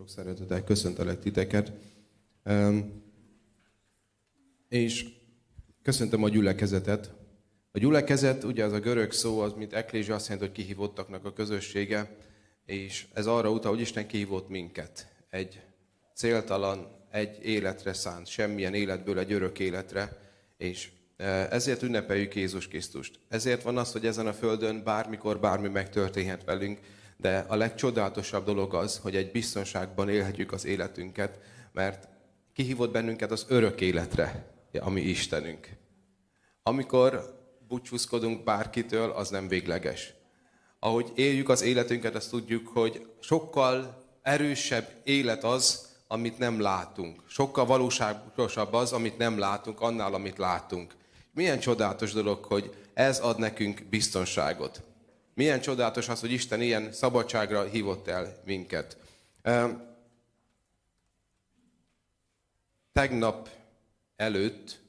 Sok 0.00 0.08
szeretettel 0.08 0.64
köszöntelek 0.64 1.20
titeket. 1.20 1.72
És 4.68 5.08
köszöntöm 5.82 6.22
a 6.22 6.28
gyülekezetet. 6.28 7.12
A 7.72 7.78
gyülekezet, 7.78 8.44
ugye 8.44 8.64
az 8.64 8.72
a 8.72 8.78
görög 8.78 9.12
szó, 9.12 9.40
az 9.40 9.52
mint 9.52 9.72
eklézsia, 9.72 10.14
azt 10.14 10.28
jelenti, 10.28 10.48
hogy 10.48 10.56
kihívottaknak 10.56 11.24
a 11.24 11.32
közössége, 11.32 12.16
és 12.66 13.06
ez 13.12 13.26
arra 13.26 13.50
utal, 13.50 13.70
hogy 13.70 13.80
Isten 13.80 14.06
kihívott 14.06 14.48
minket. 14.48 15.08
Egy 15.30 15.60
céltalan, 16.14 16.86
egy 17.10 17.44
életre 17.44 17.92
szánt, 17.92 18.26
semmilyen 18.26 18.74
életből 18.74 19.18
egy 19.18 19.32
örök 19.32 19.58
életre, 19.58 20.18
és 20.56 20.90
e, 21.16 21.24
ezért 21.50 21.82
ünnepeljük 21.82 22.34
Jézus 22.34 22.68
Krisztust. 22.68 23.18
Ezért 23.28 23.62
van 23.62 23.78
az, 23.78 23.92
hogy 23.92 24.06
ezen 24.06 24.26
a 24.26 24.32
földön 24.32 24.82
bármikor 24.84 25.40
bármi 25.40 25.68
megtörténhet 25.68 26.44
velünk, 26.44 26.80
de 27.20 27.44
a 27.48 27.56
legcsodálatosabb 27.56 28.44
dolog 28.44 28.74
az, 28.74 28.98
hogy 28.98 29.16
egy 29.16 29.30
biztonságban 29.30 30.08
élhetjük 30.08 30.52
az 30.52 30.64
életünket, 30.64 31.38
mert 31.72 32.08
kihívott 32.52 32.90
bennünket 32.92 33.30
az 33.30 33.46
örök 33.48 33.80
életre, 33.80 34.52
ami 34.80 35.00
Istenünk. 35.00 35.68
Amikor 36.62 37.38
búcsúzkodunk 37.68 38.44
bárkitől, 38.44 39.10
az 39.10 39.28
nem 39.28 39.48
végleges. 39.48 40.12
Ahogy 40.78 41.12
éljük 41.14 41.48
az 41.48 41.62
életünket, 41.62 42.14
azt 42.14 42.30
tudjuk, 42.30 42.68
hogy 42.68 43.06
sokkal 43.20 44.04
erősebb 44.22 44.88
élet 45.04 45.44
az, 45.44 45.88
amit 46.06 46.38
nem 46.38 46.60
látunk. 46.60 47.22
Sokkal 47.26 47.66
valóságosabb 47.66 48.72
az, 48.72 48.92
amit 48.92 49.18
nem 49.18 49.38
látunk, 49.38 49.80
annál, 49.80 50.14
amit 50.14 50.38
látunk. 50.38 50.94
Milyen 51.32 51.58
csodálatos 51.58 52.12
dolog, 52.12 52.44
hogy 52.44 52.74
ez 52.94 53.18
ad 53.18 53.38
nekünk 53.38 53.82
biztonságot. 53.90 54.82
Milyen 55.34 55.60
csodálatos 55.60 56.08
az, 56.08 56.20
hogy 56.20 56.32
Isten 56.32 56.60
ilyen 56.60 56.92
szabadságra 56.92 57.62
hívott 57.62 58.08
el 58.08 58.40
minket. 58.44 58.96
Tegnap 62.92 63.48
előtt 64.16 64.80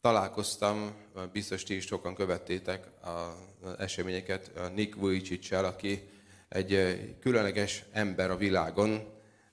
találkoztam, 0.00 0.94
biztos 1.32 1.62
ti 1.62 1.74
is 1.74 1.84
sokan 1.84 2.14
követtétek 2.14 2.86
az 3.00 3.78
eseményeket, 3.78 4.50
Nick 4.74 4.94
vujicic 4.94 5.52
aki 5.52 6.08
egy 6.48 6.98
különleges 7.20 7.84
ember 7.92 8.30
a 8.30 8.36
világon, 8.36 9.08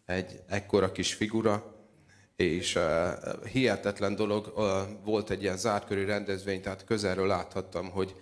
egy 0.05 0.41
ekkora 0.47 0.91
kis 0.91 1.13
figura, 1.13 1.75
és 2.35 2.79
hihetetlen 3.51 4.15
dolog, 4.15 4.53
volt 5.03 5.29
egy 5.29 5.41
ilyen 5.41 5.57
zártkörű 5.57 6.05
rendezvény, 6.05 6.61
tehát 6.61 6.85
közelről 6.85 7.27
láthattam, 7.27 7.89
hogy, 7.89 8.15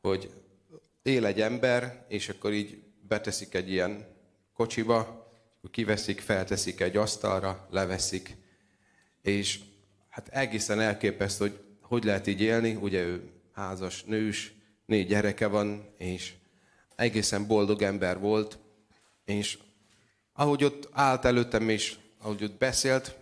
hogy 0.00 0.30
él 1.02 1.26
egy 1.26 1.40
ember, 1.40 2.04
és 2.08 2.28
akkor 2.28 2.52
így 2.52 2.82
beteszik 3.08 3.54
egy 3.54 3.70
ilyen 3.70 4.06
kocsiba, 4.54 5.26
kiveszik, 5.70 6.20
felteszik 6.20 6.80
egy 6.80 6.96
asztalra, 6.96 7.68
leveszik, 7.70 8.36
és 9.22 9.60
hát 10.08 10.28
egészen 10.28 10.80
elképesztő, 10.80 11.44
hogy 11.44 11.66
hogy 11.88 12.04
lehet 12.04 12.26
így 12.26 12.40
élni, 12.40 12.74
ugye 12.74 13.02
ő 13.02 13.30
házas, 13.52 14.04
nős, 14.04 14.52
négy 14.86 15.06
gyereke 15.06 15.46
van, 15.46 15.88
és 15.96 16.34
egészen 16.96 17.46
boldog 17.46 17.82
ember 17.82 18.18
volt, 18.18 18.58
és 19.24 19.58
ahogy 20.32 20.64
ott 20.64 20.88
állt 20.92 21.24
előttem, 21.24 21.68
és 21.68 21.96
ahogy 22.18 22.44
ott 22.44 22.58
beszélt, 22.58 23.16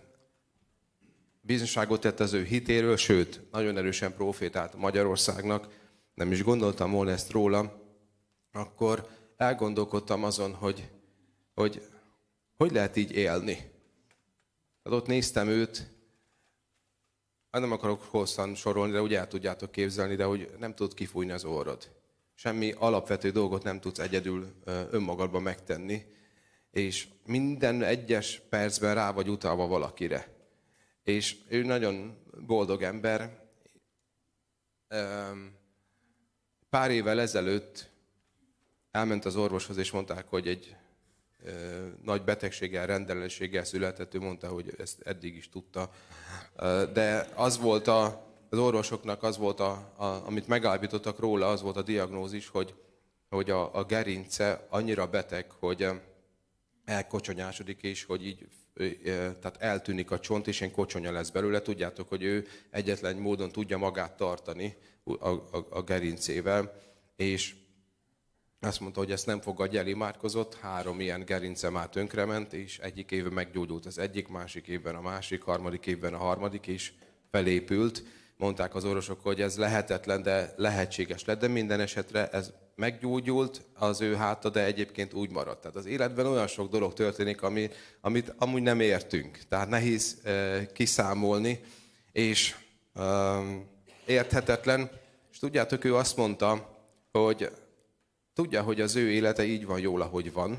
bizonyságot 1.40 2.00
tett 2.00 2.20
az 2.20 2.32
ő 2.32 2.44
hitéről, 2.44 2.96
sőt, 2.96 3.40
nagyon 3.50 3.76
erősen 3.76 4.14
profétált 4.14 4.74
Magyarországnak, 4.76 5.68
nem 6.16 6.32
is 6.32 6.42
gondoltam 6.42 6.90
volna 6.90 7.10
ezt 7.10 7.30
róla, 7.30 7.82
akkor 8.52 9.08
elgondolkodtam 9.36 10.24
azon, 10.24 10.54
hogy 10.54 10.90
hogy, 11.56 11.88
hogy 12.56 12.72
lehet 12.72 12.96
így 12.96 13.12
élni. 13.12 13.54
Hát 14.84 14.92
ott 14.92 15.06
néztem 15.06 15.48
őt, 15.48 15.76
hát 17.50 17.60
nem 17.60 17.72
akarok 17.72 18.02
hosszan 18.02 18.54
sorolni, 18.54 18.92
de 18.92 19.02
úgy 19.02 19.14
el 19.14 19.28
tudjátok 19.28 19.70
képzelni, 19.70 20.14
de 20.14 20.24
hogy 20.24 20.50
nem 20.58 20.74
tud 20.74 20.94
kifújni 20.94 21.32
az 21.32 21.44
orrod. 21.44 21.90
Semmi 22.34 22.72
alapvető 22.72 23.30
dolgot 23.30 23.62
nem 23.62 23.80
tudsz 23.80 23.98
egyedül 23.98 24.52
önmagadban 24.90 25.42
megtenni, 25.42 26.02
és 26.70 27.08
minden 27.24 27.82
egyes 27.82 28.42
percben 28.48 28.94
rá 28.94 29.12
vagy 29.12 29.28
utalva 29.28 29.66
valakire. 29.66 30.34
És 31.02 31.36
ő 31.48 31.62
nagyon 31.62 32.18
boldog 32.46 32.82
ember. 32.82 33.44
Pár 36.70 36.90
évvel 36.90 37.20
ezelőtt 37.20 37.90
elment 38.90 39.24
az 39.24 39.36
orvoshoz, 39.36 39.76
és 39.76 39.90
mondták, 39.90 40.28
hogy 40.28 40.48
egy 40.48 40.76
nagy 42.02 42.22
betegséggel, 42.22 42.86
rendellenességgel 42.86 43.64
született, 43.64 44.14
ő 44.14 44.20
mondta, 44.20 44.48
hogy 44.48 44.74
ezt 44.78 45.00
eddig 45.00 45.36
is 45.36 45.48
tudta. 45.48 45.90
De 46.92 47.28
az 47.34 47.58
volt 47.58 47.86
a, 47.86 48.26
az 48.50 48.58
orvosoknak, 48.58 49.22
az 49.22 49.36
volt, 49.36 49.60
a, 49.60 49.70
a, 49.96 50.04
amit 50.04 50.46
megállapítottak 50.46 51.18
róla, 51.18 51.48
az 51.48 51.62
volt 51.62 51.76
a 51.76 51.82
diagnózis, 51.82 52.48
hogy, 52.48 52.74
hogy 53.28 53.50
a, 53.50 53.74
a 53.74 53.84
gerince 53.84 54.66
annyira 54.68 55.06
beteg, 55.06 55.50
hogy 55.50 55.88
elkocsonyásodik, 56.84 57.82
és 57.82 58.04
hogy 58.04 58.26
így 58.26 58.48
tehát 59.40 59.56
eltűnik 59.58 60.10
a 60.10 60.20
csont, 60.20 60.46
és 60.46 60.60
én 60.60 60.72
kocsonya 60.72 61.12
lesz 61.12 61.30
belőle. 61.30 61.60
Tudjátok, 61.60 62.08
hogy 62.08 62.22
ő 62.22 62.46
egyetlen 62.70 63.16
módon 63.16 63.52
tudja 63.52 63.78
magát 63.78 64.16
tartani 64.16 64.76
a, 65.04 65.28
a, 65.28 65.66
a 65.70 65.82
gerincével, 65.82 66.72
és 67.16 67.54
azt 68.60 68.80
mondta, 68.80 69.00
hogy 69.00 69.10
ezt 69.10 69.26
nem 69.26 69.40
fogadja 69.40 69.80
el, 69.80 69.86
imádkozott, 69.86 70.54
három 70.54 71.00
ilyen 71.00 71.24
gerince 71.24 71.70
már 71.70 71.88
tönkrement, 71.88 72.52
és 72.52 72.78
egyik 72.78 73.10
évben 73.10 73.32
meggyógyult 73.32 73.86
az 73.86 73.98
egyik, 73.98 74.28
másik 74.28 74.66
évben 74.66 74.94
a 74.94 75.00
másik, 75.00 75.42
harmadik 75.42 75.86
évben 75.86 76.14
a 76.14 76.18
harmadik, 76.18 76.66
és 76.66 76.92
felépült. 77.30 78.02
Mondták 78.36 78.74
az 78.74 78.84
orvosok, 78.84 79.20
hogy 79.22 79.40
ez 79.40 79.56
lehetetlen, 79.56 80.22
de 80.22 80.54
lehetséges 80.56 81.24
lett, 81.24 81.40
de 81.40 81.48
minden 81.48 81.80
esetre 81.80 82.28
ez 82.28 82.52
meggyógyult 82.76 83.62
az 83.74 84.00
ő 84.00 84.14
háta, 84.14 84.50
de 84.50 84.64
egyébként 84.64 85.14
úgy 85.14 85.30
maradt. 85.30 85.60
Tehát 85.60 85.76
az 85.76 85.86
életben 85.86 86.26
olyan 86.26 86.46
sok 86.46 86.70
dolog 86.70 86.92
történik, 86.92 87.42
ami, 87.42 87.70
amit 88.00 88.34
amúgy 88.38 88.62
nem 88.62 88.80
értünk. 88.80 89.38
Tehát 89.48 89.68
nehéz 89.68 90.20
e, 90.24 90.66
kiszámolni, 90.72 91.60
és 92.12 92.54
e, 92.94 93.02
érthetetlen. 94.06 94.90
És 95.32 95.38
tudjátok, 95.38 95.84
ő 95.84 95.94
azt 95.94 96.16
mondta, 96.16 96.76
hogy 97.12 97.50
Tudja, 98.36 98.62
hogy 98.62 98.80
az 98.80 98.96
ő 98.96 99.10
élete 99.10 99.44
így 99.44 99.66
van 99.66 99.80
jól, 99.80 100.00
ahogy 100.00 100.32
van, 100.32 100.58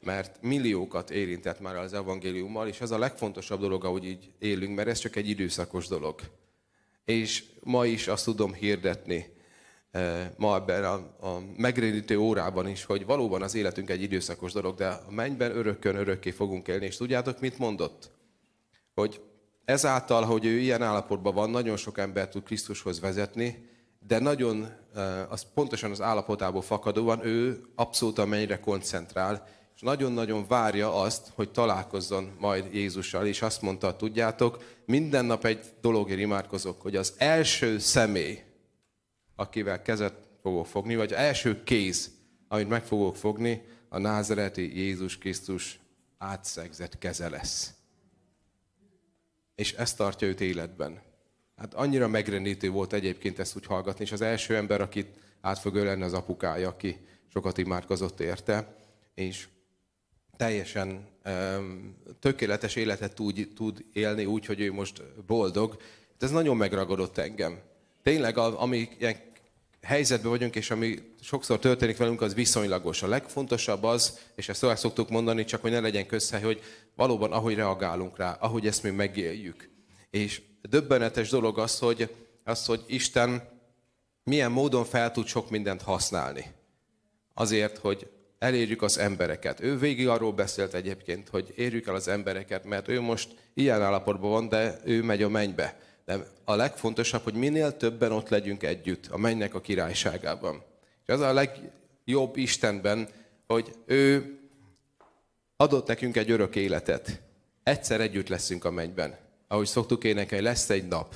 mert 0.00 0.42
milliókat 0.42 1.10
érintett 1.10 1.60
már 1.60 1.76
az 1.76 1.92
evangéliummal, 1.92 2.68
és 2.68 2.80
ez 2.80 2.90
a 2.90 2.98
legfontosabb 2.98 3.60
dolog, 3.60 3.84
ahogy 3.84 4.04
így 4.04 4.30
élünk, 4.38 4.76
mert 4.76 4.88
ez 4.88 4.98
csak 4.98 5.16
egy 5.16 5.28
időszakos 5.28 5.86
dolog. 5.86 6.20
És 7.04 7.44
ma 7.62 7.86
is 7.86 8.08
azt 8.08 8.24
tudom 8.24 8.52
hirdetni, 8.52 9.33
ma 10.36 10.56
ebben 10.56 10.84
a, 10.84 10.94
a 11.26 11.42
megrédítő 11.56 12.18
órában 12.18 12.68
is, 12.68 12.84
hogy 12.84 13.06
valóban 13.06 13.42
az 13.42 13.54
életünk 13.54 13.90
egy 13.90 14.02
időszakos 14.02 14.52
dolog, 14.52 14.76
de 14.76 14.86
a 14.88 15.10
mennyben 15.10 15.56
örökkön 15.56 15.96
örökké 15.96 16.30
fogunk 16.30 16.68
élni. 16.68 16.86
És 16.86 16.96
tudjátok, 16.96 17.40
mit 17.40 17.58
mondott? 17.58 18.10
Hogy 18.94 19.20
ezáltal, 19.64 20.22
hogy 20.22 20.44
ő 20.44 20.58
ilyen 20.58 20.82
állapotban 20.82 21.34
van, 21.34 21.50
nagyon 21.50 21.76
sok 21.76 21.98
ember 21.98 22.28
tud 22.28 22.42
Krisztushoz 22.42 23.00
vezetni, 23.00 23.68
de 24.06 24.18
nagyon, 24.18 24.68
az 25.28 25.46
pontosan 25.54 25.90
az 25.90 26.00
állapotából 26.00 26.62
fakadóan 26.62 27.26
ő 27.26 27.64
abszolút 27.74 28.18
a 28.18 28.26
mennyire 28.26 28.60
koncentrál, 28.60 29.46
és 29.74 29.80
nagyon-nagyon 29.80 30.46
várja 30.48 31.00
azt, 31.00 31.32
hogy 31.34 31.50
találkozzon 31.50 32.32
majd 32.38 32.74
Jézussal, 32.74 33.26
és 33.26 33.42
azt 33.42 33.62
mondta, 33.62 33.96
tudjátok, 33.96 34.62
minden 34.86 35.24
nap 35.24 35.44
egy 35.44 35.60
dologért 35.80 36.20
imádkozok, 36.20 36.82
hogy 36.82 36.96
az 36.96 37.14
első 37.16 37.78
személy, 37.78 38.43
akivel 39.36 39.82
kezet 39.82 40.14
fogok 40.42 40.66
fogni, 40.66 40.96
vagy 40.96 41.12
első 41.12 41.62
kéz, 41.62 42.10
amit 42.48 42.68
meg 42.68 42.84
fogok 42.84 43.16
fogni, 43.16 43.62
a 43.88 43.98
názereti 43.98 44.78
Jézus 44.78 45.18
Krisztus 45.18 45.78
átszegzett 46.18 46.98
keze 46.98 47.28
lesz. 47.28 47.74
És 49.54 49.72
ezt 49.72 49.96
tartja 49.96 50.28
őt 50.28 50.40
életben. 50.40 51.02
Hát 51.56 51.74
annyira 51.74 52.08
megrenítő 52.08 52.70
volt 52.70 52.92
egyébként 52.92 53.38
ezt 53.38 53.56
úgy 53.56 53.66
hallgatni, 53.66 54.04
és 54.04 54.12
az 54.12 54.20
első 54.20 54.56
ember, 54.56 54.80
akit 54.80 55.16
át 55.40 55.58
fog 55.58 55.74
ölelni 55.74 56.02
az 56.02 56.12
apukája, 56.12 56.68
aki 56.68 57.06
sokat 57.32 57.58
imádkozott 57.58 58.20
érte, 58.20 58.76
és 59.14 59.48
teljesen 60.36 61.08
um, 61.24 61.96
tökéletes 62.20 62.76
életet 62.76 63.14
tud, 63.14 63.48
tud 63.54 63.84
élni 63.92 64.24
úgy, 64.24 64.46
hogy 64.46 64.60
ő 64.60 64.72
most 64.72 65.02
boldog. 65.26 65.76
Ez 66.18 66.30
nagyon 66.30 66.56
megragadott 66.56 67.18
engem. 67.18 67.60
Tényleg, 68.04 68.38
ami 68.38 68.88
ilyen 68.98 69.16
helyzetben 69.82 70.30
vagyunk, 70.30 70.56
és 70.56 70.70
ami 70.70 70.98
sokszor 71.20 71.58
történik 71.58 71.96
velünk, 71.96 72.20
az 72.20 72.34
viszonylagos. 72.34 73.02
A 73.02 73.06
legfontosabb 73.06 73.82
az, 73.82 74.18
és 74.34 74.48
ezt 74.48 74.60
tovább 74.60 74.76
szoktuk 74.76 75.08
mondani, 75.08 75.44
csak 75.44 75.60
hogy 75.60 75.70
ne 75.70 75.80
legyen 75.80 76.06
közhely, 76.06 76.42
hogy 76.42 76.62
valóban 76.96 77.32
ahogy 77.32 77.54
reagálunk 77.54 78.16
rá, 78.16 78.32
ahogy 78.40 78.66
ezt 78.66 78.82
mi 78.82 78.90
megéljük. 78.90 79.70
És 80.10 80.42
döbbenetes 80.62 81.28
dolog 81.28 81.58
az, 81.58 81.78
hogy, 81.78 82.14
az, 82.44 82.66
hogy 82.66 82.84
Isten 82.86 83.48
milyen 84.24 84.52
módon 84.52 84.84
fel 84.84 85.12
tud 85.12 85.26
sok 85.26 85.50
mindent 85.50 85.82
használni. 85.82 86.44
Azért, 87.34 87.78
hogy 87.78 88.10
elérjük 88.38 88.82
az 88.82 88.98
embereket. 88.98 89.60
Ő 89.60 89.78
végig 89.78 90.08
arról 90.08 90.32
beszélt 90.32 90.74
egyébként, 90.74 91.28
hogy 91.28 91.52
érjük 91.56 91.86
el 91.86 91.94
az 91.94 92.08
embereket, 92.08 92.64
mert 92.64 92.88
ő 92.88 93.00
most 93.00 93.34
ilyen 93.54 93.82
állapotban 93.82 94.30
van, 94.30 94.48
de 94.48 94.80
ő 94.84 95.02
megy 95.02 95.22
a 95.22 95.28
mennybe. 95.28 95.78
De 96.04 96.26
a 96.44 96.54
legfontosabb, 96.54 97.22
hogy 97.22 97.34
minél 97.34 97.76
többen 97.76 98.12
ott 98.12 98.28
legyünk 98.28 98.62
együtt 98.62 99.06
a 99.06 99.16
mennynek 99.16 99.54
a 99.54 99.60
királyságában. 99.60 100.62
És 101.06 101.12
az 101.12 101.20
a 101.20 101.32
legjobb 101.32 102.36
Istenben, 102.36 103.08
hogy 103.46 103.74
ő 103.86 104.38
adott 105.56 105.86
nekünk 105.86 106.16
egy 106.16 106.30
örök 106.30 106.56
életet. 106.56 107.20
Egyszer 107.62 108.00
együtt 108.00 108.28
leszünk 108.28 108.64
a 108.64 108.70
mennyben. 108.70 109.16
Ahogy 109.48 109.66
szoktuk 109.66 110.04
énekelni, 110.04 110.44
lesz 110.44 110.70
egy 110.70 110.88
nap. 110.88 111.14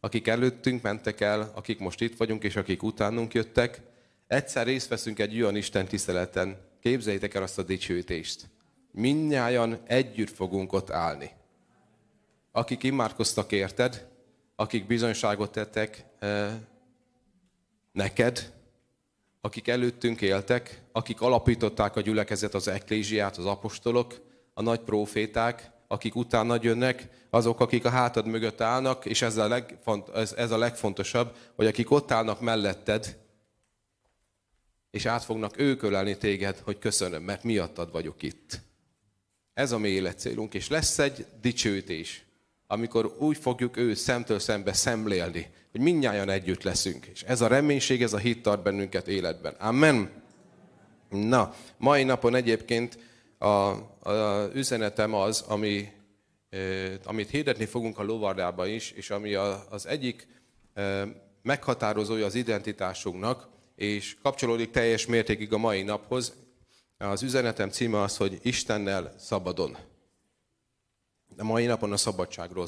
Akik 0.00 0.28
előttünk 0.28 0.82
mentek 0.82 1.20
el, 1.20 1.52
akik 1.54 1.78
most 1.78 2.00
itt 2.00 2.16
vagyunk, 2.16 2.44
és 2.44 2.56
akik 2.56 2.82
utánunk 2.82 3.34
jöttek, 3.34 3.80
egyszer 4.26 4.66
részt 4.66 4.88
veszünk 4.88 5.18
egy 5.18 5.42
olyan 5.42 5.56
Isten 5.56 5.86
tiszteleten. 5.86 6.56
Képzeljétek 6.80 7.34
el 7.34 7.42
azt 7.42 7.58
a 7.58 7.62
dicsőítést. 7.62 8.48
Mindnyájan 8.92 9.78
együtt 9.86 10.30
fogunk 10.30 10.72
ott 10.72 10.90
állni. 10.90 11.30
Akik 12.56 12.82
imádkoztak 12.82 13.52
érted, 13.52 14.08
akik 14.54 14.86
bizonyságot 14.86 15.52
tettek 15.52 16.04
neked, 17.92 18.52
akik 19.40 19.68
előttünk 19.68 20.20
éltek, 20.20 20.82
akik 20.92 21.20
alapították 21.20 21.96
a 21.96 22.00
gyülekezet, 22.00 22.54
az 22.54 22.68
eklésiát, 22.68 23.36
az 23.36 23.44
apostolok, 23.44 24.20
a 24.54 24.62
nagy 24.62 24.80
proféták, 24.80 25.70
akik 25.88 26.14
utána 26.14 26.58
jönnek, 26.62 27.08
azok, 27.30 27.60
akik 27.60 27.84
a 27.84 27.90
hátad 27.90 28.26
mögött 28.26 28.60
állnak, 28.60 29.04
és 29.04 29.22
ez 29.22 29.36
a, 29.36 29.48
legfont, 29.48 30.08
ez, 30.08 30.32
ez 30.32 30.50
a 30.50 30.58
legfontosabb, 30.58 31.36
hogy 31.54 31.66
akik 31.66 31.90
ott 31.90 32.10
állnak 32.10 32.40
melletted, 32.40 33.18
és 34.90 35.06
át 35.06 35.24
fognak 35.24 35.58
ők 35.58 35.82
ölelni 35.82 36.16
téged, 36.16 36.58
hogy 36.58 36.78
köszönöm, 36.78 37.22
mert 37.22 37.44
miattad 37.44 37.92
vagyok 37.92 38.22
itt. 38.22 38.60
Ez 39.54 39.72
a 39.72 39.78
mi 39.78 39.88
életcélunk, 39.88 40.54
és 40.54 40.68
lesz 40.68 40.98
egy 40.98 41.26
dicsőítés, 41.40 42.25
amikor 42.66 43.16
úgy 43.18 43.36
fogjuk 43.36 43.76
ő 43.76 43.94
szemtől 43.94 44.38
szembe 44.38 44.72
szemlélni, 44.72 45.50
hogy 45.70 45.80
mindnyájan 45.80 46.28
együtt 46.28 46.62
leszünk. 46.62 47.06
És 47.06 47.22
ez 47.22 47.40
a 47.40 47.46
reménység, 47.46 48.02
ez 48.02 48.12
a 48.12 48.18
hit 48.18 48.42
tart 48.42 48.62
bennünket 48.62 49.08
életben. 49.08 49.54
Amen. 49.58 50.10
Na, 51.10 51.54
mai 51.76 52.04
napon 52.04 52.34
egyébként 52.34 52.98
a, 53.38 53.46
a 53.46 54.50
üzenetem 54.54 55.14
az, 55.14 55.40
ami, 55.40 55.88
amit 57.04 57.30
hirdetni 57.30 57.64
fogunk 57.64 57.98
a 57.98 58.04
lovardában 58.04 58.68
is, 58.68 58.90
és 58.90 59.10
ami 59.10 59.34
a, 59.34 59.66
az 59.70 59.86
egyik 59.86 60.26
meghatározója 61.42 62.26
az 62.26 62.34
identitásunknak, 62.34 63.48
és 63.76 64.16
kapcsolódik 64.22 64.70
teljes 64.70 65.06
mértékig 65.06 65.52
a 65.52 65.58
mai 65.58 65.82
naphoz. 65.82 66.34
Az 66.98 67.22
üzenetem 67.22 67.70
címe 67.70 68.00
az, 68.00 68.16
hogy 68.16 68.38
Istennel 68.42 69.14
szabadon. 69.18 69.76
De 71.36 71.42
mai 71.42 71.66
napon 71.66 71.92
a 71.92 71.96
szabadságról 71.96 72.66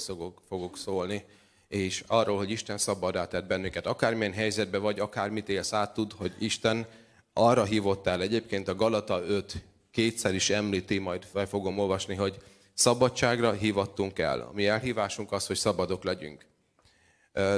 fogok 0.48 0.76
szólni 0.76 1.24
és 1.68 2.04
arról, 2.06 2.36
hogy 2.36 2.50
Isten 2.50 2.78
szabadá 2.78 3.26
tett 3.26 3.46
bennünket. 3.46 3.86
Akármilyen 3.86 4.32
helyzetben 4.32 4.82
vagy, 4.82 5.00
akármit 5.00 5.48
élsz 5.48 5.72
át, 5.72 5.94
tud, 5.94 6.12
hogy 6.12 6.34
Isten 6.38 6.86
arra 7.32 7.64
hívott 7.64 8.06
el. 8.06 8.22
Egyébként 8.22 8.68
a 8.68 8.74
Galata 8.74 9.22
5 9.26 9.64
kétszer 9.90 10.34
is 10.34 10.50
említi, 10.50 10.98
majd 10.98 11.24
fel 11.32 11.46
fogom 11.46 11.78
olvasni, 11.78 12.14
hogy 12.14 12.36
szabadságra 12.74 13.52
hívattunk 13.52 14.18
el. 14.18 14.40
A 14.40 14.50
mi 14.52 14.66
elhívásunk 14.66 15.32
az, 15.32 15.46
hogy 15.46 15.56
szabadok 15.56 16.04
legyünk. 16.04 16.46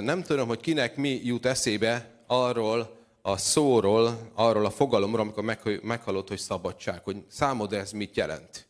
Nem 0.00 0.22
tudom, 0.22 0.48
hogy 0.48 0.60
kinek 0.60 0.96
mi 0.96 1.20
jut 1.24 1.46
eszébe 1.46 2.10
arról 2.26 2.98
a 3.22 3.36
szóról, 3.36 4.30
arról 4.34 4.64
a 4.64 4.70
fogalomról, 4.70 5.20
amikor 5.36 5.80
meghallott, 5.82 6.28
hogy 6.28 6.38
szabadság, 6.38 7.04
hogy 7.04 7.24
számod 7.28 7.72
ez 7.72 7.92
mit 7.92 8.16
jelent. 8.16 8.68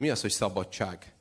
Mi 0.00 0.10
az, 0.10 0.20
hogy 0.20 0.30
szabadság? 0.30 1.12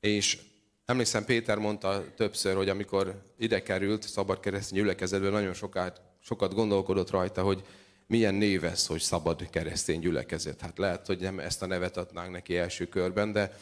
És 0.00 0.38
Emlékszem, 0.84 1.24
Péter 1.24 1.58
mondta 1.58 2.04
többször, 2.16 2.56
hogy 2.56 2.68
amikor 2.68 3.22
ide 3.38 3.62
került 3.62 4.02
szabad 4.02 4.40
keresztény 4.40 4.78
gyülekezetben, 4.78 5.32
nagyon 5.32 5.54
sokat, 5.54 6.00
sokat 6.20 6.54
gondolkodott 6.54 7.10
rajta, 7.10 7.42
hogy 7.42 7.64
milyen 8.06 8.34
név 8.34 8.64
ez, 8.64 8.86
hogy 8.86 9.00
szabad 9.00 9.50
keresztény 9.50 10.00
gyülekezet. 10.00 10.60
Hát 10.60 10.78
lehet, 10.78 11.06
hogy 11.06 11.20
nem 11.20 11.38
ezt 11.38 11.62
a 11.62 11.66
nevet 11.66 11.96
adnánk 11.96 12.30
neki 12.30 12.56
első 12.56 12.86
körben, 12.86 13.32
de 13.32 13.58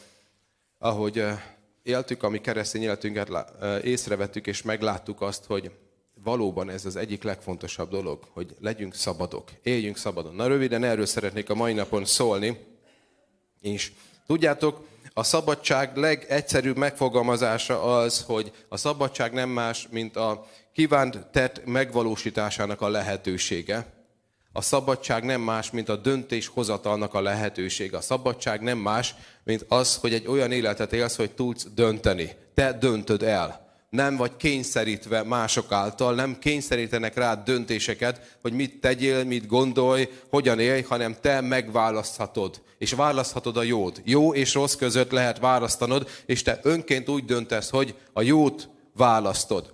ahogy 0.77 1.25
éltük 1.83 2.23
a 2.23 2.29
mi 2.29 2.41
keresztény 2.41 2.81
életünket, 2.81 3.29
észrevettük 3.83 4.47
és 4.47 4.61
megláttuk 4.61 5.21
azt, 5.21 5.45
hogy 5.45 5.71
valóban 6.23 6.69
ez 6.69 6.85
az 6.85 6.95
egyik 6.95 7.23
legfontosabb 7.23 7.89
dolog, 7.89 8.23
hogy 8.31 8.55
legyünk 8.59 8.93
szabadok, 8.93 9.51
éljünk 9.61 9.97
szabadon. 9.97 10.35
Na 10.35 10.47
röviden 10.47 10.83
erről 10.83 11.05
szeretnék 11.05 11.49
a 11.49 11.55
mai 11.55 11.73
napon 11.73 12.05
szólni, 12.05 12.57
és 13.61 13.91
tudjátok, 14.27 14.87
a 15.13 15.23
szabadság 15.23 15.97
legegyszerűbb 15.97 16.77
megfogalmazása 16.77 17.97
az, 17.97 18.23
hogy 18.27 18.51
a 18.69 18.77
szabadság 18.77 19.33
nem 19.33 19.49
más, 19.49 19.87
mint 19.91 20.15
a 20.15 20.47
kívánt 20.73 21.27
tett 21.31 21.65
megvalósításának 21.65 22.81
a 22.81 22.89
lehetősége. 22.89 23.85
A 24.51 24.61
szabadság 24.61 25.23
nem 25.23 25.41
más, 25.41 25.71
mint 25.71 25.89
a 25.89 25.95
döntéshozatalnak 25.95 27.13
a 27.13 27.21
lehetősége. 27.21 27.97
A 27.97 28.01
szabadság 28.01 28.61
nem 28.61 28.77
más, 28.77 29.15
mint 29.43 29.65
az, 29.67 29.95
hogy 29.95 30.13
egy 30.13 30.27
olyan 30.27 30.51
életet 30.51 30.93
élsz, 30.93 31.15
hogy 31.15 31.31
tudsz 31.31 31.67
dönteni. 31.75 32.31
Te 32.53 32.71
döntöd 32.71 33.23
el 33.23 33.62
nem 33.93 34.15
vagy 34.15 34.35
kényszerítve 34.37 35.23
mások 35.23 35.71
által, 35.71 36.15
nem 36.15 36.39
kényszerítenek 36.39 37.15
rád 37.15 37.43
döntéseket, 37.43 38.37
hogy 38.41 38.53
mit 38.53 38.79
tegyél, 38.79 39.23
mit 39.23 39.47
gondolj, 39.47 40.09
hogyan 40.29 40.59
élj, 40.59 40.81
hanem 40.81 41.15
te 41.21 41.41
megválaszthatod. 41.41 42.61
És 42.77 42.91
választhatod 42.91 43.57
a 43.57 43.63
jót. 43.63 44.01
Jó 44.03 44.33
és 44.33 44.53
rossz 44.53 44.75
között 44.75 45.11
lehet 45.11 45.39
választanod, 45.39 46.09
és 46.25 46.41
te 46.41 46.59
önként 46.61 47.09
úgy 47.09 47.25
döntesz, 47.25 47.69
hogy 47.69 47.95
a 48.13 48.21
jót 48.21 48.69
választod. 48.93 49.73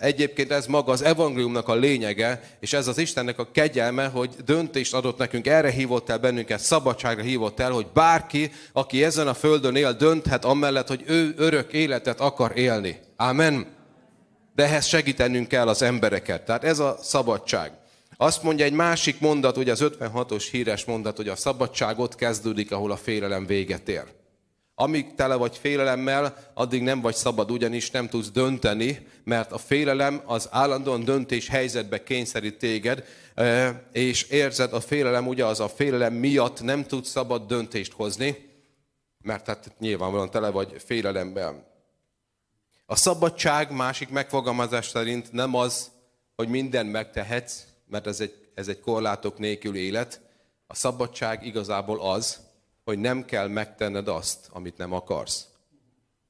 Egyébként 0.00 0.50
ez 0.50 0.66
maga 0.66 0.92
az 0.92 1.02
evangéliumnak 1.02 1.68
a 1.68 1.74
lényege, 1.74 2.40
és 2.60 2.72
ez 2.72 2.86
az 2.86 2.98
Istennek 2.98 3.38
a 3.38 3.50
kegyelme, 3.52 4.06
hogy 4.06 4.30
döntést 4.44 4.94
adott 4.94 5.18
nekünk, 5.18 5.46
erre 5.46 5.70
hívott 5.70 6.08
el 6.08 6.18
bennünket, 6.18 6.60
szabadságra 6.60 7.22
hívott 7.22 7.60
el, 7.60 7.70
hogy 7.70 7.86
bárki, 7.94 8.52
aki 8.72 9.04
ezen 9.04 9.28
a 9.28 9.34
földön 9.34 9.76
él, 9.76 9.92
dönthet 9.92 10.44
amellett, 10.44 10.88
hogy 10.88 11.02
ő 11.06 11.34
örök 11.36 11.72
életet 11.72 12.20
akar 12.20 12.52
élni. 12.58 13.00
Amen. 13.16 13.66
De 14.54 14.64
ehhez 14.64 14.86
segítenünk 14.86 15.48
kell 15.48 15.68
az 15.68 15.82
embereket. 15.82 16.44
Tehát 16.44 16.64
ez 16.64 16.78
a 16.78 16.98
szabadság. 17.02 17.72
Azt 18.16 18.42
mondja 18.42 18.64
egy 18.64 18.72
másik 18.72 19.20
mondat, 19.20 19.56
ugye 19.56 19.72
az 19.72 19.84
56-os 19.84 20.48
híres 20.50 20.84
mondat, 20.84 21.16
hogy 21.16 21.28
a 21.28 21.36
szabadság 21.36 21.98
ott 21.98 22.14
kezdődik, 22.14 22.72
ahol 22.72 22.90
a 22.90 22.96
félelem 22.96 23.46
véget 23.46 23.88
ér. 23.88 24.04
Amíg 24.80 25.14
tele 25.14 25.34
vagy 25.34 25.56
félelemmel, 25.56 26.50
addig 26.54 26.82
nem 26.82 27.00
vagy 27.00 27.14
szabad, 27.14 27.50
ugyanis 27.50 27.90
nem 27.90 28.08
tudsz 28.08 28.30
dönteni, 28.30 29.06
mert 29.24 29.52
a 29.52 29.58
félelem 29.58 30.22
az 30.24 30.48
állandóan 30.50 31.04
döntés 31.04 31.48
helyzetbe 31.48 32.02
kényszerít 32.02 32.58
téged, 32.58 33.04
és 33.92 34.22
érzed, 34.22 34.72
a 34.72 34.80
félelem, 34.80 35.26
ugye 35.26 35.44
az 35.44 35.60
a 35.60 35.68
félelem 35.68 36.12
miatt 36.12 36.62
nem 36.62 36.84
tudsz 36.84 37.08
szabad 37.10 37.46
döntést 37.46 37.92
hozni, 37.92 38.36
mert 39.22 39.46
hát 39.46 39.72
nyilvánvalóan 39.78 40.30
tele 40.30 40.50
vagy 40.50 40.82
félelemmel. 40.84 41.66
A 42.86 42.96
szabadság 42.96 43.72
másik 43.72 44.08
megfogalmazás 44.08 44.86
szerint 44.86 45.32
nem 45.32 45.54
az, 45.54 45.90
hogy 46.36 46.48
minden 46.48 46.86
megtehetsz, 46.86 47.64
mert 47.86 48.06
ez 48.06 48.20
egy, 48.20 48.34
ez 48.54 48.68
egy 48.68 48.80
korlátok 48.80 49.38
nélkül 49.38 49.76
élet. 49.76 50.20
A 50.66 50.74
szabadság 50.74 51.46
igazából 51.46 52.00
az, 52.00 52.48
hogy 52.90 52.98
nem 52.98 53.24
kell 53.24 53.48
megtenned 53.48 54.08
azt, 54.08 54.48
amit 54.52 54.76
nem 54.76 54.92
akarsz. 54.92 55.46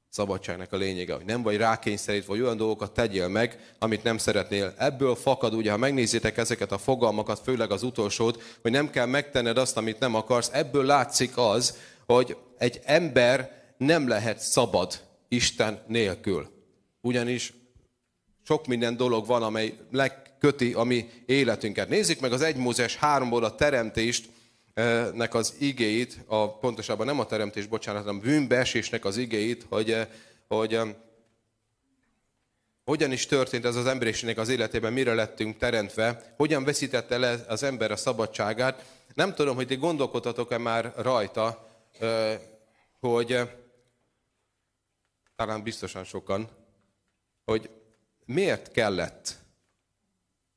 Szabadságnak 0.09 0.73
a 0.73 0.77
lényege, 0.77 1.13
hogy 1.13 1.25
nem 1.25 1.41
vagy 1.41 1.57
rákényszerít, 1.57 2.25
vagy 2.25 2.41
olyan 2.41 2.57
dolgokat 2.57 2.93
tegyél 2.93 3.27
meg, 3.27 3.73
amit 3.79 4.03
nem 4.03 4.17
szeretnél. 4.17 4.73
Ebből 4.77 5.15
fakad, 5.15 5.53
ugye, 5.53 5.71
ha 5.71 5.77
megnézitek 5.77 6.37
ezeket 6.37 6.71
a 6.71 6.77
fogalmakat, 6.77 7.39
főleg 7.39 7.71
az 7.71 7.83
utolsót, 7.83 8.57
hogy 8.61 8.71
nem 8.71 8.89
kell 8.89 9.05
megtenned 9.05 9.57
azt, 9.57 9.77
amit 9.77 9.99
nem 9.99 10.15
akarsz, 10.15 10.49
ebből 10.53 10.85
látszik 10.85 11.37
az, 11.37 11.77
hogy 12.05 12.37
egy 12.57 12.79
ember 12.83 13.63
nem 13.77 14.07
lehet 14.07 14.39
szabad 14.39 14.99
Isten 15.27 15.83
nélkül. 15.87 16.49
Ugyanis 17.01 17.53
sok 18.43 18.67
minden 18.67 18.97
dolog 18.97 19.25
van, 19.25 19.43
amely 19.43 19.77
legköti 19.91 20.73
a 20.73 20.83
mi 20.83 21.09
életünket. 21.25 21.89
Nézzük 21.89 22.19
meg 22.19 22.31
az 22.31 22.41
1 22.41 22.55
Mózes 22.55 22.97
3-ból 23.01 23.43
a 23.43 23.55
teremtést, 23.55 24.29
nek 25.13 25.33
az 25.33 25.55
igéit, 25.59 26.17
a, 26.25 26.57
pontosabban 26.57 27.05
nem 27.05 27.19
a 27.19 27.25
teremtés, 27.25 27.65
bocsánat, 27.65 28.03
hanem 28.03 28.19
bűnbeesésnek 28.19 29.05
az 29.05 29.17
igéit, 29.17 29.65
hogy, 29.69 30.07
hogy 30.47 30.79
hogyan 32.83 33.11
is 33.11 33.25
történt 33.25 33.65
ez 33.65 33.75
az 33.75 33.85
emberiségnek 33.85 34.37
az 34.37 34.49
életében, 34.49 34.93
mire 34.93 35.13
lettünk 35.13 35.57
teremtve, 35.57 36.33
hogyan 36.37 36.63
veszítette 36.63 37.17
le 37.17 37.45
az 37.47 37.63
ember 37.63 37.91
a 37.91 37.95
szabadságát. 37.95 38.85
Nem 39.13 39.33
tudom, 39.33 39.55
hogy 39.55 39.67
ti 39.67 39.75
gondolkodhatok-e 39.75 40.57
már 40.57 40.93
rajta, 40.95 41.69
hogy 42.99 43.39
talán 45.35 45.63
biztosan 45.63 46.03
sokan, 46.03 46.49
hogy 47.45 47.69
miért 48.25 48.71
kellett 48.71 49.35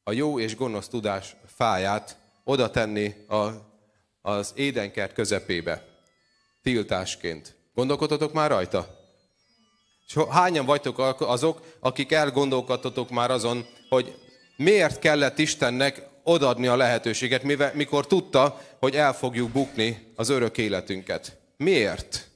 a 0.03 0.13
jó 0.13 0.41
és 0.41 0.57
gonosz 0.57 0.89
tudás 0.89 1.37
fáját 1.47 2.19
oda 2.45 2.71
tenni 2.71 3.15
a, 3.29 3.47
az 4.27 4.53
édenkert 4.55 5.13
közepébe, 5.13 5.85
tiltásként. 6.63 7.55
Gondolkodtatok 7.75 8.33
már 8.33 8.51
rajta? 8.51 8.99
És 10.07 10.19
hányan 10.31 10.67
vagytok 10.67 11.21
azok, 11.21 11.61
akik 11.81 12.13
elgondolkodtatok 12.13 13.11
már 13.11 13.31
azon, 13.31 13.67
hogy 13.89 14.19
miért 14.57 14.99
kellett 14.99 15.39
Istennek 15.39 16.09
odadni 16.23 16.67
a 16.67 16.77
lehetőséget, 16.77 17.43
mivel, 17.43 17.75
mikor 17.75 18.07
tudta, 18.07 18.61
hogy 18.79 18.97
el 18.97 19.15
fogjuk 19.15 19.51
bukni 19.51 20.13
az 20.17 20.29
örök 20.29 20.59
életünket. 20.59 21.39
Miért? 21.57 22.29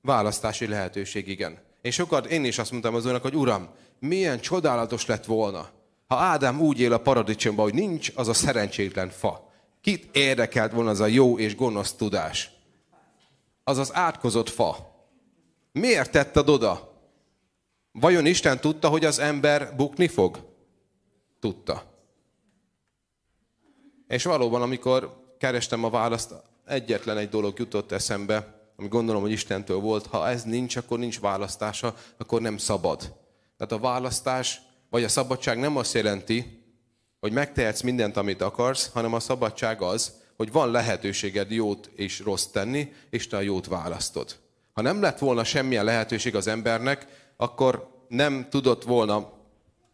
Választási 0.00 0.66
lehetőség, 0.66 1.28
igen. 1.28 1.58
Én 1.82 1.90
sokat, 1.90 2.26
én 2.26 2.44
is 2.44 2.58
azt 2.58 2.70
mondtam 2.70 2.94
az 2.94 3.06
úrnak, 3.06 3.22
hogy 3.22 3.34
Uram, 3.34 3.68
milyen 3.98 4.40
csodálatos 4.40 5.06
lett 5.06 5.24
volna, 5.24 5.70
ha 6.10 6.16
Ádám 6.16 6.60
úgy 6.60 6.80
él 6.80 6.92
a 6.92 6.98
paradicsomban, 6.98 7.64
hogy 7.64 7.74
nincs 7.74 8.12
az 8.14 8.28
a 8.28 8.34
szerencsétlen 8.34 9.10
fa. 9.10 9.52
Kit 9.80 10.16
érdekelt 10.16 10.72
volna 10.72 10.90
az 10.90 11.00
a 11.00 11.06
jó 11.06 11.38
és 11.38 11.56
gonosz 11.56 11.92
tudás? 11.92 12.50
Az 13.64 13.78
az 13.78 13.94
átkozott 13.94 14.48
fa. 14.48 14.94
Miért 15.72 16.10
tetted 16.10 16.48
oda? 16.48 17.02
Vajon 17.92 18.26
Isten 18.26 18.60
tudta, 18.60 18.88
hogy 18.88 19.04
az 19.04 19.18
ember 19.18 19.76
bukni 19.76 20.08
fog? 20.08 20.38
Tudta. 21.40 21.82
És 24.06 24.24
valóban, 24.24 24.62
amikor 24.62 25.24
kerestem 25.38 25.84
a 25.84 25.90
választ, 25.90 26.34
egyetlen 26.64 27.16
egy 27.16 27.28
dolog 27.28 27.58
jutott 27.58 27.92
eszembe, 27.92 28.70
ami 28.76 28.88
gondolom, 28.88 29.22
hogy 29.22 29.30
Istentől 29.30 29.78
volt, 29.78 30.06
ha 30.06 30.28
ez 30.28 30.42
nincs, 30.42 30.76
akkor 30.76 30.98
nincs 30.98 31.20
választása, 31.20 31.94
akkor 32.18 32.40
nem 32.40 32.56
szabad. 32.56 32.98
Tehát 33.56 33.72
a 33.72 33.78
választás, 33.78 34.60
vagy 34.90 35.04
a 35.04 35.08
szabadság 35.08 35.58
nem 35.58 35.76
azt 35.76 35.94
jelenti, 35.94 36.64
hogy 37.20 37.32
megtehetsz 37.32 37.80
mindent, 37.80 38.16
amit 38.16 38.42
akarsz, 38.42 38.90
hanem 38.92 39.14
a 39.14 39.20
szabadság 39.20 39.82
az, 39.82 40.12
hogy 40.36 40.52
van 40.52 40.70
lehetőséged 40.70 41.50
jót 41.50 41.90
és 41.94 42.20
rossz 42.20 42.44
tenni, 42.44 42.92
és 43.10 43.26
te 43.26 43.36
a 43.36 43.40
jót 43.40 43.66
választod. 43.66 44.36
Ha 44.72 44.82
nem 44.82 45.00
lett 45.00 45.18
volna 45.18 45.44
semmilyen 45.44 45.84
lehetőség 45.84 46.34
az 46.34 46.46
embernek, 46.46 47.06
akkor 47.36 47.88
nem 48.08 48.46
tudott 48.50 48.84
volna 48.84 49.38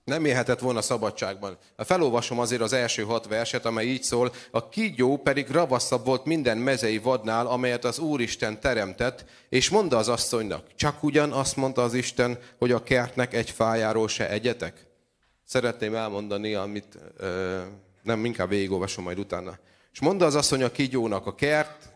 nem 0.07 0.25
élhetett 0.25 0.59
volna 0.59 0.81
szabadságban. 0.81 1.59
Felolvasom 1.77 2.39
azért 2.39 2.61
az 2.61 2.73
első 2.73 3.03
hat 3.03 3.27
verset, 3.27 3.65
amely 3.65 3.87
így 3.87 4.03
szól, 4.03 4.33
a 4.51 4.69
kígyó 4.69 5.17
pedig 5.17 5.51
ravaszabb 5.51 6.05
volt 6.05 6.25
minden 6.25 6.59
mezei 6.59 6.99
vadnál, 6.99 7.47
amelyet 7.47 7.85
az 7.85 7.99
Úristen 7.99 8.61
teremtett, 8.61 9.25
és 9.49 9.69
mondta 9.69 9.97
az 9.97 10.09
asszonynak, 10.09 10.67
csak 10.75 11.03
ugyan 11.03 11.33
azt 11.33 11.57
mondta 11.57 11.83
az 11.83 11.95
Isten, 11.95 12.39
hogy 12.59 12.73
a 12.73 12.83
kertnek 12.83 13.35
egy 13.35 13.51
fájáról 13.51 14.09
se 14.09 14.31
egyetek? 14.31 14.86
Szeretném 15.49 15.95
elmondani, 15.95 16.55
amit 16.55 16.99
ö, 17.17 17.61
nem, 18.03 18.25
inkább 18.25 18.49
végigolvasom 18.49 19.05
majd 19.05 19.19
utána. 19.19 19.59
És 19.93 20.01
mondta 20.01 20.25
az 20.25 20.35
asszony 20.35 20.63
a 20.63 20.71
kígyónak, 20.71 21.27
a 21.27 21.35
kert 21.35 21.89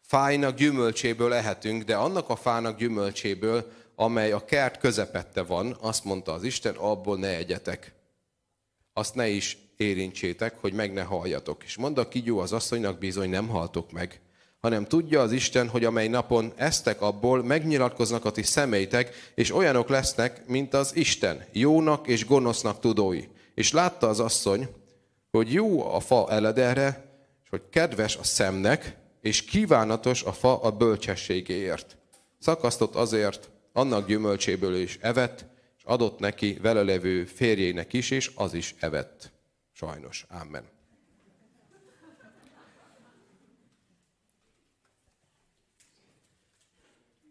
fájnak 0.00 0.56
gyümölcséből 0.56 1.32
ehetünk, 1.32 1.82
de 1.82 1.96
annak 1.96 2.28
a 2.28 2.36
fának 2.36 2.78
gyümölcséből, 2.78 3.72
amely 3.94 4.32
a 4.32 4.44
kert 4.44 4.78
közepette 4.78 5.42
van, 5.42 5.76
azt 5.80 6.04
mondta 6.04 6.32
az 6.32 6.42
Isten, 6.42 6.74
abból 6.74 7.18
ne 7.18 7.36
egyetek. 7.36 7.92
Azt 8.92 9.14
ne 9.14 9.28
is 9.28 9.58
érintsétek, 9.76 10.60
hogy 10.60 10.72
meg 10.72 10.92
ne 10.92 11.02
halljatok. 11.02 11.64
És 11.64 11.76
mondta 11.76 12.00
a 12.00 12.08
kigyó 12.08 12.38
az 12.38 12.52
asszonynak, 12.52 12.98
bizony 12.98 13.30
nem 13.30 13.48
haltok 13.48 13.92
meg, 13.92 14.20
hanem 14.64 14.84
tudja 14.84 15.20
az 15.20 15.32
Isten, 15.32 15.68
hogy 15.68 15.84
amely 15.84 16.08
napon 16.08 16.52
eztek 16.56 17.00
abból, 17.00 17.42
megnyilatkoznak 17.42 18.24
a 18.24 18.30
ti 18.30 18.42
szemeitek, 18.42 19.32
és 19.34 19.54
olyanok 19.54 19.88
lesznek, 19.88 20.46
mint 20.46 20.74
az 20.74 20.96
Isten, 20.96 21.44
jónak 21.52 22.06
és 22.06 22.26
gonosznak 22.26 22.80
tudói. 22.80 23.24
És 23.54 23.72
látta 23.72 24.08
az 24.08 24.20
asszony, 24.20 24.68
hogy 25.30 25.52
jó 25.52 25.94
a 25.94 26.00
fa 26.00 26.30
eledelre, 26.30 27.04
és 27.42 27.48
hogy 27.48 27.62
kedves 27.70 28.16
a 28.16 28.22
szemnek, 28.22 28.96
és 29.20 29.44
kívánatos 29.44 30.22
a 30.22 30.32
fa 30.32 30.60
a 30.62 30.70
bölcsességéért. 30.70 31.96
Szakasztott 32.38 32.94
azért, 32.94 33.50
annak 33.72 34.06
gyümölcséből 34.06 34.76
is 34.76 34.98
evett, 35.00 35.46
és 35.76 35.82
adott 35.84 36.18
neki 36.18 36.58
vele 36.62 36.82
levő 36.82 37.24
férjének 37.24 37.92
is, 37.92 38.10
és 38.10 38.30
az 38.34 38.54
is 38.54 38.74
evett. 38.78 39.32
Sajnos. 39.72 40.26
Amen. 40.28 40.73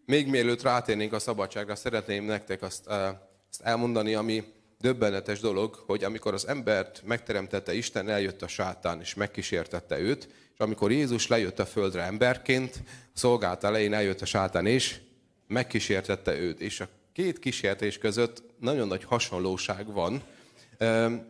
Még 0.06 0.28
mielőtt 0.28 0.62
rátérnénk 0.62 1.14
a 1.14 1.20
szabadságra, 1.20 1.76
szeretném 1.76 2.24
nektek 2.24 2.62
azt, 2.62 2.88
azt 2.88 3.62
elmondani, 3.62 4.14
ami 4.14 4.44
döbbenetes 4.80 5.40
dolog, 5.40 5.76
hogy 5.76 6.04
amikor 6.04 6.34
az 6.34 6.48
embert 6.48 7.02
megteremtette 7.06 7.74
Isten, 7.74 8.10
eljött 8.10 8.42
a 8.42 8.48
sátán, 8.48 9.00
és 9.00 9.14
megkísértette 9.14 10.00
őt, 10.00 10.24
és 10.54 10.60
amikor 10.60 10.92
Jézus 10.92 11.28
lejött 11.28 11.60
a 11.60 11.66
földre 11.66 12.02
emberként, 12.02 12.84
szolgált 13.14 13.64
elején 13.64 13.94
eljött 13.94 14.22
a 14.22 14.26
sátán, 14.26 14.66
és 14.66 15.00
megkísértette 15.48 16.38
őt, 16.38 16.60
és 16.60 16.80
a 16.80 16.88
két 17.14 17.40
kísértés 17.40 17.98
között 17.98 18.44
nagyon 18.60 18.88
nagy 18.88 19.04
hasonlóság 19.04 19.92
van. 19.92 20.24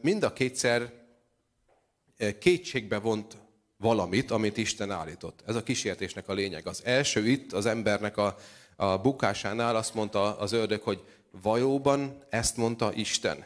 Mind 0.02 0.24
a 0.24 0.34
kétszer 0.34 0.92
kétségbe 2.40 2.98
vont 2.98 3.38
valamit, 3.78 4.32
amit 4.32 4.58
Isten 4.58 4.92
állított. 4.92 5.44
Ez 5.46 5.56
a 5.56 5.64
kísértésnek 5.64 6.28
a 6.28 6.34
lényeg. 6.34 6.68
Az 6.68 6.82
első 6.86 7.28
itt 7.28 7.54
az 7.54 7.66
embernek 7.66 8.18
a, 8.18 8.38
a 8.76 8.98
bukásánál 8.98 9.76
azt 9.76 9.94
mondta 9.94 10.38
az 10.38 10.52
ördög, 10.52 10.82
hogy 10.82 11.04
valóban 11.42 12.18
ezt 12.30 12.58
mondta 12.58 12.94
Isten. 12.94 13.46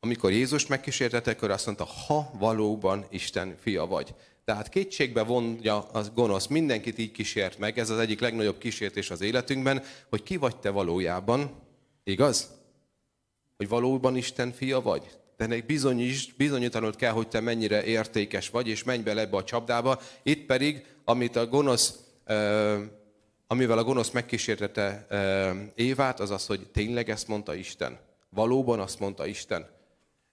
Amikor 0.00 0.30
Jézus 0.30 0.66
megkísértette, 0.66 1.30
akkor 1.30 1.50
azt 1.50 1.66
mondta, 1.66 1.84
ha 1.84 2.30
valóban 2.38 3.06
Isten 3.10 3.56
fia 3.60 3.86
vagy. 3.86 4.14
Tehát 4.44 4.68
kétségbe 4.68 5.22
vonja 5.22 5.78
az 5.78 6.10
gonosz, 6.14 6.46
mindenkit 6.46 6.98
így 6.98 7.12
kísért 7.12 7.58
meg, 7.58 7.78
ez 7.78 7.90
az 7.90 7.98
egyik 7.98 8.20
legnagyobb 8.20 8.58
kísértés 8.58 9.10
az 9.10 9.20
életünkben, 9.20 9.82
hogy 10.10 10.22
ki 10.22 10.36
vagy 10.36 10.56
te 10.56 10.70
valójában, 10.70 11.50
igaz? 12.04 12.50
Hogy 13.56 13.68
valóban 13.68 14.16
Isten 14.16 14.52
fia 14.52 14.80
vagy? 14.80 15.18
De 15.36 15.46
nek 15.46 15.66
bizonyos, 15.66 16.32
bizonyítanod 16.32 16.96
kell, 16.96 17.12
hogy 17.12 17.28
te 17.28 17.40
mennyire 17.40 17.84
értékes 17.84 18.50
vagy, 18.50 18.68
és 18.68 18.84
menj 18.84 19.02
bele 19.02 19.20
ebbe 19.20 19.36
a 19.36 19.44
csapdába. 19.44 20.00
Itt 20.22 20.46
pedig, 20.46 20.84
amit 21.04 21.36
a 21.36 21.46
gonosz, 21.46 21.94
amivel 23.46 23.78
a 23.78 23.84
gonosz 23.84 24.10
megkísértette 24.10 25.06
Évát, 25.74 26.20
az 26.20 26.30
az, 26.30 26.46
hogy 26.46 26.70
tényleg 26.70 27.10
ezt 27.10 27.28
mondta 27.28 27.54
Isten. 27.54 27.98
Valóban 28.28 28.80
azt 28.80 28.98
mondta 28.98 29.26
Isten 29.26 29.74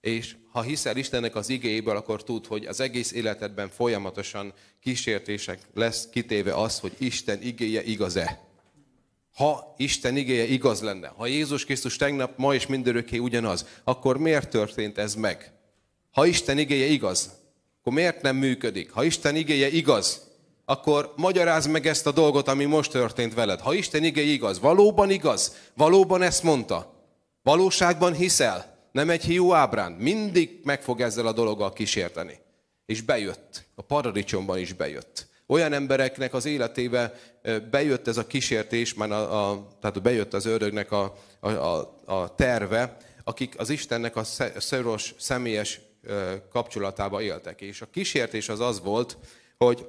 és 0.04 0.36
ha 0.52 0.62
hiszel 0.62 0.98
Istennek 0.98 1.36
az 1.36 1.50
igéjéből, 1.50 1.96
akkor 1.96 2.24
tud, 2.24 2.46
hogy 2.46 2.66
az 2.66 2.80
egész 2.80 3.12
életedben 3.12 3.70
folyamatosan 3.70 4.54
kísértések 4.82 5.60
lesz 5.74 6.10
kitéve 6.10 6.54
az, 6.54 6.80
hogy 6.80 6.92
Isten 6.98 7.42
igéje 7.42 7.84
igaz-e. 7.84 8.42
Ha 9.34 9.74
Isten 9.78 10.18
igéje 10.18 10.44
igaz 10.44 10.82
lenne, 10.82 11.08
ha 11.08 11.26
Jézus 11.26 11.66
Krisztus 11.66 11.96
tegnap, 11.96 12.38
ma 12.38 12.54
és 12.54 12.68
mindörökké 12.68 13.18
ugyanaz, 13.18 13.66
akkor 13.84 14.18
miért 14.18 14.50
történt 14.50 14.98
ez 14.98 15.16
meg? 15.16 15.52
Ha 16.12 16.26
Isten 16.26 16.58
igéje 16.58 16.86
igaz, 16.86 17.32
akkor 17.80 17.94
miért 17.94 18.22
nem 18.22 18.36
működik? 18.36 18.92
Ha 18.92 19.04
Isten 19.04 19.36
igéje 19.36 19.68
igaz, 19.68 20.22
akkor 20.74 21.14
magyarázd 21.16 21.70
meg 21.70 21.88
ezt 21.88 22.08
a 22.08 22.12
dolgot, 22.12 22.48
ami 22.48 22.66
most 22.66 22.92
történt 22.92 23.34
veled. 23.34 23.60
Ha 23.60 23.74
Isten 23.74 24.04
igéje 24.04 24.32
igaz, 24.32 24.60
valóban 24.60 25.10
igaz, 25.10 25.56
valóban 25.74 26.22
ezt 26.22 26.44
mondta, 26.44 26.94
valóságban 27.44 28.14
hiszel, 28.14 28.88
nem 28.92 29.10
egy 29.10 29.24
hiú 29.24 29.54
ábránd. 29.54 30.00
Mindig 30.00 30.60
meg 30.64 30.82
fog 30.82 31.02
ezzel 31.02 31.28
a 31.28 31.32
dologgal 31.32 31.74
kísérteni. 31.74 32.40
És 32.86 33.02
bejött. 33.02 33.66
A 33.76 33.82
paradicsomban 33.82 34.58
is 34.58 34.74
bejött. 34.74 35.28
Olyan 35.48 35.74
embereknek 35.74 36.34
az 36.34 36.46
életébe 36.46 37.14
bejött 37.72 38.08
ez 38.08 38.18
a 38.18 38.28
kísértés, 38.28 38.94
már 38.94 39.12
a, 39.12 39.50
a, 39.50 39.68
tehát 39.82 40.02
bejött 40.02 40.34
az 40.34 40.46
ördögnek 40.46 40.92
a, 40.92 41.16
a, 41.40 41.50
a, 41.50 41.98
a 42.06 42.36
terve, 42.36 42.98
akik 43.24 43.54
az 43.58 43.70
Istennek 43.70 44.16
a 44.16 44.24
szoros, 44.58 45.14
személyes 45.18 45.82
kapcsolatába 46.52 47.22
éltek. 47.22 47.62
És 47.62 47.82
a 47.82 47.88
kísértés 47.92 48.50
az 48.50 48.60
az 48.60 48.82
volt, 48.82 49.18
hogy 49.58 49.88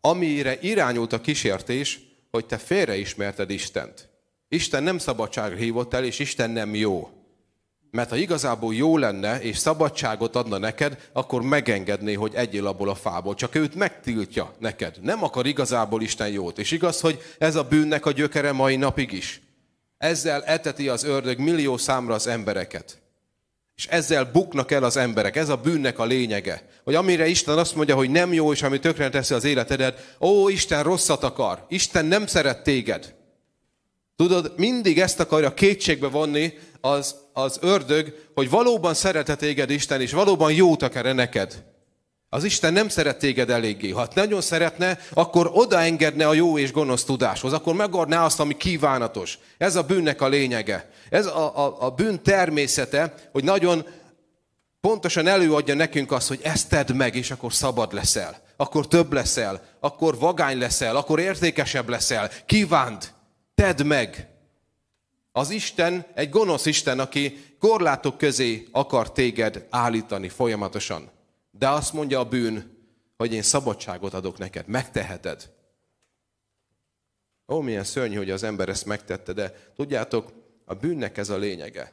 amire 0.00 0.58
irányult 0.60 1.12
a 1.12 1.20
kísértés, 1.20 2.00
hogy 2.30 2.46
te 2.46 2.58
félreismerted 2.58 3.50
Istent. 3.50 4.08
Isten 4.48 4.82
nem 4.82 4.98
szabadságra 4.98 5.56
hívott 5.56 5.94
el, 5.94 6.04
és 6.04 6.18
Isten 6.18 6.50
nem 6.50 6.74
jó. 6.74 7.10
Mert 7.90 8.10
ha 8.10 8.16
igazából 8.16 8.74
jó 8.74 8.96
lenne, 8.96 9.40
és 9.40 9.56
szabadságot 9.56 10.36
adna 10.36 10.58
neked, 10.58 11.08
akkor 11.12 11.42
megengedné, 11.42 12.12
hogy 12.12 12.34
egyél 12.34 12.66
abból 12.66 12.88
a 12.88 12.94
fából. 12.94 13.34
Csak 13.34 13.54
őt 13.54 13.74
megtiltja 13.74 14.54
neked. 14.58 14.96
Nem 15.02 15.24
akar 15.24 15.46
igazából 15.46 16.02
Isten 16.02 16.28
jót. 16.28 16.58
És 16.58 16.70
igaz, 16.70 17.00
hogy 17.00 17.22
ez 17.38 17.54
a 17.54 17.64
bűnnek 17.64 18.06
a 18.06 18.12
gyökere 18.12 18.52
mai 18.52 18.76
napig 18.76 19.12
is. 19.12 19.40
Ezzel 19.98 20.44
eteti 20.44 20.88
az 20.88 21.04
ördög 21.04 21.38
millió 21.38 21.76
számra 21.76 22.14
az 22.14 22.26
embereket. 22.26 22.98
És 23.78 23.86
ezzel 23.86 24.24
buknak 24.24 24.70
el 24.70 24.84
az 24.84 24.96
emberek. 24.96 25.36
Ez 25.36 25.48
a 25.48 25.56
bűnnek 25.56 25.98
a 25.98 26.04
lényege. 26.04 26.68
Hogy 26.84 26.94
amire 26.94 27.26
Isten 27.26 27.58
azt 27.58 27.74
mondja, 27.74 27.94
hogy 27.94 28.10
nem 28.10 28.32
jó, 28.32 28.52
és 28.52 28.62
ami 28.62 28.78
tökre 28.78 29.08
teszi 29.08 29.34
az 29.34 29.44
életedet, 29.44 30.16
ó, 30.20 30.48
Isten 30.48 30.82
rosszat 30.82 31.22
akar. 31.22 31.64
Isten 31.68 32.04
nem 32.04 32.26
szeret 32.26 32.62
téged. 32.62 33.14
Tudod, 34.16 34.52
mindig 34.56 35.00
ezt 35.00 35.20
akarja 35.20 35.54
kétségbe 35.54 36.08
vonni 36.08 36.52
az, 36.80 37.14
az 37.32 37.58
ördög, 37.60 38.30
hogy 38.34 38.50
valóban 38.50 38.94
szerete 38.94 39.34
téged 39.34 39.70
Isten, 39.70 40.00
és 40.00 40.12
valóban 40.12 40.52
jót 40.52 40.82
akar 40.82 41.14
neked. 41.14 41.64
Az 42.30 42.44
Isten 42.44 42.72
nem 42.72 42.88
szeret 42.88 43.18
téged 43.18 43.50
eléggé. 43.50 43.90
Ha 43.90 44.08
nagyon 44.14 44.40
szeretne, 44.40 44.98
akkor 45.12 45.50
odaengedne 45.52 46.28
a 46.28 46.32
jó 46.32 46.58
és 46.58 46.72
gonosz 46.72 47.04
tudáshoz, 47.04 47.52
akkor 47.52 47.74
megadná 47.74 48.24
azt, 48.24 48.40
ami 48.40 48.56
kívánatos. 48.56 49.38
Ez 49.58 49.76
a 49.76 49.82
bűnnek 49.82 50.20
a 50.20 50.28
lényege. 50.28 50.90
Ez 51.10 51.26
a, 51.26 51.66
a, 51.66 51.76
a 51.80 51.90
bűn 51.90 52.22
természete, 52.22 53.14
hogy 53.32 53.44
nagyon 53.44 53.86
pontosan 54.80 55.26
előadja 55.26 55.74
nekünk 55.74 56.12
azt, 56.12 56.28
hogy 56.28 56.40
ezt 56.42 56.68
tedd 56.68 56.92
meg, 56.92 57.14
és 57.14 57.30
akkor 57.30 57.52
szabad 57.52 57.92
leszel. 57.92 58.42
Akkor 58.56 58.88
több 58.88 59.12
leszel, 59.12 59.62
akkor 59.80 60.18
vagány 60.18 60.58
leszel, 60.58 60.96
akkor 60.96 61.20
értékesebb 61.20 61.88
leszel. 61.88 62.30
Kívánd, 62.46 63.12
tedd 63.54 63.84
meg. 63.84 64.28
Az 65.32 65.50
Isten 65.50 66.06
egy 66.14 66.30
gonosz 66.30 66.66
Isten, 66.66 67.00
aki 67.00 67.44
korlátok 67.60 68.18
közé 68.18 68.68
akar 68.72 69.12
téged 69.12 69.66
állítani 69.70 70.28
folyamatosan. 70.28 71.16
De 71.58 71.68
azt 71.68 71.92
mondja 71.92 72.18
a 72.18 72.28
bűn, 72.28 72.76
hogy 73.16 73.32
én 73.32 73.42
szabadságot 73.42 74.14
adok 74.14 74.38
neked, 74.38 74.66
megteheted. 74.66 75.50
Ó, 77.48 77.60
milyen 77.60 77.84
szörnyű, 77.84 78.16
hogy 78.16 78.30
az 78.30 78.42
ember 78.42 78.68
ezt 78.68 78.84
megtette, 78.84 79.32
de 79.32 79.72
tudjátok, 79.74 80.32
a 80.64 80.74
bűnnek 80.74 81.16
ez 81.16 81.28
a 81.28 81.36
lényege. 81.36 81.92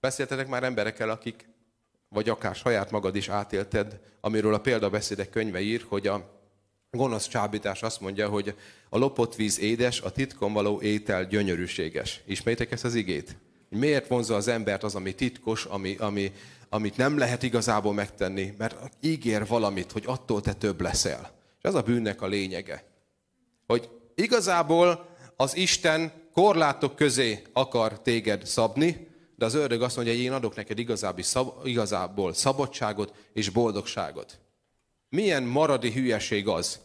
Beszéltetek 0.00 0.48
már 0.48 0.62
emberekkel, 0.62 1.10
akik, 1.10 1.48
vagy 2.08 2.28
akár 2.28 2.54
saját 2.54 2.90
magad 2.90 3.16
is 3.16 3.28
átélted, 3.28 4.00
amiről 4.20 4.54
a 4.54 4.60
példabeszédek 4.60 5.30
könyve 5.30 5.60
ír, 5.60 5.84
hogy 5.88 6.06
a 6.06 6.40
gonosz 6.90 7.28
csábítás 7.28 7.82
azt 7.82 8.00
mondja, 8.00 8.28
hogy 8.28 8.54
a 8.88 8.98
lopott 8.98 9.34
víz 9.34 9.58
édes, 9.58 10.00
a 10.00 10.12
titkon 10.12 10.52
való 10.52 10.80
étel 10.80 11.26
gyönyörűséges. 11.26 12.22
Ismeritek 12.24 12.72
ezt 12.72 12.84
az 12.84 12.94
igét? 12.94 13.36
Miért 13.68 14.08
vonza 14.08 14.34
az 14.34 14.48
embert 14.48 14.82
az, 14.82 14.94
ami 14.94 15.14
titkos, 15.14 15.64
ami, 15.64 15.96
ami, 15.96 16.32
amit 16.68 16.96
nem 16.96 17.18
lehet 17.18 17.42
igazából 17.42 17.92
megtenni, 17.92 18.54
mert 18.58 18.76
ígér 19.00 19.46
valamit, 19.46 19.92
hogy 19.92 20.04
attól 20.06 20.40
te 20.40 20.52
több 20.52 20.80
leszel. 20.80 21.32
És 21.58 21.62
ez 21.62 21.74
a 21.74 21.82
bűnnek 21.82 22.22
a 22.22 22.26
lényege. 22.26 22.84
Hogy 23.66 23.88
igazából 24.14 25.08
az 25.36 25.56
Isten 25.56 26.12
korlátok 26.32 26.96
közé 26.96 27.42
akar 27.52 28.00
téged 28.00 28.46
szabni, 28.46 29.08
de 29.36 29.44
az 29.44 29.54
ördög 29.54 29.82
azt 29.82 29.96
mondja, 29.96 30.14
hogy 30.14 30.22
én 30.22 30.32
adok 30.32 30.54
neked 30.54 30.78
igazából, 30.78 31.22
szab, 31.22 31.66
igazából 31.66 32.32
szabadságot 32.32 33.14
és 33.32 33.48
boldogságot. 33.48 34.38
Milyen 35.08 35.42
maradi 35.42 35.92
hülyeség 35.92 36.48
az, 36.48 36.78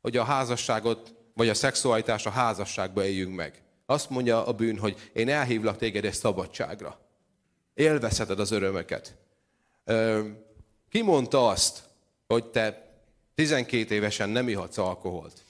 hogy 0.00 0.16
a 0.16 0.24
házasságot, 0.24 1.14
vagy 1.34 1.48
a 1.48 1.54
szexualitás 1.54 2.26
a 2.26 2.30
házasságba 2.30 3.04
éljünk 3.04 3.34
meg. 3.34 3.62
Azt 3.90 4.10
mondja 4.10 4.46
a 4.46 4.52
bűn, 4.52 4.78
hogy 4.78 5.10
én 5.12 5.28
elhívlak 5.28 5.76
téged 5.76 6.04
egy 6.04 6.12
szabadságra. 6.12 7.00
Élvezheted 7.74 8.40
az 8.40 8.50
örömöket. 8.50 9.16
Ki 10.88 11.02
mondta 11.02 11.48
azt, 11.48 11.82
hogy 12.26 12.44
te 12.44 12.90
12 13.34 13.94
évesen 13.94 14.28
nem 14.28 14.48
ihatsz 14.48 14.78
alkoholt? 14.78 15.44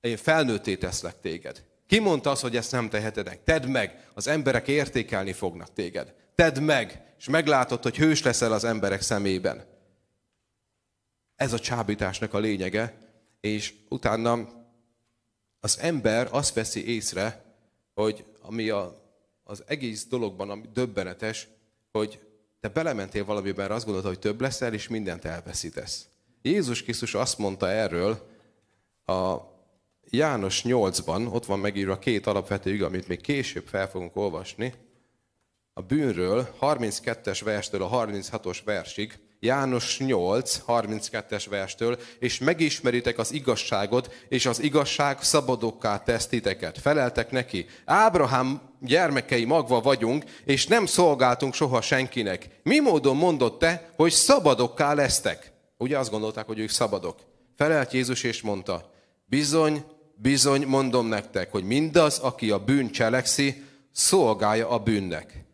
Én 0.00 0.16
felnőtté 0.16 0.76
teszlek 0.76 1.20
téged. 1.20 1.64
Ki 1.86 1.98
mondta 1.98 2.30
azt, 2.30 2.42
hogy 2.42 2.56
ezt 2.56 2.72
nem 2.72 2.88
teheted 2.88 3.40
Tedd 3.44 3.66
meg, 3.66 4.08
az 4.14 4.26
emberek 4.26 4.68
értékelni 4.68 5.32
fognak 5.32 5.72
téged. 5.72 6.14
Tedd 6.34 6.60
meg, 6.60 7.14
és 7.18 7.28
meglátod, 7.28 7.82
hogy 7.82 7.96
hős 7.96 8.22
leszel 8.22 8.52
az 8.52 8.64
emberek 8.64 9.00
szemében. 9.00 9.64
Ez 11.36 11.52
a 11.52 11.58
csábításnak 11.58 12.34
a 12.34 12.38
lényege, 12.38 12.98
és 13.40 13.74
utána 13.88 14.48
az 15.60 15.78
ember 15.78 16.28
azt 16.30 16.54
veszi 16.54 16.94
észre, 16.94 17.44
hogy 17.96 18.24
ami 18.42 18.68
a 18.68 19.04
az 19.48 19.62
egész 19.66 20.06
dologban, 20.06 20.50
ami 20.50 20.62
döbbenetes, 20.72 21.48
hogy 21.92 22.20
te 22.60 22.68
belementél 22.68 23.24
valamiben, 23.24 23.70
azt 23.70 23.84
gondolod, 23.84 24.08
hogy 24.08 24.18
több 24.18 24.40
leszel, 24.40 24.74
és 24.74 24.88
mindent 24.88 25.24
elveszítesz. 25.24 26.08
Jézus 26.42 26.82
Krisztus 26.82 27.14
azt 27.14 27.38
mondta 27.38 27.70
erről 27.70 28.28
a 29.04 29.36
János 30.10 30.62
8-ban, 30.64 31.32
ott 31.32 31.44
van 31.44 31.58
megírva 31.58 31.98
két 31.98 32.26
alapvető 32.26 32.72
ügy, 32.72 32.82
amit 32.82 33.08
még 33.08 33.20
később 33.20 33.66
fel 33.66 33.88
fogunk 33.88 34.16
olvasni, 34.16 34.74
a 35.72 35.82
bűnről, 35.82 36.56
32-es 36.60 37.40
verstől 37.44 37.82
a 37.82 38.06
36-os 38.06 38.58
versig, 38.64 39.18
János 39.40 39.98
8, 39.98 40.62
32-es 40.66 41.44
verstől, 41.50 41.98
és 42.18 42.38
megismeritek 42.38 43.18
az 43.18 43.32
igazságot, 43.32 44.14
és 44.28 44.46
az 44.46 44.62
igazság 44.62 45.22
szabadokká 45.22 45.98
tesz 45.98 46.26
titeket. 46.26 46.78
Feleltek 46.78 47.30
neki, 47.30 47.66
Ábrahám 47.84 48.60
gyermekei 48.80 49.44
magva 49.44 49.80
vagyunk, 49.80 50.24
és 50.44 50.66
nem 50.66 50.86
szolgáltunk 50.86 51.54
soha 51.54 51.80
senkinek. 51.80 52.48
Mi 52.62 52.78
módon 52.78 53.16
mondott 53.16 53.58
te, 53.58 53.90
hogy 53.96 54.12
szabadokká 54.12 54.92
lesztek? 54.92 55.52
Ugye 55.78 55.98
azt 55.98 56.10
gondolták, 56.10 56.46
hogy 56.46 56.58
ők 56.58 56.70
szabadok. 56.70 57.18
Felelt 57.56 57.92
Jézus 57.92 58.22
és 58.22 58.42
mondta, 58.42 58.90
bizony, 59.26 59.84
bizony 60.14 60.66
mondom 60.66 61.06
nektek, 61.06 61.50
hogy 61.50 61.64
mindaz, 61.64 62.18
aki 62.18 62.50
a 62.50 62.58
bűn 62.58 62.90
cselekszi, 62.90 63.64
szolgálja 63.92 64.68
a 64.68 64.78
bűnnek. 64.78 65.45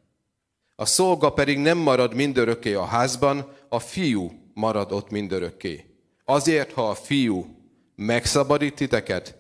A 0.77 0.85
szolga 0.85 1.33
pedig 1.33 1.59
nem 1.59 1.79
marad 1.79 2.15
mindörökké 2.15 2.75
a 2.75 2.85
házban, 2.85 3.53
a 3.69 3.79
fiú 3.79 4.31
marad 4.55 4.93
ott 4.93 5.11
mindörökké. 5.11 5.87
Azért, 6.25 6.73
ha 6.73 6.89
a 6.89 6.95
fiú 6.95 7.57
megszabadít 7.95 8.75
titeket, 8.75 9.37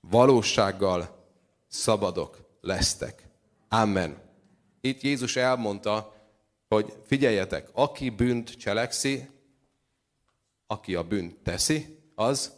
valósággal 0.00 1.28
szabadok 1.68 2.38
lesztek. 2.60 3.28
Amen. 3.68 4.22
Itt 4.80 5.00
Jézus 5.00 5.36
elmondta, 5.36 6.14
hogy 6.68 6.92
figyeljetek, 7.06 7.68
aki 7.72 8.10
bűnt 8.10 8.50
cselekszi, 8.50 9.28
aki 10.66 10.94
a 10.94 11.02
bűnt 11.02 11.36
teszi, 11.42 11.98
az 12.14 12.52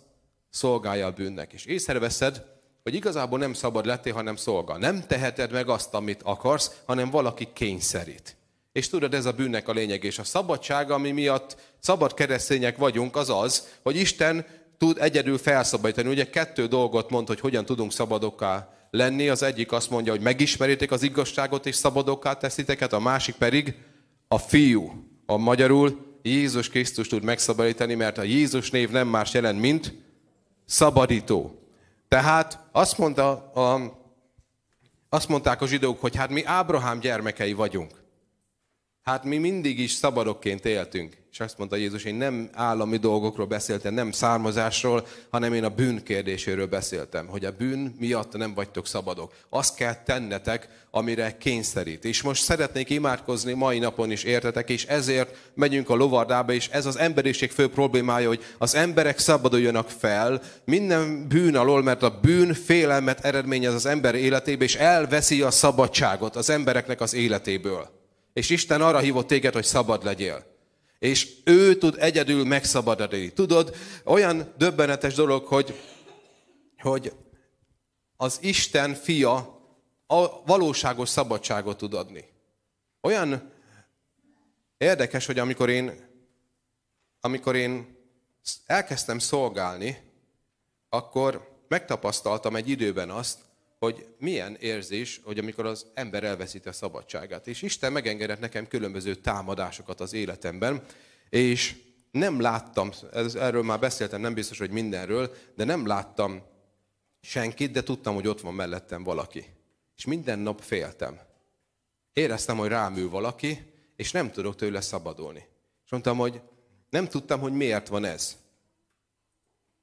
szolgálja 0.50 1.06
a 1.06 1.12
bűnnek. 1.12 1.52
És 1.52 1.64
észreveszed, 1.64 2.44
hogy 2.86 2.94
igazából 2.94 3.38
nem 3.38 3.52
szabad 3.52 3.86
lettél, 3.86 4.12
hanem 4.12 4.36
szolga. 4.36 4.78
Nem 4.78 5.06
teheted 5.06 5.52
meg 5.52 5.68
azt, 5.68 5.94
amit 5.94 6.20
akarsz, 6.22 6.70
hanem 6.84 7.10
valaki 7.10 7.48
kényszerít. 7.52 8.36
És 8.72 8.88
tudod, 8.88 9.14
ez 9.14 9.24
a 9.24 9.32
bűnnek 9.32 9.68
a 9.68 9.72
lényeg. 9.72 10.04
És 10.04 10.18
a 10.18 10.24
szabadság, 10.24 10.90
ami 10.90 11.10
miatt 11.10 11.56
szabad 11.78 12.14
keresztények 12.14 12.76
vagyunk, 12.76 13.16
az 13.16 13.30
az, 13.30 13.68
hogy 13.82 13.96
Isten 13.96 14.46
tud 14.78 14.98
egyedül 15.00 15.38
felszabadítani. 15.38 16.08
Ugye 16.08 16.30
kettő 16.30 16.66
dolgot 16.66 17.10
mond, 17.10 17.26
hogy 17.26 17.40
hogyan 17.40 17.64
tudunk 17.64 17.92
szabadokká 17.92 18.74
lenni. 18.90 19.28
Az 19.28 19.42
egyik 19.42 19.72
azt 19.72 19.90
mondja, 19.90 20.12
hogy 20.12 20.20
megismeritek 20.20 20.90
az 20.90 21.02
igazságot 21.02 21.66
és 21.66 21.74
szabadokká 21.74 22.32
tesziteket, 22.32 22.92
a 22.92 23.00
másik 23.00 23.34
pedig 23.34 23.74
a 24.28 24.38
fiú. 24.38 24.92
A 25.26 25.36
magyarul 25.36 26.18
Jézus 26.22 26.68
Krisztus 26.68 27.08
tud 27.08 27.22
megszabadítani, 27.22 27.94
mert 27.94 28.18
a 28.18 28.22
Jézus 28.22 28.70
név 28.70 28.90
nem 28.90 29.08
más 29.08 29.34
jelent, 29.34 29.60
mint 29.60 29.94
szabadító. 30.64 31.65
Tehát 32.08 32.60
azt, 32.72 32.98
mondta 32.98 33.52
a, 33.52 33.96
azt 35.08 35.28
mondták 35.28 35.62
a 35.62 35.66
zsidók, 35.66 36.00
hogy 36.00 36.16
hát 36.16 36.30
mi 36.30 36.44
Ábrahám 36.44 37.00
gyermekei 37.00 37.52
vagyunk. 37.52 38.04
Hát 39.02 39.24
mi 39.24 39.38
mindig 39.38 39.78
is 39.78 39.92
szabadokként 39.92 40.64
éltünk. 40.64 41.16
És 41.36 41.42
azt 41.42 41.58
mondta 41.58 41.76
Jézus, 41.76 42.04
én 42.04 42.14
nem 42.14 42.50
állami 42.52 42.96
dolgokról 42.96 43.46
beszéltem, 43.46 43.94
nem 43.94 44.12
származásról, 44.12 45.06
hanem 45.30 45.52
én 45.52 45.64
a 45.64 45.68
bűn 45.68 46.02
kérdéséről 46.02 46.66
beszéltem, 46.66 47.26
hogy 47.26 47.44
a 47.44 47.52
bűn 47.58 47.94
miatt 47.98 48.36
nem 48.36 48.54
vagytok 48.54 48.86
szabadok. 48.86 49.32
Azt 49.48 49.74
kell 49.74 49.94
tennetek, 49.94 50.68
amire 50.90 51.36
kényszerít. 51.38 52.04
És 52.04 52.22
most 52.22 52.42
szeretnék 52.42 52.90
imádkozni 52.90 53.52
mai 53.52 53.78
napon 53.78 54.10
is, 54.10 54.22
értetek, 54.22 54.70
és 54.70 54.84
ezért 54.84 55.36
megyünk 55.54 55.90
a 55.90 55.94
lovardába, 55.94 56.52
és 56.52 56.68
ez 56.68 56.86
az 56.86 56.98
emberiség 56.98 57.50
fő 57.50 57.68
problémája, 57.68 58.28
hogy 58.28 58.44
az 58.58 58.74
emberek 58.74 59.18
szabaduljanak 59.18 59.90
fel 59.90 60.42
minden 60.64 61.28
bűn 61.28 61.56
alól, 61.56 61.82
mert 61.82 62.02
a 62.02 62.18
bűn 62.22 62.54
félelmet 62.54 63.24
eredményez 63.24 63.74
az 63.74 63.86
ember 63.86 64.14
életébe, 64.14 64.64
és 64.64 64.74
elveszi 64.74 65.42
a 65.42 65.50
szabadságot 65.50 66.36
az 66.36 66.50
embereknek 66.50 67.00
az 67.00 67.14
életéből. 67.14 67.88
És 68.32 68.50
Isten 68.50 68.80
arra 68.80 68.98
hívott 68.98 69.26
téged, 69.26 69.52
hogy 69.52 69.64
szabad 69.64 70.04
legyél. 70.04 70.54
És 70.98 71.36
ő 71.44 71.78
tud 71.78 71.96
egyedül 71.98 72.44
megszabadulni. 72.44 73.32
Tudod, 73.32 73.76
olyan 74.04 74.52
döbbenetes 74.56 75.14
dolog, 75.14 75.44
hogy, 75.46 75.80
hogy 76.78 77.12
az 78.16 78.38
Isten 78.42 78.94
fia 78.94 79.60
a 80.06 80.42
valóságos 80.44 81.08
szabadságot 81.08 81.76
tud 81.76 81.94
adni. 81.94 82.24
Olyan 83.00 83.52
érdekes, 84.78 85.26
hogy 85.26 85.38
amikor 85.38 85.68
én, 85.68 86.08
amikor 87.20 87.56
én 87.56 87.96
elkezdtem 88.66 89.18
szolgálni, 89.18 90.12
akkor 90.88 91.54
megtapasztaltam 91.68 92.56
egy 92.56 92.68
időben 92.68 93.10
azt, 93.10 93.38
hogy 93.86 94.06
milyen 94.18 94.56
érzés, 94.60 95.20
hogy 95.24 95.38
amikor 95.38 95.66
az 95.66 95.86
ember 95.94 96.24
elveszíti 96.24 96.68
a 96.68 96.72
szabadságát. 96.72 97.46
És 97.46 97.62
Isten 97.62 97.92
megengedett 97.92 98.40
nekem 98.40 98.68
különböző 98.68 99.14
támadásokat 99.14 100.00
az 100.00 100.12
életemben, 100.12 100.84
és 101.28 101.76
nem 102.10 102.40
láttam, 102.40 102.90
ez, 103.12 103.34
erről 103.34 103.62
már 103.62 103.78
beszéltem, 103.78 104.20
nem 104.20 104.34
biztos, 104.34 104.58
hogy 104.58 104.70
mindenről, 104.70 105.34
de 105.54 105.64
nem 105.64 105.86
láttam 105.86 106.42
senkit, 107.20 107.70
de 107.70 107.82
tudtam, 107.82 108.14
hogy 108.14 108.28
ott 108.28 108.40
van 108.40 108.54
mellettem 108.54 109.02
valaki. 109.02 109.44
És 109.96 110.04
minden 110.04 110.38
nap 110.38 110.60
féltem. 110.60 111.20
éreztem, 112.12 112.56
hogy 112.56 112.68
rám 112.68 112.96
ül 112.96 113.10
valaki, 113.10 113.72
és 113.96 114.12
nem 114.12 114.30
tudok 114.30 114.56
tőle 114.56 114.80
szabadulni. 114.80 115.46
És 115.84 115.90
mondtam, 115.90 116.18
hogy 116.18 116.40
nem 116.90 117.08
tudtam, 117.08 117.40
hogy 117.40 117.52
miért 117.52 117.88
van 117.88 118.04
ez. 118.04 118.36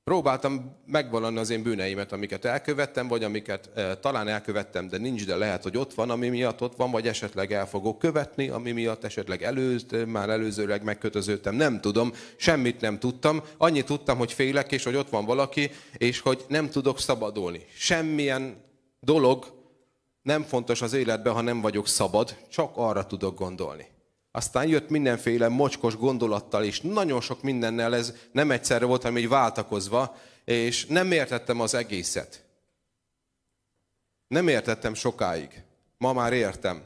Próbáltam 0.04 0.76
megvalani 0.86 1.38
az 1.38 1.50
én 1.50 1.63
bűneimet, 1.63 2.12
amiket 2.12 2.46
elkövettem, 2.46 3.08
vagy 3.08 3.24
amiket 3.24 3.70
e, 3.76 3.98
talán 3.98 4.28
elkövettem, 4.28 4.88
de 4.88 4.98
nincs, 4.98 5.26
de 5.26 5.36
lehet, 5.36 5.63
hogy 5.63 5.78
ott 5.78 5.94
van, 5.94 6.10
ami 6.10 6.30
miatt 6.30 6.62
ott 6.62 6.76
van, 6.76 6.92
vagy 6.92 7.08
esetleg 7.08 7.52
el 7.52 7.68
fogok 7.68 8.00
követni, 8.00 8.50
ami 8.50 8.72
miatt 8.72 9.04
esetleg 9.04 9.44
előz, 9.44 9.86
már 10.08 10.30
előzőleg 10.30 10.84
megkötöződtem. 10.84 11.56
Nem 11.56 11.82
tudom, 11.82 12.13
semmit 12.36 12.82
nem 12.82 13.00
tudtam. 13.00 13.44
Annyit 13.58 13.86
tudtam, 13.86 14.18
hogy 14.18 14.34
félek, 14.34 14.72
és 14.72 14.84
hogy 14.84 14.96
ott 14.96 15.10
van 15.10 15.26
valaki, 15.26 15.72
és 15.98 16.20
hogy 16.20 16.46
nem 16.48 16.70
tudok 16.70 17.00
szabadulni. 17.00 17.66
Semmilyen 17.76 18.63
dolog 19.00 19.46
nem 20.22 20.42
fontos 20.44 20.82
az 20.82 20.94
életben, 20.94 21.34
ha 21.34 21.42
nem 21.42 21.62
vagyok 21.62 21.88
szabad, 21.88 22.38
csak 22.50 22.72
arra 22.76 23.06
tudok 23.06 23.38
gondolni. 23.38 23.92
Aztán 24.36 24.67
jött 24.67 24.89
mindenféle 24.89 25.48
mocskos 25.48 25.96
gondolattal, 25.96 26.63
és 26.63 26.82
nagyon 26.82 27.22
sok 27.22 27.41
mindennel 27.41 27.96
ez 27.96 28.13
nem 28.32 28.52
egyszerre 28.52 28.86
volt, 28.86 29.02
hanem 29.02 29.17
így 29.17 29.28
váltakozva, 29.28 30.15
és 30.46 30.86
nem 30.86 31.12
értettem 31.12 31.60
az 31.60 31.74
egészet. 31.74 32.46
Nem 34.28 34.48
értettem 34.48 34.93
sokáig. 34.93 35.63
Ma 35.98 36.13
már 36.13 36.34
értem, 36.34 36.84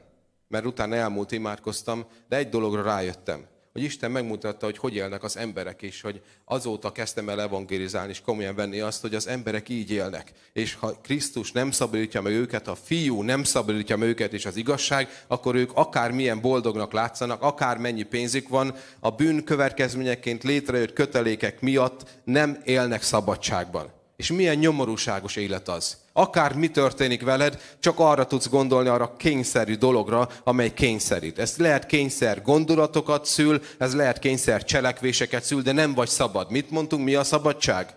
mert 0.48 0.66
utána 0.66 0.96
elmúlt 0.96 1.32
imádkoztam, 1.32 2.06
de 2.28 2.36
egy 2.36 2.50
dologra 2.50 2.82
rájöttem 2.82 3.48
hogy 3.78 3.86
Isten 3.86 4.12
megmutatta, 4.12 4.66
hogy 4.66 4.78
hogy 4.78 4.96
élnek 4.96 5.24
az 5.24 5.38
emberek, 5.38 5.82
és 5.82 6.02
hogy 6.02 6.22
azóta 6.46 6.92
kezdtem 6.92 7.30
el 7.30 7.42
evangelizálni, 7.42 8.10
és 8.10 8.22
komolyan 8.22 8.56
venni 8.56 8.80
azt, 8.80 9.02
hogy 9.02 9.16
az 9.16 9.28
emberek 9.28 9.70
így 9.70 9.92
élnek. 9.92 10.32
És 10.54 10.74
ha 10.74 11.00
Krisztus 11.02 11.52
nem 11.52 11.72
szabadítja 11.72 12.22
meg 12.22 12.34
őket, 12.34 12.68
a 12.68 12.76
fiú 12.76 13.22
nem 13.22 13.44
szabadítja 13.44 13.98
meg 13.98 14.08
őket, 14.08 14.34
és 14.34 14.46
az 14.46 14.56
igazság, 14.56 15.24
akkor 15.28 15.56
ők 15.56 15.72
akár 15.74 16.12
milyen 16.12 16.42
boldognak 16.42 16.92
látszanak, 16.92 17.42
akár 17.42 17.78
mennyi 17.78 18.04
pénzük 18.04 18.48
van, 18.48 18.76
a 19.00 19.12
bűn 19.12 19.44
következményeként 19.44 20.44
létrejött 20.44 20.94
kötelékek 20.94 21.62
miatt 21.62 22.20
nem 22.24 22.62
élnek 22.64 23.02
szabadságban. 23.02 23.92
És 24.16 24.32
milyen 24.32 24.58
nyomorúságos 24.58 25.36
élet 25.36 25.68
az. 25.68 25.98
Akár 26.18 26.56
mi 26.56 26.70
történik 26.70 27.24
veled, 27.24 27.78
csak 27.80 28.00
arra 28.00 28.26
tudsz 28.26 28.50
gondolni, 28.50 28.90
arra 28.90 29.16
kényszerű 29.18 29.76
dologra, 29.76 30.30
amely 30.44 30.74
kényszerít. 30.74 31.40
Ez 31.40 31.58
lehet 31.58 31.86
kényszer 31.86 32.42
gondolatokat 32.42 33.26
szül, 33.26 33.62
ez 33.78 33.96
lehet 33.96 34.20
kényszer 34.20 34.64
cselekvéseket 34.64 35.44
szül, 35.44 35.62
de 35.62 35.72
nem 35.72 35.94
vagy 35.94 36.08
szabad. 36.08 36.52
Mit 36.52 36.70
mondtunk, 36.70 37.04
mi 37.04 37.16
a 37.16 37.24
szabadság? 37.24 37.96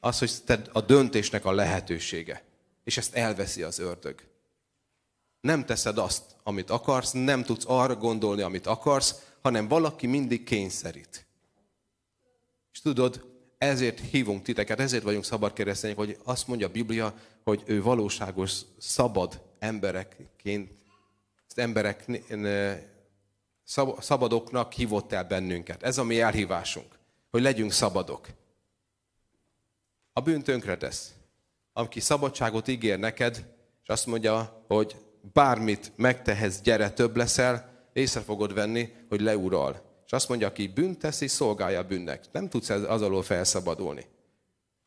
Az, 0.00 0.18
hogy 0.18 0.32
te 0.44 0.62
a 0.72 0.80
döntésnek 0.80 1.44
a 1.44 1.52
lehetősége. 1.52 2.42
És 2.84 2.96
ezt 2.96 3.14
elveszi 3.14 3.62
az 3.62 3.78
ördög. 3.78 4.20
Nem 5.40 5.64
teszed 5.64 5.98
azt, 5.98 6.22
amit 6.42 6.70
akarsz, 6.70 7.10
nem 7.12 7.42
tudsz 7.42 7.64
arra 7.66 7.96
gondolni, 7.96 8.42
amit 8.42 8.66
akarsz, 8.66 9.14
hanem 9.42 9.68
valaki 9.68 10.06
mindig 10.06 10.44
kényszerít. 10.44 11.26
És 12.72 12.80
tudod, 12.80 13.31
ezért 13.68 14.00
hívunk 14.00 14.42
titeket, 14.42 14.80
ezért 14.80 15.02
vagyunk 15.02 15.24
szabad 15.24 15.52
keresztények, 15.52 15.96
hogy 15.96 16.18
azt 16.24 16.46
mondja 16.46 16.66
a 16.66 16.70
Biblia, 16.70 17.14
hogy 17.44 17.62
ő 17.66 17.82
valóságos, 17.82 18.60
szabad 18.78 19.42
emberekként, 19.58 20.72
emberek, 21.54 22.04
szabadoknak 23.98 24.72
hívott 24.72 25.12
el 25.12 25.24
bennünket. 25.24 25.82
Ez 25.82 25.98
a 25.98 26.04
mi 26.04 26.20
elhívásunk, 26.20 26.98
hogy 27.30 27.42
legyünk 27.42 27.72
szabadok. 27.72 28.28
A 30.12 30.20
bűn 30.20 30.42
tönkre 30.42 30.76
tesz. 30.76 31.12
Aki 31.72 32.00
szabadságot 32.00 32.68
ígér 32.68 32.98
neked, 32.98 33.36
és 33.82 33.88
azt 33.88 34.06
mondja, 34.06 34.64
hogy 34.68 34.96
bármit 35.32 35.92
megtehetsz, 35.96 36.60
gyere, 36.60 36.90
több 36.90 37.16
leszel, 37.16 37.86
észre 37.92 38.20
fogod 38.20 38.54
venni, 38.54 38.92
hogy 39.08 39.20
leural. 39.20 39.91
És 40.12 40.18
azt 40.18 40.28
mondja, 40.28 40.46
aki 40.46 40.66
bűnt 40.66 40.98
teszi, 40.98 41.26
szolgálja 41.26 41.78
a 41.78 41.86
bűnnek. 41.86 42.24
Nem 42.32 42.48
tudsz 42.48 42.70
az 42.70 43.02
alól 43.02 43.22
felszabadulni. 43.22 44.06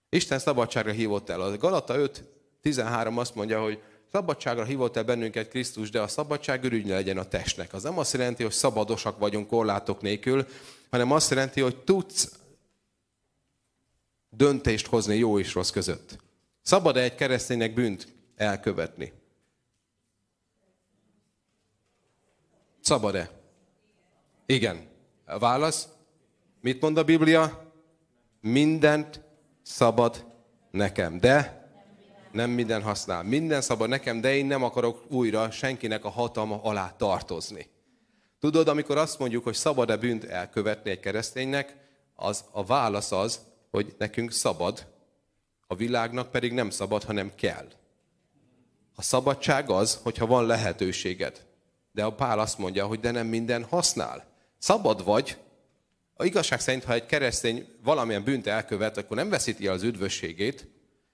Isten 0.10 0.40
szabadságra 0.40 0.92
hívott 0.92 1.30
el. 1.30 1.42
A 1.42 1.58
Galata 1.58 1.96
5, 1.96 2.24
13 2.62 3.18
azt 3.18 3.36
mondja, 3.36 3.62
hogy 3.62 3.82
szabadságra 4.12 4.64
hívott 4.64 4.98
el 4.98 5.04
bennünket 5.04 5.50
Krisztus, 5.50 5.90
de 5.90 6.02
a 6.02 6.08
szabadság 6.08 6.64
ürügy 6.64 6.88
legyen 6.88 7.18
a 7.18 7.28
testnek. 7.28 7.74
Az 7.74 7.84
nem 7.84 7.98
azt 7.98 8.14
jelenti, 8.14 8.44
hogy 8.44 8.52
szabadosak 8.52 9.18
vagyunk 9.18 9.48
korlátok 9.48 10.02
nélkül, 10.02 10.48
hanem 10.90 11.12
azt 11.12 11.30
jelenti, 11.30 11.62
hogy 11.62 11.84
tudsz 11.84 12.40
döntést 14.30 14.88
hozni 14.88 15.18
jó 15.18 15.40
és 15.40 15.54
rossz 15.54 15.70
között. 15.70 16.18
Szabad-e 16.62 17.02
egy 17.02 17.16
kereszténynek 17.16 17.74
bűnt 17.74 18.08
elkövetni? 18.36 19.14
Szabad-e? 22.82 23.32
Igen. 24.46 24.94
A 25.26 25.40
válasz? 25.40 25.88
Mit 26.62 26.82
mond 26.82 26.98
a 26.98 27.04
Biblia? 27.04 27.74
Mindent 28.42 29.22
szabad 29.62 30.26
nekem, 30.72 31.20
de 31.20 31.68
nem 32.32 32.50
minden 32.50 32.82
használ. 32.82 33.24
Minden 33.24 33.62
szabad 33.62 33.90
nekem, 33.90 34.22
de 34.22 34.36
én 34.36 34.46
nem 34.46 34.64
akarok 34.64 35.12
újra 35.12 35.52
senkinek 35.52 36.06
a 36.06 36.10
hatalma 36.10 36.60
alá 36.64 36.94
tartozni. 36.98 37.68
Tudod, 38.40 38.68
amikor 38.68 38.98
azt 38.98 39.20
mondjuk, 39.20 39.44
hogy 39.44 39.54
szabad-e 39.54 39.98
bűnt 39.98 40.24
elkövetni 40.24 40.90
egy 40.90 41.00
kereszténynek, 41.00 41.78
az 42.16 42.44
a 42.52 42.66
válasz 42.66 43.12
az, 43.12 43.40
hogy 43.72 43.96
nekünk 43.98 44.32
szabad, 44.32 44.88
a 45.68 45.76
világnak 45.76 46.32
pedig 46.32 46.54
nem 46.54 46.70
szabad, 46.70 47.04
hanem 47.04 47.36
kell. 47.36 47.68
A 48.96 49.02
szabadság 49.02 49.70
az, 49.70 50.00
hogyha 50.04 50.26
van 50.26 50.46
lehetőséged. 50.46 51.46
De 51.92 52.04
a 52.04 52.14
Pál 52.16 52.40
azt 52.40 52.58
mondja, 52.58 52.86
hogy 52.86 53.00
de 53.00 53.12
nem 53.12 53.28
minden 53.28 53.64
használ. 53.64 54.35
Szabad 54.58 55.04
vagy, 55.04 55.38
a 56.14 56.26
igazság 56.26 56.60
szerint, 56.60 56.84
ha 56.84 56.94
egy 56.94 57.06
keresztény 57.06 57.68
valamilyen 57.84 58.24
bűnt 58.24 58.48
elkövet, 58.48 58.98
akkor 58.98 59.18
nem 59.18 59.30
veszíti 59.30 59.68
el 59.68 59.74
az 59.74 59.84
üdvösségét, 59.84 60.68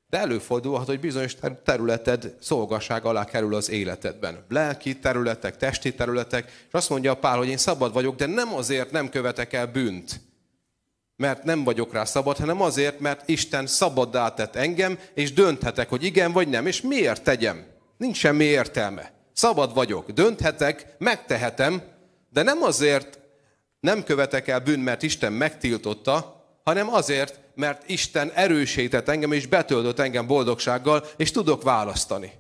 de 0.10 0.18
előfordulhat, 0.18 0.88
hogy 0.88 1.00
bizonyos 1.00 1.36
területed 1.64 2.36
szolgasság 2.42 3.06
alá 3.06 3.26
kerül 3.26 3.56
az 3.56 3.70
életedben. 3.70 4.46
Lelki 4.50 5.00
területek, 5.00 5.58
testi 5.58 5.94
területek, 5.94 6.46
és 6.68 6.74
azt 6.74 6.90
mondja 6.90 7.12
a 7.12 7.18
Pál, 7.18 7.38
hogy 7.38 7.48
én 7.48 7.58
szabad 7.58 7.94
vagyok, 7.94 8.16
de 8.16 8.26
nem 8.26 8.54
azért 8.54 8.92
nem 8.92 9.10
követek 9.10 9.54
el 9.54 9.68
bűnt, 9.68 10.22
mert 11.16 11.44
nem 11.44 11.64
vagyok 11.64 11.94
rá 11.94 12.04
szabad, 12.04 12.38
hanem 12.38 12.62
azért, 12.62 13.00
mert 13.00 13.28
Isten 13.30 13.68
szabaddá 13.68 14.34
tett 14.34 14.56
engem, 14.56 15.00
és 15.14 15.34
dönthetek, 15.34 15.90
hogy 15.90 16.04
igen 16.04 16.32
vagy 16.32 16.48
nem, 16.48 16.66
és 16.66 16.82
miért 16.82 17.24
tegyem. 17.24 17.66
Nincs 17.98 18.18
semmi 18.18 18.44
értelme. 18.44 19.12
Szabad 19.34 19.74
vagyok, 19.74 20.12
dönthetek, 20.12 20.96
megtehetem, 20.98 21.82
de 22.30 22.44
nem 22.44 22.62
azért, 22.62 23.20
nem 23.82 24.04
követek 24.04 24.48
el 24.48 24.60
bűn, 24.60 24.80
mert 24.80 25.04
Isten 25.04 25.34
megtiltotta, 25.34 26.46
hanem 26.64 26.94
azért, 26.94 27.40
mert 27.56 27.90
Isten 27.90 28.32
erősített 28.32 29.08
engem, 29.08 29.32
és 29.32 29.48
betöltött 29.48 30.00
engem 30.00 30.28
boldogsággal, 30.28 31.06
és 31.18 31.32
tudok 31.32 31.64
választani. 31.64 32.32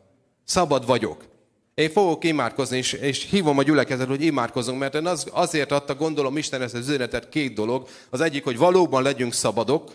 Szabad 0.44 0.86
vagyok. 0.86 1.30
Én 1.74 1.90
fogok 1.90 2.24
imádkozni, 2.24 2.78
és, 2.78 2.94
és 2.94 3.28
hívom 3.30 3.58
a 3.58 3.64
gyülekezet, 3.64 4.08
hogy 4.08 4.24
imádkozunk, 4.24 4.80
mert 4.80 4.96
én 4.96 5.06
az, 5.06 5.28
azért 5.32 5.72
adta, 5.72 5.96
gondolom 5.96 6.38
Isten 6.38 6.62
ezt 6.62 6.74
az 6.74 6.88
üzenetet 6.88 7.30
két 7.30 7.54
dolog. 7.54 7.88
Az 8.10 8.22
egyik, 8.22 8.44
hogy 8.44 8.58
valóban 8.58 9.04
legyünk 9.04 9.34
szabadok, 9.34 9.92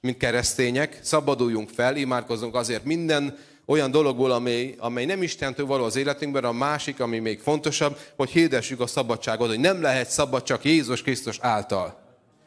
mint 0.00 0.16
keresztények, 0.16 0.98
szabaduljunk 1.02 1.68
fel, 1.68 1.96
imádkozunk 1.96 2.54
azért 2.54 2.84
minden 2.84 3.38
olyan 3.68 3.90
dologból, 3.90 4.30
amely, 4.30 4.74
amely 4.78 5.04
nem 5.04 5.22
Istentől 5.22 5.66
való 5.66 5.84
az 5.84 5.96
életünkben, 5.96 6.44
a 6.44 6.52
másik, 6.52 7.00
ami 7.00 7.18
még 7.18 7.40
fontosabb, 7.40 7.98
hogy 8.16 8.30
hirdessük 8.30 8.80
a 8.80 8.86
szabadságot, 8.86 9.48
hogy 9.48 9.60
nem 9.60 9.82
lehet 9.82 10.10
szabad 10.10 10.42
csak 10.42 10.64
Jézus 10.64 11.02
Krisztus 11.02 11.38
által. 11.40 12.00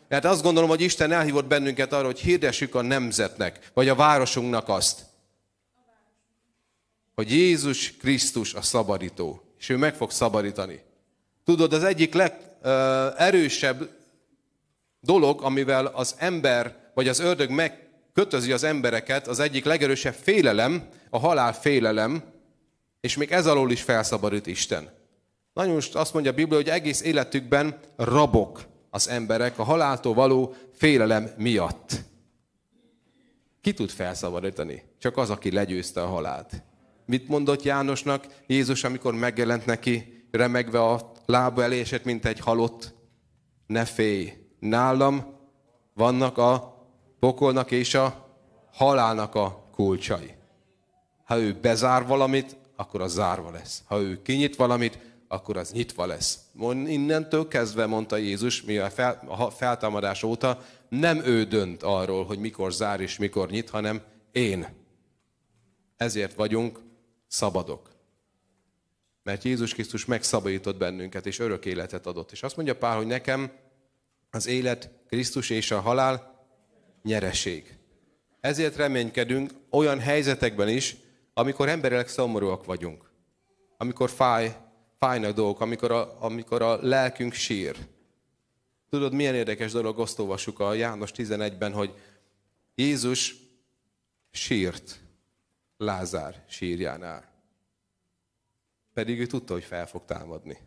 Tehát 0.08 0.26
azt 0.26 0.44
gondolom, 0.44 0.70
hogy 0.70 0.82
Isten 0.82 1.12
elhívott 1.12 1.46
bennünket 1.46 1.94
arra, 1.94 2.06
hogy 2.06 2.20
hirdessük 2.20 2.76
a 2.76 2.82
nemzetnek, 2.82 3.72
vagy 3.74 3.90
a 3.90 3.96
városunknak 3.96 4.70
azt, 4.70 5.00
hogy 7.16 7.32
Jézus 7.32 7.98
Krisztus 7.98 8.54
a 8.54 8.62
szabadító, 8.62 9.42
és 9.60 9.70
ő 9.70 9.78
meg 9.78 9.96
fog 9.96 10.12
szabadítani. 10.12 10.80
Tudod, 11.46 11.74
az 11.74 11.84
egyik 11.84 12.14
legerősebb 12.14 13.90
dolog, 15.00 15.42
amivel 15.42 15.86
az 15.86 16.16
ember, 16.18 16.92
vagy 16.94 17.08
az 17.08 17.20
ördög 17.20 17.50
meg 17.50 17.81
kötözi 18.13 18.52
az 18.52 18.63
embereket, 18.63 19.28
az 19.28 19.39
egyik 19.39 19.65
legerősebb 19.65 20.13
félelem, 20.13 20.88
a 21.10 21.19
halál 21.19 21.54
félelem, 21.54 22.24
és 23.02 23.17
még 23.17 23.32
ez 23.32 23.45
alól 23.45 23.71
is 23.71 23.82
felszabadít 23.82 24.47
Isten. 24.47 24.89
Nagyon 25.54 25.82
azt 25.93 26.13
mondja 26.13 26.32
a 26.32 26.36
Biblia, 26.36 26.58
hogy 26.58 26.69
egész 26.69 27.02
életükben 27.02 27.80
rabok 27.95 28.62
az 28.89 29.10
emberek 29.10 29.60
a 29.60 29.63
haláltól 29.63 30.13
való 30.13 30.56
félelem 30.74 31.32
miatt. 31.38 32.02
Ki 33.62 33.74
tud 33.74 33.89
felszabadítani? 33.89 34.84
Csak 35.00 35.17
az, 35.17 35.30
aki 35.30 35.52
legyőzte 35.52 36.02
a 36.02 36.08
halált. 36.08 36.63
Mit 37.06 37.28
mondott 37.28 37.63
Jánosnak 37.63 38.26
Jézus, 38.47 38.84
amikor 38.84 39.13
megjelent 39.13 39.65
neki, 39.65 40.26
remegve 40.32 40.84
a 40.84 41.12
lába 41.26 41.63
elé 41.63 41.80
esett, 41.80 42.04
mint 42.04 42.26
egy 42.26 42.39
halott? 42.39 42.93
Ne 43.67 43.86
félj, 43.86 44.34
nálam 44.60 45.39
vannak 45.93 46.38
a 46.38 46.71
pokolnak 47.22 47.72
és 47.72 47.94
a 47.94 48.28
halálnak 48.72 49.36
a 49.36 49.64
kulcsai. 49.72 50.34
Ha 51.24 51.38
ő 51.38 51.58
bezár 51.62 52.08
valamit, 52.08 52.56
akkor 52.76 53.02
az 53.02 53.12
zárva 53.12 53.52
lesz. 53.52 53.84
Ha 53.86 54.00
ő 54.00 54.22
kinyit 54.22 54.56
valamit, 54.56 55.00
akkor 55.28 55.58
az 55.58 55.72
nyitva 55.72 56.06
lesz. 56.06 56.40
Innentől 56.86 57.48
kezdve, 57.48 57.86
mondta 57.86 58.18
Jézus, 58.18 58.62
mi 58.62 58.78
a, 58.78 58.90
fel, 58.90 59.24
a 59.28 59.50
feltámadás 59.50 60.24
óta, 60.24 60.66
nem 60.90 61.22
ő 61.26 61.44
dönt 61.44 61.84
arról, 61.84 62.26
hogy 62.26 62.40
mikor 62.40 62.74
zár 62.74 63.00
és 63.00 63.18
mikor 63.18 63.50
nyit, 63.50 63.70
hanem 63.70 64.02
én. 64.32 64.68
Ezért 65.98 66.36
vagyunk 66.36 66.80
szabadok. 67.28 67.90
Mert 69.24 69.44
Jézus 69.44 69.74
Krisztus 69.74 70.06
megszabadított 70.06 70.78
bennünket, 70.78 71.26
és 71.26 71.40
örök 71.40 71.66
életet 71.66 72.06
adott. 72.06 72.32
És 72.32 72.44
azt 72.44 72.56
mondja 72.56 72.78
Pál, 72.78 72.98
hogy 72.98 73.08
nekem 73.08 73.52
az 74.32 74.48
élet 74.48 74.90
Krisztus 75.08 75.50
és 75.50 75.72
a 75.72 75.80
halál 75.80 76.31
nyereség. 77.04 77.78
Ezért 78.40 78.76
reménykedünk 78.76 79.52
olyan 79.70 80.00
helyzetekben 80.00 80.68
is, 80.68 80.96
amikor 81.34 81.70
emberek 81.70 82.08
szomorúak 82.08 82.66
vagyunk. 82.66 83.12
Amikor 83.78 84.10
fáj, 84.10 84.56
fájnak 85.00 85.36
dolgok, 85.36 85.62
amikor 85.62 85.92
a, 85.92 86.24
amikor 86.24 86.62
a 86.62 86.78
lelkünk 86.82 87.34
sír. 87.34 87.76
Tudod, 88.90 89.14
milyen 89.14 89.36
érdekes 89.36 89.72
dolog, 89.72 90.00
azt 90.00 90.20
olvassuk 90.20 90.60
a 90.60 90.74
János 90.74 91.12
11-ben, 91.16 91.74
hogy 91.74 91.94
Jézus 92.76 93.36
sírt 94.32 95.00
Lázár 95.78 96.44
sírjánál. 96.48 97.32
Pedig 98.94 99.20
ő 99.20 99.26
tudta, 99.26 99.54
hogy 99.54 99.64
fel 99.64 99.88
fog 99.88 100.06
támadni. 100.06 100.58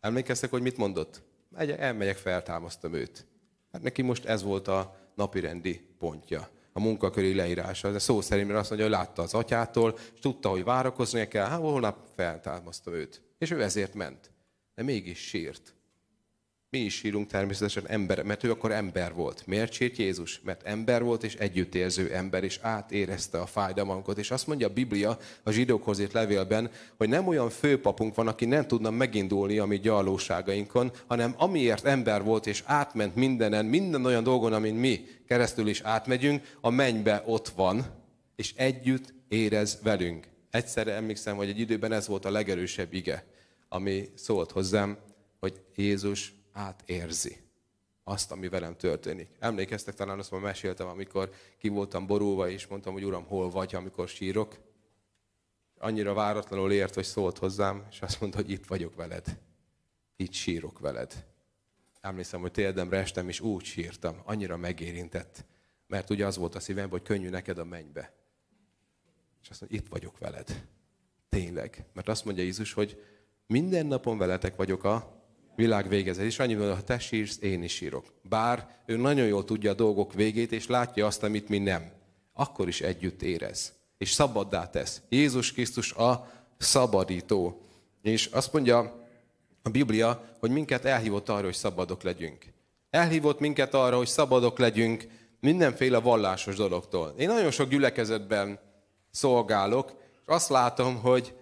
Emlékeztek, 0.00 0.50
hogy 0.50 0.62
mit 0.62 0.76
mondott? 0.76 1.22
Elmegyek, 1.56 2.16
feltámasztom 2.16 2.94
őt. 2.94 3.26
Hát 3.72 3.82
neki 3.82 4.02
most 4.02 4.24
ez 4.24 4.42
volt 4.42 4.68
a 4.68 5.01
napirendi 5.22 5.80
pontja, 5.98 6.48
a 6.72 6.80
munkaköri 6.80 7.34
leírása. 7.34 7.88
Ez 7.88 8.02
szó 8.02 8.20
szerint 8.20 8.50
azt 8.50 8.68
mondja, 8.68 8.88
hogy 8.88 8.96
látta 8.96 9.22
az 9.22 9.34
atyától, 9.34 9.94
és 10.14 10.20
tudta, 10.20 10.48
hogy 10.48 10.64
várakoznia 10.64 11.28
kell, 11.28 11.46
hát 11.46 11.60
holnap 11.60 12.08
feltámasztom 12.16 12.94
őt. 12.94 13.22
És 13.38 13.50
ő 13.50 13.62
ezért 13.62 13.94
ment. 13.94 14.30
De 14.74 14.82
mégis 14.82 15.18
sírt. 15.18 15.74
Mi 16.76 16.80
is 16.80 16.94
sírunk 16.94 17.26
természetesen 17.26 17.88
ember, 17.88 18.22
mert 18.22 18.44
ő 18.44 18.50
akkor 18.50 18.72
ember 18.72 19.14
volt. 19.14 19.46
Miért 19.46 19.72
sírt 19.72 19.96
Jézus? 19.96 20.40
Mert 20.44 20.62
ember 20.62 21.02
volt 21.02 21.24
és 21.24 21.34
együttérző 21.34 22.12
ember, 22.14 22.44
és 22.44 22.58
átérezte 22.62 23.40
a 23.40 23.46
fájdalmunkat. 23.46 24.18
És 24.18 24.30
azt 24.30 24.46
mondja 24.46 24.66
a 24.66 24.72
Biblia 24.72 25.18
a 25.42 25.50
zsidókhoz 25.50 26.00
írt 26.00 26.12
levélben, 26.12 26.70
hogy 26.96 27.08
nem 27.08 27.26
olyan 27.26 27.50
főpapunk 27.50 28.14
van, 28.14 28.28
aki 28.28 28.44
nem 28.44 28.66
tudna 28.66 28.90
megindulni 28.90 29.58
a 29.58 29.66
mi 29.66 29.78
gyarlóságainkon, 29.78 30.92
hanem 31.06 31.34
amiért 31.36 31.84
ember 31.84 32.22
volt 32.22 32.46
és 32.46 32.62
átment 32.66 33.14
mindenen, 33.14 33.64
minden 33.64 34.04
olyan 34.04 34.22
dolgon, 34.22 34.52
amin 34.52 34.74
mi 34.74 35.04
keresztül 35.26 35.68
is 35.68 35.80
átmegyünk, 35.80 36.56
a 36.60 36.70
mennybe 36.70 37.22
ott 37.26 37.48
van, 37.48 37.84
és 38.36 38.52
együtt 38.56 39.14
érez 39.28 39.78
velünk. 39.82 40.26
Egyszerre 40.50 40.92
emlékszem, 40.92 41.36
hogy 41.36 41.48
egy 41.48 41.60
időben 41.60 41.92
ez 41.92 42.06
volt 42.06 42.24
a 42.24 42.30
legerősebb 42.30 42.92
ige, 42.92 43.26
ami 43.68 44.08
szólt 44.14 44.50
hozzám, 44.50 44.98
hogy 45.40 45.60
Jézus 45.76 46.40
átérzi 46.52 47.42
azt, 48.04 48.32
ami 48.32 48.48
velem 48.48 48.76
történik. 48.76 49.28
Emlékeztek, 49.38 49.94
talán 49.94 50.18
azt 50.18 50.30
már 50.30 50.40
meséltem, 50.40 50.86
amikor 50.86 51.32
ki 51.58 51.68
voltam 51.68 52.06
borulva, 52.06 52.48
és 52.48 52.66
mondtam, 52.66 52.92
hogy 52.92 53.04
Uram, 53.04 53.24
hol 53.24 53.50
vagy, 53.50 53.74
amikor 53.74 54.08
sírok. 54.08 54.58
Annyira 55.78 56.14
váratlanul 56.14 56.72
ért, 56.72 56.94
hogy 56.94 57.04
szólt 57.04 57.38
hozzám, 57.38 57.86
és 57.90 58.00
azt 58.00 58.20
mondta, 58.20 58.38
hogy 58.38 58.50
itt 58.50 58.66
vagyok 58.66 58.94
veled. 58.94 59.38
Itt 60.16 60.32
sírok 60.32 60.78
veled. 60.78 61.26
Emlékszem, 62.00 62.40
hogy 62.40 62.50
térdemre 62.50 62.96
estem, 62.98 63.28
és 63.28 63.40
úgy 63.40 63.64
sírtam. 63.64 64.20
Annyira 64.24 64.56
megérintett. 64.56 65.44
Mert 65.86 66.10
ugye 66.10 66.26
az 66.26 66.36
volt 66.36 66.54
a 66.54 66.60
szívem, 66.60 66.90
hogy 66.90 67.02
könnyű 67.02 67.28
neked 67.28 67.58
a 67.58 67.64
mennybe. 67.64 68.12
És 69.42 69.50
azt 69.50 69.60
mondja, 69.60 69.78
itt 69.78 69.88
vagyok 69.88 70.18
veled. 70.18 70.66
Tényleg. 71.28 71.84
Mert 71.92 72.08
azt 72.08 72.24
mondja 72.24 72.42
Jézus, 72.42 72.72
hogy 72.72 73.02
minden 73.46 73.86
napon 73.86 74.18
veletek 74.18 74.56
vagyok 74.56 74.84
a 74.84 75.21
világ 75.56 75.88
végezet. 75.88 76.24
És 76.24 76.38
annyi 76.38 76.54
mondja, 76.54 76.74
ha 76.74 76.82
te 76.82 76.98
sírsz, 76.98 77.38
én 77.40 77.62
is 77.62 77.72
sírok. 77.72 78.04
Bár 78.22 78.66
ő 78.86 78.96
nagyon 78.96 79.26
jól 79.26 79.44
tudja 79.44 79.70
a 79.70 79.74
dolgok 79.74 80.12
végét, 80.12 80.52
és 80.52 80.66
látja 80.66 81.06
azt, 81.06 81.22
amit 81.22 81.48
mi 81.48 81.58
nem. 81.58 81.90
Akkor 82.32 82.68
is 82.68 82.80
együtt 82.80 83.22
érez. 83.22 83.72
És 83.98 84.12
szabaddá 84.12 84.70
tesz. 84.70 85.02
Jézus 85.08 85.52
Krisztus 85.52 85.92
a 85.92 86.30
szabadító. 86.58 87.66
És 88.02 88.26
azt 88.26 88.52
mondja 88.52 89.06
a 89.62 89.70
Biblia, 89.70 90.36
hogy 90.38 90.50
minket 90.50 90.84
elhívott 90.84 91.28
arra, 91.28 91.44
hogy 91.44 91.54
szabadok 91.54 92.02
legyünk. 92.02 92.44
Elhívott 92.90 93.40
minket 93.40 93.74
arra, 93.74 93.96
hogy 93.96 94.06
szabadok 94.06 94.58
legyünk 94.58 95.06
mindenféle 95.40 95.98
vallásos 95.98 96.56
dologtól. 96.56 97.14
Én 97.18 97.28
nagyon 97.28 97.50
sok 97.50 97.68
gyülekezetben 97.68 98.58
szolgálok, 99.10 99.92
és 100.20 100.26
azt 100.26 100.48
látom, 100.48 100.96
hogy 100.96 101.34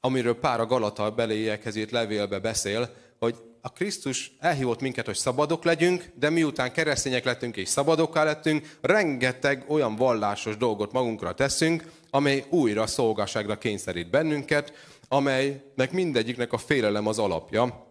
amiről 0.00 0.38
pár 0.38 0.60
a 0.60 0.66
Galata 0.66 1.10
beléjekhez 1.10 1.90
levélbe 1.90 2.38
beszél, 2.38 2.94
hogy 3.18 3.36
a 3.60 3.72
Krisztus 3.72 4.32
elhívott 4.38 4.80
minket, 4.80 5.06
hogy 5.06 5.16
szabadok 5.16 5.64
legyünk, 5.64 6.10
de 6.18 6.30
miután 6.30 6.72
keresztények 6.72 7.24
lettünk 7.24 7.56
és 7.56 7.68
szabadokká 7.68 8.24
lettünk, 8.24 8.76
rengeteg 8.80 9.64
olyan 9.68 9.96
vallásos 9.96 10.56
dolgot 10.56 10.92
magunkra 10.92 11.34
teszünk, 11.34 11.84
amely 12.10 12.44
újra 12.50 12.86
szolgaságra 12.86 13.58
kényszerít 13.58 14.10
bennünket, 14.10 14.72
amelynek 15.08 15.92
mindegyiknek 15.92 16.52
a 16.52 16.58
félelem 16.58 17.06
az 17.06 17.18
alapja. 17.18 17.86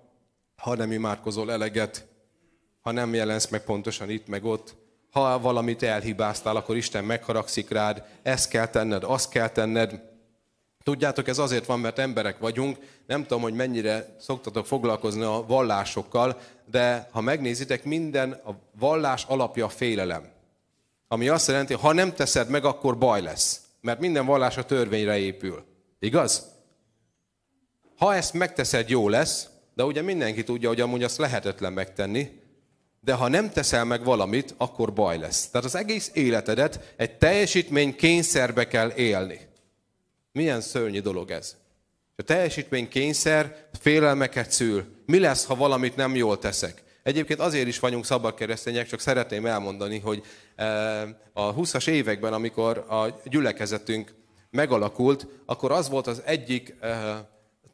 Ha 0.55 0.75
nem 0.75 0.91
imádkozol 0.91 1.51
eleget, 1.51 2.07
ha 2.81 2.91
nem 2.91 3.13
jelensz 3.13 3.49
meg 3.49 3.63
pontosan 3.63 4.09
itt, 4.09 4.27
meg 4.27 4.45
ott, 4.45 4.75
ha 5.11 5.39
valamit 5.39 5.83
elhibáztál, 5.83 6.55
akkor 6.55 6.75
Isten 6.75 7.03
megharagszik 7.03 7.69
rád, 7.69 8.03
ezt 8.23 8.49
kell 8.49 8.67
tenned, 8.67 9.03
azt 9.03 9.29
kell 9.29 9.49
tenned, 9.49 10.01
Tudjátok, 10.83 11.27
ez 11.27 11.37
azért 11.37 11.65
van, 11.65 11.79
mert 11.79 11.99
emberek 11.99 12.39
vagyunk, 12.39 12.77
nem 13.07 13.21
tudom, 13.21 13.41
hogy 13.41 13.53
mennyire 13.53 14.15
szoktatok 14.19 14.65
foglalkozni 14.65 15.23
a 15.23 15.43
vallásokkal, 15.47 16.39
de 16.71 17.09
ha 17.11 17.21
megnézitek, 17.21 17.83
minden 17.83 18.31
a 18.31 18.51
vallás 18.79 19.23
alapja 19.27 19.65
a 19.65 19.69
félelem. 19.69 20.31
Ami 21.07 21.27
azt 21.27 21.47
jelenti, 21.47 21.73
ha 21.73 21.93
nem 21.93 22.13
teszed 22.13 22.49
meg, 22.49 22.65
akkor 22.65 22.97
baj 22.97 23.21
lesz. 23.21 23.61
Mert 23.81 23.99
minden 23.99 24.25
vallás 24.25 24.57
a 24.57 24.65
törvényre 24.65 25.17
épül. 25.17 25.65
Igaz? 25.99 26.51
Ha 27.97 28.15
ezt 28.15 28.33
megteszed, 28.33 28.89
jó 28.89 29.09
lesz, 29.09 29.47
de 29.73 29.83
ugye 29.83 30.01
mindenki 30.01 30.43
tudja, 30.43 30.67
hogy 30.67 30.81
amúgy 30.81 31.03
azt 31.03 31.17
lehetetlen 31.17 31.73
megtenni, 31.73 32.41
de 32.99 33.13
ha 33.13 33.27
nem 33.27 33.49
teszel 33.49 33.85
meg 33.85 34.03
valamit, 34.03 34.53
akkor 34.57 34.93
baj 34.93 35.17
lesz. 35.17 35.49
Tehát 35.49 35.65
az 35.65 35.75
egész 35.75 36.11
életedet 36.13 36.93
egy 36.97 37.17
teljesítmény 37.17 37.95
kényszerbe 37.95 38.67
kell 38.67 38.91
élni. 38.95 39.39
Milyen 40.33 40.61
szörnyű 40.61 40.99
dolog 40.99 41.31
ez. 41.31 41.55
A 42.15 42.21
teljesítmény 42.21 42.87
kényszer 42.87 43.67
félelmeket 43.79 44.51
szül. 44.51 44.85
Mi 45.05 45.19
lesz, 45.19 45.45
ha 45.45 45.55
valamit 45.55 45.95
nem 45.95 46.15
jól 46.15 46.39
teszek? 46.39 46.83
Egyébként 47.03 47.39
azért 47.39 47.67
is 47.67 47.79
vagyunk 47.79 48.05
szabad 48.05 48.33
keresztények, 48.33 48.87
csak 48.87 48.99
szeretném 48.99 49.45
elmondani, 49.45 49.99
hogy 49.99 50.23
eh, 50.55 51.01
a 51.33 51.55
20-as 51.55 51.87
években, 51.87 52.33
amikor 52.33 52.77
a 52.77 53.19
gyülekezetünk 53.25 54.13
megalakult, 54.49 55.27
akkor 55.45 55.71
az 55.71 55.89
volt 55.89 56.07
az 56.07 56.21
egyik 56.25 56.75
eh, 56.79 57.17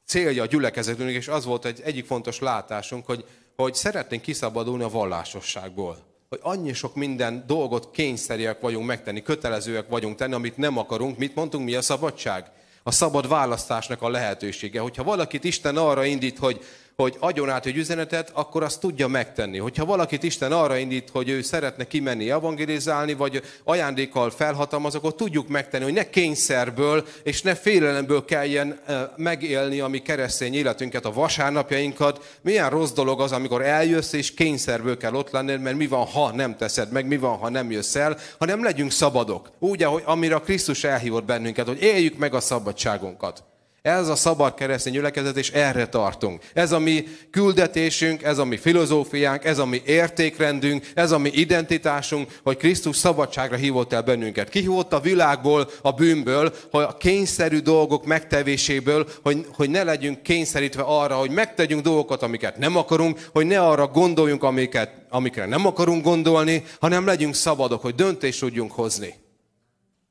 célja 0.06 0.44
a 0.44 0.46
gyülekezetünknek, 0.46 1.16
és 1.16 1.28
az 1.28 1.46
volt 1.46 1.66
egy 1.66 1.82
egyik 1.84 2.06
fontos 2.06 2.40
látásunk, 2.40 3.06
hogy, 3.06 3.26
hogy 3.56 3.74
szeretnénk 3.74 4.22
kiszabadulni 4.22 4.84
a 4.84 4.90
vallásosságból 4.90 6.09
hogy 6.30 6.40
annyi 6.42 6.74
sok 6.74 6.96
minden 6.96 7.44
dolgot 7.48 7.92
kényszeriek 7.92 8.60
vagyunk 8.62 8.86
megtenni, 8.86 9.22
kötelezőek 9.22 9.90
vagyunk 9.90 10.16
tenni, 10.16 10.34
amit 10.34 10.58
nem 10.58 10.78
akarunk. 10.78 11.18
Mit 11.18 11.36
mondtunk, 11.36 11.66
mi 11.66 11.76
a 11.76 11.82
szabadság? 11.82 12.52
A 12.84 12.92
szabad 12.92 13.28
választásnak 13.28 14.02
a 14.02 14.10
lehetősége. 14.10 14.80
Hogyha 14.80 15.04
valakit 15.04 15.44
Isten 15.44 15.78
arra 15.78 16.06
indít, 16.06 16.38
hogy 16.38 16.64
hogy 17.02 17.16
adjon 17.20 17.50
át 17.50 17.66
egy 17.66 17.78
üzenetet, 17.78 18.32
akkor 18.34 18.64
azt 18.64 18.80
tudja 18.80 19.08
megtenni. 19.08 19.58
Hogyha 19.58 19.86
valakit 19.86 20.24
Isten 20.24 20.52
arra 20.52 20.78
indít, 20.78 21.10
hogy 21.10 21.30
ő 21.30 21.42
szeretne 21.42 21.84
kimenni 21.88 22.32
evangelizálni, 22.32 23.14
vagy 23.14 23.42
ajándékkal 23.64 24.30
felhatalmaz, 24.30 24.96
akkor 24.96 25.16
tudjuk 25.16 25.48
megtenni, 25.48 25.84
hogy 25.84 25.94
ne 25.94 26.10
kényszerből 26.10 27.06
és 27.24 27.42
ne 27.42 27.56
félelemből 27.56 28.26
kelljen 28.26 28.80
megélni 29.16 29.80
a 29.80 29.88
mi 29.88 29.98
keresztény 30.00 30.54
életünket, 30.54 31.06
a 31.06 31.14
vasárnapjainkat. 31.14 32.38
Milyen 32.42 32.70
rossz 32.70 32.92
dolog 32.92 33.22
az, 33.22 33.32
amikor 33.32 33.62
eljössz, 33.62 34.14
és 34.14 34.34
kényszerből 34.34 34.98
kell 34.98 35.14
ott 35.14 35.32
lenni, 35.32 35.56
mert 35.56 35.78
mi 35.78 35.88
van, 35.88 36.06
ha 36.06 36.32
nem 36.32 36.58
teszed 36.58 36.92
meg, 36.92 37.08
mi 37.08 37.18
van, 37.18 37.38
ha 37.38 37.50
nem 37.50 37.72
jössz 37.72 37.96
el, 37.96 38.18
hanem 38.40 38.64
legyünk 38.64 38.92
szabadok. 38.92 39.50
Úgy, 39.60 39.84
ahogy 39.84 40.04
amire 40.06 40.38
Krisztus 40.38 40.84
elhívott 40.84 41.26
bennünket, 41.26 41.68
hogy 41.68 41.82
éljük 41.82 42.18
meg 42.18 42.34
a 42.34 42.40
szabadságunkat. 42.40 43.44
Ez 43.82 44.08
a 44.08 44.16
szabad 44.16 44.54
keresztény 44.54 44.94
gyülekezet, 44.94 45.38
és 45.38 45.52
erre 45.52 45.88
tartunk. 45.88 46.44
Ez 46.54 46.72
a 46.72 46.80
mi 46.80 47.08
küldetésünk, 47.32 48.24
ez 48.24 48.38
a 48.38 48.46
mi 48.46 48.58
filozófiánk, 48.58 49.46
ez 49.46 49.58
a 49.58 49.66
mi 49.66 49.82
értékrendünk, 49.86 50.88
ez 50.94 51.12
a 51.12 51.18
mi 51.18 51.30
identitásunk, 51.30 52.40
hogy 52.44 52.58
Krisztus 52.58 52.96
szabadságra 52.96 53.58
hívott 53.58 53.94
el 53.94 54.02
bennünket. 54.02 54.50
Kihívott 54.50 54.94
a 54.94 55.00
világból, 55.00 55.70
a 55.82 55.92
bűnből, 55.92 56.54
hogy 56.72 56.84
a 56.84 56.98
kényszerű 56.98 57.60
dolgok 57.60 58.06
megtevéséből, 58.06 59.08
hogy, 59.24 59.46
hogy 59.54 59.70
ne 59.70 59.84
legyünk 59.84 60.22
kényszerítve 60.22 60.82
arra, 60.82 61.16
hogy 61.16 61.32
megtegyünk 61.32 61.82
dolgokat, 61.82 62.24
amiket 62.24 62.58
nem 62.58 62.78
akarunk, 62.78 63.30
hogy 63.32 63.46
ne 63.46 63.62
arra 63.62 63.88
gondoljunk, 63.88 64.44
amiket, 64.44 64.92
amikre 65.10 65.46
nem 65.46 65.66
akarunk 65.66 66.04
gondolni, 66.04 66.64
hanem 66.80 67.06
legyünk 67.06 67.36
szabadok, 67.36 67.82
hogy 67.82 67.96
döntést 67.96 68.40
tudjunk 68.40 68.72
hozni. 68.72 69.14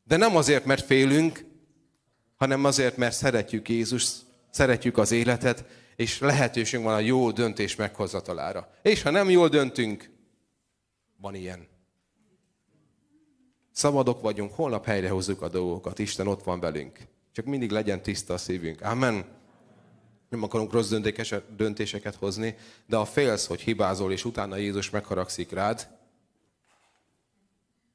De 0.04 0.16
nem 0.16 0.36
azért, 0.36 0.64
mert 0.64 0.84
félünk, 0.86 1.46
hanem 2.38 2.64
azért, 2.64 2.96
mert 2.96 3.14
szeretjük 3.14 3.68
Jézus, 3.68 4.12
szeretjük 4.50 4.98
az 4.98 5.12
életet, 5.12 5.64
és 5.96 6.18
lehetőség 6.18 6.82
van 6.82 6.94
a 6.94 6.98
jó 6.98 7.30
döntés 7.30 7.76
meghozatalára. 7.76 8.70
És 8.82 9.02
ha 9.02 9.10
nem 9.10 9.30
jól 9.30 9.48
döntünk, 9.48 10.10
van 11.20 11.34
ilyen. 11.34 11.66
Szabadok 13.72 14.20
vagyunk, 14.20 14.52
holnap 14.52 14.84
helyrehozzuk 14.84 15.42
a 15.42 15.48
dolgokat, 15.48 15.98
Isten 15.98 16.26
ott 16.26 16.42
van 16.42 16.60
velünk. 16.60 16.98
Csak 17.32 17.44
mindig 17.44 17.70
legyen 17.70 18.02
tiszta 18.02 18.34
a 18.34 18.38
szívünk. 18.38 18.82
Amen. 18.82 19.24
Nem 20.28 20.42
akarunk 20.42 20.72
rossz 20.72 20.92
döntéseket 21.56 22.14
hozni, 22.14 22.56
de 22.86 22.96
ha 22.96 23.04
félsz, 23.04 23.46
hogy 23.46 23.60
hibázol, 23.60 24.12
és 24.12 24.24
utána 24.24 24.56
Jézus 24.56 24.90
megharagszik 24.90 25.50
rád, 25.50 25.97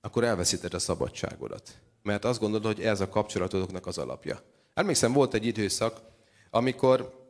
akkor 0.05 0.23
elveszíted 0.23 0.73
a 0.73 0.79
szabadságodat. 0.79 1.79
Mert 2.01 2.25
azt 2.25 2.39
gondolod, 2.39 2.75
hogy 2.75 2.85
ez 2.85 3.01
a 3.01 3.09
kapcsolatodoknak 3.09 3.85
az 3.85 3.97
alapja. 3.97 4.41
Emlékszem, 4.73 5.13
volt 5.13 5.33
egy 5.33 5.45
időszak, 5.45 6.01
amikor 6.49 7.21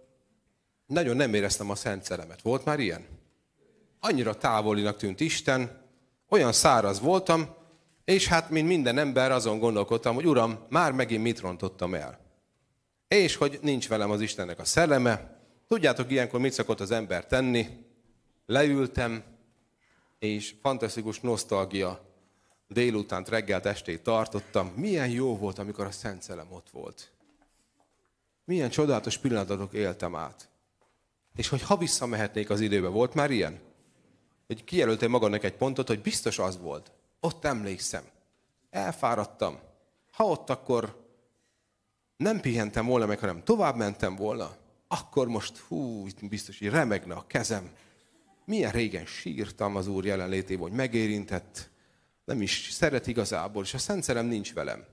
nagyon 0.85 1.15
nem 1.15 1.33
éreztem 1.33 1.69
a 1.69 1.75
szent 1.75 2.03
szeremet. 2.03 2.41
Volt 2.41 2.65
már 2.65 2.79
ilyen? 2.79 3.05
Annyira 3.99 4.37
távolinak 4.37 4.97
tűnt 4.97 5.19
Isten, 5.19 5.81
olyan 6.29 6.51
száraz 6.51 6.99
voltam, 6.99 7.55
és 8.05 8.27
hát, 8.27 8.49
mint 8.49 8.67
minden 8.67 8.97
ember, 8.97 9.31
azon 9.31 9.59
gondolkodtam, 9.59 10.15
hogy 10.15 10.27
Uram, 10.27 10.65
már 10.69 10.91
megint 10.91 11.23
mit 11.23 11.39
rontottam 11.39 11.93
el. 11.93 12.19
És 13.07 13.35
hogy 13.35 13.59
nincs 13.61 13.87
velem 13.87 14.11
az 14.11 14.21
Istennek 14.21 14.59
a 14.59 14.65
szelleme. 14.65 15.41
Tudjátok, 15.67 16.11
ilyenkor 16.11 16.39
mit 16.39 16.53
szokott 16.53 16.79
az 16.79 16.91
ember 16.91 17.25
tenni? 17.25 17.67
Leültem, 18.45 19.23
és 20.19 20.55
fantasztikus 20.61 21.19
nosztalgia 21.19 22.12
délutánt, 22.73 23.29
reggelt, 23.29 23.65
estét 23.65 24.03
tartottam. 24.03 24.67
Milyen 24.67 25.09
jó 25.09 25.37
volt, 25.37 25.59
amikor 25.59 25.85
a 25.85 25.91
Szent 25.91 26.21
Szellem 26.21 26.51
ott 26.51 26.69
volt. 26.71 27.11
Milyen 28.45 28.69
csodálatos 28.69 29.17
pillanatokat 29.17 29.73
éltem 29.73 30.15
át. 30.15 30.49
És 31.35 31.47
hogy 31.47 31.61
ha 31.61 31.77
visszamehetnék 31.77 32.49
az 32.49 32.59
időbe, 32.59 32.87
volt 32.87 33.13
már 33.13 33.31
ilyen? 33.31 33.59
Hogy 34.47 34.63
kijelöltem 34.63 35.09
magamnak 35.09 35.43
egy 35.43 35.55
pontot, 35.55 35.87
hogy 35.87 36.01
biztos 36.01 36.39
az 36.39 36.59
volt. 36.59 36.91
Ott 37.19 37.45
emlékszem. 37.45 38.03
Elfáradtam. 38.69 39.59
Ha 40.11 40.23
ott 40.23 40.49
akkor 40.49 41.01
nem 42.17 42.39
pihentem 42.39 42.85
volna 42.85 43.05
meg, 43.05 43.19
hanem 43.19 43.43
tovább 43.43 43.75
mentem 43.75 44.15
volna, 44.15 44.55
akkor 44.87 45.27
most 45.27 45.57
hú, 45.57 46.05
biztos, 46.21 46.59
hogy 46.59 46.69
remegne 46.69 47.13
a 47.13 47.27
kezem. 47.27 47.71
Milyen 48.45 48.71
régen 48.71 49.05
sírtam 49.05 49.75
az 49.75 49.87
Úr 49.87 50.05
jelenlétében, 50.05 50.67
hogy 50.67 50.77
megérintett, 50.77 51.69
nem 52.25 52.41
is 52.41 52.69
szeret 52.71 53.07
igazából, 53.07 53.63
és 53.63 53.73
a 53.73 53.77
Szent 53.77 54.03
Szerem 54.03 54.25
nincs 54.25 54.53
velem. 54.53 54.85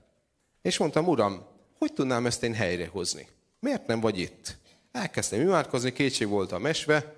És 0.61 0.77
mondtam, 0.77 1.07
Uram, 1.07 1.45
hogy 1.77 1.93
tudnám 1.93 2.25
ezt 2.25 2.43
én 2.43 2.53
helyrehozni? 2.53 3.27
Miért 3.59 3.87
nem 3.87 3.99
vagy 3.99 4.19
itt? 4.19 4.57
Elkezdtem 4.91 5.41
imádkozni, 5.41 5.93
kétség 5.93 6.27
volt 6.27 6.51
a 6.51 6.59
mesve, 6.59 7.15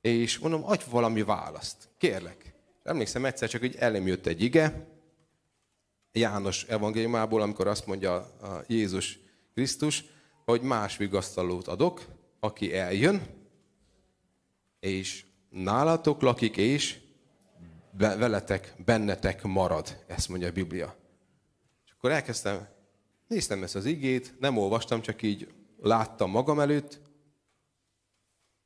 és 0.00 0.38
mondom, 0.38 0.64
adj 0.64 0.84
valami 0.90 1.22
választ. 1.22 1.88
Kérlek. 1.98 2.54
Emlékszem 2.82 3.24
egyszer 3.24 3.48
csak, 3.48 3.60
hogy 3.60 3.76
elém 3.78 4.06
jött 4.06 4.26
egy 4.26 4.42
ige, 4.42 4.88
János 6.12 6.64
evangéliumából, 6.64 7.42
amikor 7.42 7.66
azt 7.66 7.86
mondja 7.86 8.14
a 8.16 8.64
Jézus 8.66 9.18
Krisztus, 9.54 10.04
hogy 10.44 10.60
más 10.60 10.96
vigasztalót 10.96 11.68
adok, 11.68 12.04
aki 12.40 12.74
eljön, 12.74 13.26
és 14.80 15.24
nálatok 15.50 16.22
lakik, 16.22 16.56
és 16.56 16.98
veletek, 17.92 18.74
bennetek 18.84 19.42
marad. 19.42 20.04
Ezt 20.06 20.28
mondja 20.28 20.48
a 20.48 20.52
Biblia. 20.52 20.96
És 21.84 21.90
akkor 21.90 22.10
elkezdtem, 22.10 22.68
néztem 23.26 23.62
ezt 23.62 23.74
az 23.74 23.84
igét, 23.84 24.34
nem 24.40 24.56
olvastam, 24.56 25.00
csak 25.00 25.22
így 25.22 25.52
láttam 25.80 26.30
magam 26.30 26.60
előtt, 26.60 27.00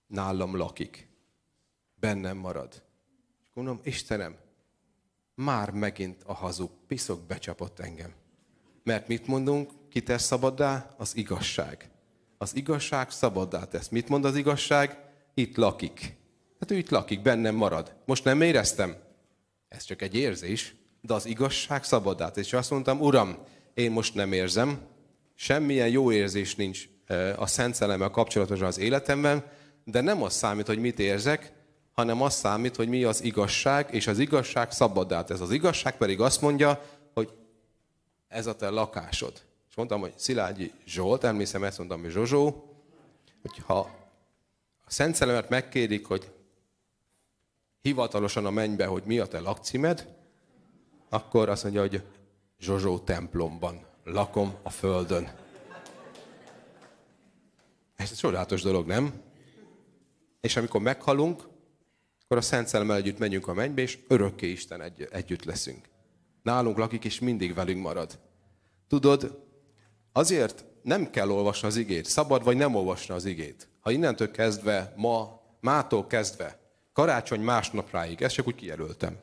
nálam 0.07 0.57
lakik. 0.57 1.09
Bennem 1.95 2.37
marad. 2.37 2.83
És 3.43 3.51
gondolom, 3.55 3.81
Istenem, 3.85 4.37
már 5.35 5.71
megint 5.71 6.23
a 6.23 6.35
hazug 6.35 6.71
piszok 6.87 7.27
becsapott 7.27 7.79
engem. 7.79 8.13
Mert 8.83 9.09
mit 9.09 9.27
mondunk, 9.27 9.73
ki 9.89 10.03
tesz 10.03 10.25
szabaddá? 10.25 10.95
Az 10.97 11.17
igazság. 11.17 11.91
Az 12.39 12.57
igazság 12.57 13.11
szabaddá 13.11 13.65
tesz. 13.65 13.89
Mit 13.89 14.09
mond 14.09 14.25
az 14.25 14.37
igazság? 14.37 14.99
Itt 15.35 15.57
lakik. 15.57 16.17
Hát 16.61 16.71
ő 16.71 16.77
itt 16.77 16.89
lakik, 16.89 17.23
bennem 17.23 17.55
marad. 17.55 17.97
Most 18.07 18.25
nem 18.25 18.41
éreztem? 18.41 18.97
Ez 19.75 19.85
csak 19.85 20.03
egy 20.03 20.15
érzés, 20.15 20.75
de 21.01 21.15
az 21.15 21.27
igazság 21.27 21.85
szabaddá 21.85 22.31
tesz. 22.31 22.47
És 22.47 22.53
azt 22.53 22.71
mondtam, 22.71 23.01
Uram, 23.01 23.37
én 23.75 23.91
most 23.91 24.15
nem 24.15 24.33
érzem, 24.33 24.81
semmilyen 25.35 25.89
jó 25.89 26.13
érzés 26.13 26.55
nincs 26.55 26.89
a 27.37 27.47
Szent 27.47 27.75
Szellemmel 27.75 28.11
kapcsolatosan 28.11 28.67
az 28.67 28.79
életemben, 28.79 29.45
de 29.85 30.01
nem 30.01 30.23
az 30.23 30.33
számít, 30.33 30.67
hogy 30.67 30.79
mit 30.79 30.99
érzek, 30.99 31.53
hanem 31.93 32.23
az 32.23 32.35
számít, 32.35 32.77
hogy 32.77 32.89
mi 32.89 33.05
az 33.05 33.23
igazság, 33.23 33.89
és 33.91 34.07
az 34.07 34.19
igazság 34.19 34.73
szabaddá 34.73 35.25
tesz. 35.25 35.41
Az 35.41 35.51
igazság 35.51 35.97
pedig 35.97 36.21
azt 36.21 36.41
mondja, 36.41 36.85
hogy 37.15 37.33
ez 38.29 38.47
a 38.47 38.57
te 38.57 38.69
lakásod. 38.69 39.33
És 39.69 39.77
mondtam, 39.77 40.01
hogy 40.01 40.13
Szilágyi 40.17 40.73
Zsolt, 40.87 41.25
emlékszem 41.25 41.65
ezt 41.65 41.79
mondtam, 41.79 42.01
hogy 42.01 42.11
Zsozsó, 42.11 42.65
hogy 43.43 43.63
ha 43.67 43.79
a 44.85 44.91
Szent 44.91 45.15
Szellemet 45.15 45.49
megkérik, 45.49 46.07
hogy 46.07 46.33
hivatalosan 47.85 48.47
a 48.47 48.51
mennybe, 48.51 48.87
hogy 48.87 49.03
mi 49.07 49.19
a 49.19 49.27
te 49.27 49.41
lakcímed, 49.41 50.15
akkor 51.09 51.49
azt 51.49 51.63
mondja, 51.63 51.81
hogy 51.81 52.03
Zsozsó 52.59 52.99
templomban 52.99 53.87
lakom 54.05 54.55
a 54.63 54.71
földön. 54.71 55.33
Ez 57.97 58.11
egy 58.11 58.17
csodálatos 58.17 58.63
dolog, 58.63 58.87
nem? 58.87 59.23
És 60.41 60.57
amikor 60.57 60.81
meghalunk, 60.81 61.49
akkor 62.23 62.37
a 62.37 62.41
Szent 62.41 62.69
Szellemmel 62.69 62.97
együtt 62.97 63.19
megyünk 63.19 63.49
a 63.49 63.53
mennybe, 63.53 63.83
és 63.83 63.99
örökké 64.09 64.51
Isten 64.51 64.81
egy, 64.81 65.09
együtt 65.11 65.45
leszünk. 65.45 65.89
Nálunk 66.43 66.79
lakik, 66.79 67.05
és 67.05 67.21
mindig 67.21 67.55
velünk 67.55 67.83
marad. 67.83 68.19
Tudod, 68.89 69.43
azért 70.13 70.65
nem 70.83 71.11
kell 71.11 71.31
olvasni 71.31 71.69
az 71.69 71.77
igét. 71.77 72.05
Szabad 72.05 72.45
vagy 72.45 72.57
nem 72.57 72.75
olvasni 72.75 73.15
az 73.15 73.25
igét. 73.25 73.69
Ha 73.81 73.91
innentől 73.91 74.31
kezdve, 74.31 74.93
ma, 74.97 75.41
mától 75.61 76.07
kezdve, 76.07 76.64
karácsony 76.95 77.41
másnapráig, 77.41 78.23
ezt 78.23 78.35
csak 78.35 78.47
úgy 78.47 78.55
kijelöltem. 78.55 79.17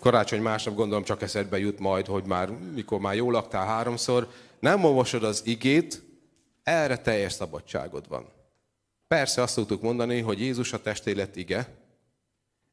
Karácsony 0.00 0.42
másnap 0.42 0.74
gondolom 0.74 1.04
csak 1.04 1.22
eszedbe 1.22 1.58
jut 1.58 1.78
majd, 1.78 2.06
hogy 2.06 2.24
már, 2.24 2.50
mikor 2.50 3.00
már 3.00 3.14
jól 3.14 3.32
laktál 3.32 3.66
háromszor, 3.66 4.28
nem 4.58 4.84
olvasod 4.84 5.24
az 5.24 5.42
igét, 5.44 6.02
erre 6.62 6.98
teljes 6.98 7.32
szabadságod 7.32 8.08
van. 8.08 8.28
Persze 9.08 9.42
azt 9.42 9.52
szoktuk 9.52 9.82
mondani, 9.82 10.20
hogy 10.20 10.40
Jézus 10.40 10.72
a 10.72 10.82
testélet 10.82 11.36
ige, 11.36 11.68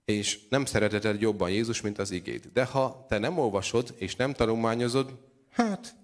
és 0.06 0.48
nem 0.50 0.65
szereteted 0.65 1.22
jobban 1.22 1.50
Jézus, 1.50 1.82
mint 1.82 2.00
az 2.00 2.12
igét. 2.12 2.52
De 2.52 2.65
ha 2.65 3.06
te 3.10 3.17
nem 3.17 3.38
olvasod, 3.38 3.93
és 3.98 4.15
nem 4.15 4.34
tanulmányozod, 4.34 5.17
hát 5.52 5.96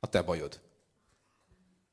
a 0.00 0.06
te 0.06 0.22
bajod. 0.22 0.60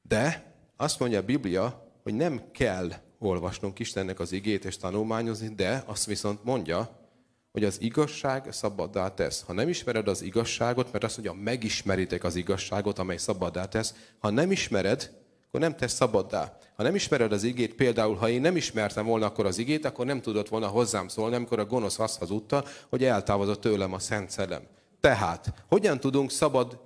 De 0.02 0.54
azt 0.76 1.00
mondja 1.00 1.20
a 1.20 1.24
Biblia, 1.24 1.91
hogy 2.04 2.13
nem 2.13 2.52
kell 2.52 2.91
olvasnunk 3.22 3.80
Istennek 3.80 4.20
az 4.20 4.32
igét 4.32 4.66
és 4.66 4.78
tanulmányozni, 4.78 5.48
de 5.56 5.84
azt 5.86 6.06
viszont 6.06 6.44
mondja, 6.44 7.00
hogy 7.52 7.64
az 7.64 7.82
igazság 7.82 8.48
szabaddá 8.52 9.14
tesz. 9.14 9.44
Ha 9.48 9.54
nem 9.54 9.70
ismered 9.70 10.08
az 10.08 10.22
igazságot, 10.22 10.92
mert 10.92 11.04
azt 11.04 11.18
mondja, 11.18 11.44
megismeritek 11.44 12.24
az 12.24 12.36
igazságot, 12.36 13.00
amely 13.00 13.18
szabaddá 13.18 13.66
tesz, 13.66 13.96
ha 14.20 14.30
nem 14.30 14.52
ismered, 14.52 15.12
akkor 15.48 15.60
nem 15.60 15.76
tesz 15.76 15.94
szabaddá. 15.94 16.58
Ha 16.76 16.84
nem 16.84 16.96
ismered 16.96 17.32
az 17.32 17.44
igét, 17.44 17.76
például 17.76 18.16
ha 18.16 18.30
én 18.30 18.42
nem 18.42 18.56
ismertem 18.56 19.06
volna 19.06 19.26
akkor 19.26 19.46
az 19.46 19.58
igét, 19.58 19.86
akkor 19.86 20.06
nem 20.06 20.22
tudott 20.22 20.50
volna 20.50 20.68
hozzám 20.68 21.08
szólni, 21.08 21.36
amikor 21.36 21.60
a 21.60 21.66
gonosz 21.66 22.00
azt 22.00 22.20
hazudta, 22.20 22.64
hogy 22.90 23.04
eltávozott 23.04 23.62
tőlem 23.62 23.94
a 23.94 24.00
Szent 24.00 24.30
Szellem. 24.30 24.62
Tehát, 25.00 25.54
hogyan 25.68 26.00
tudunk 26.00 26.32
szabad 26.32 26.80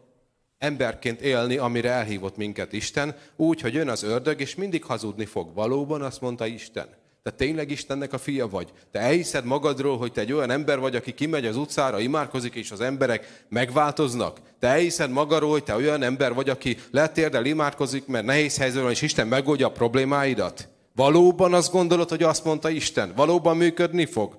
emberként 0.58 1.22
élni, 1.22 1.58
amire 1.58 1.90
elhívott 1.90 2.38
minket 2.38 2.74
Isten, 2.74 3.16
úgy, 3.36 3.62
hogy 3.62 3.74
jön 3.74 3.90
az 3.90 4.04
ördög, 4.04 4.42
és 4.42 4.56
mindig 4.56 4.84
hazudni 4.84 5.26
fog. 5.26 5.54
Valóban 5.54 6.02
azt 6.02 6.22
mondta 6.22 6.46
Isten. 6.46 6.88
Te 7.24 7.32
tényleg 7.32 7.72
Istennek 7.72 8.14
a 8.14 8.18
fia 8.18 8.48
vagy? 8.48 8.72
Te 8.92 9.00
elhiszed 9.00 9.46
magadról, 9.46 9.98
hogy 9.98 10.12
te 10.12 10.22
egy 10.22 10.34
olyan 10.34 10.50
ember 10.50 10.80
vagy, 10.80 10.96
aki 10.96 11.14
kimegy 11.14 11.46
az 11.46 11.58
utcára, 11.58 12.00
imádkozik, 12.00 12.56
és 12.56 12.72
az 12.72 12.82
emberek 12.82 13.46
megváltoznak? 13.50 14.40
Te 14.60 14.68
elhiszed 14.68 15.10
magadról, 15.12 15.50
hogy 15.50 15.64
te 15.64 15.76
olyan 15.76 16.04
ember 16.04 16.34
vagy, 16.34 16.50
aki 16.50 16.78
letérdel, 16.92 17.46
imádkozik, 17.46 18.08
mert 18.08 18.26
nehéz 18.26 18.58
helyzetben 18.58 18.92
és 18.92 19.02
Isten 19.02 19.28
megoldja 19.28 19.68
a 19.68 19.72
problémáidat? 19.72 20.70
Valóban 20.96 21.54
azt 21.54 21.72
gondolod, 21.72 22.10
hogy 22.10 22.24
azt 22.24 22.44
mondta 22.46 22.70
Isten? 22.70 23.14
Valóban 23.16 23.58
működni 23.58 24.06
fog? 24.06 24.38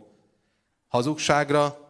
Hazugságra 0.88 1.85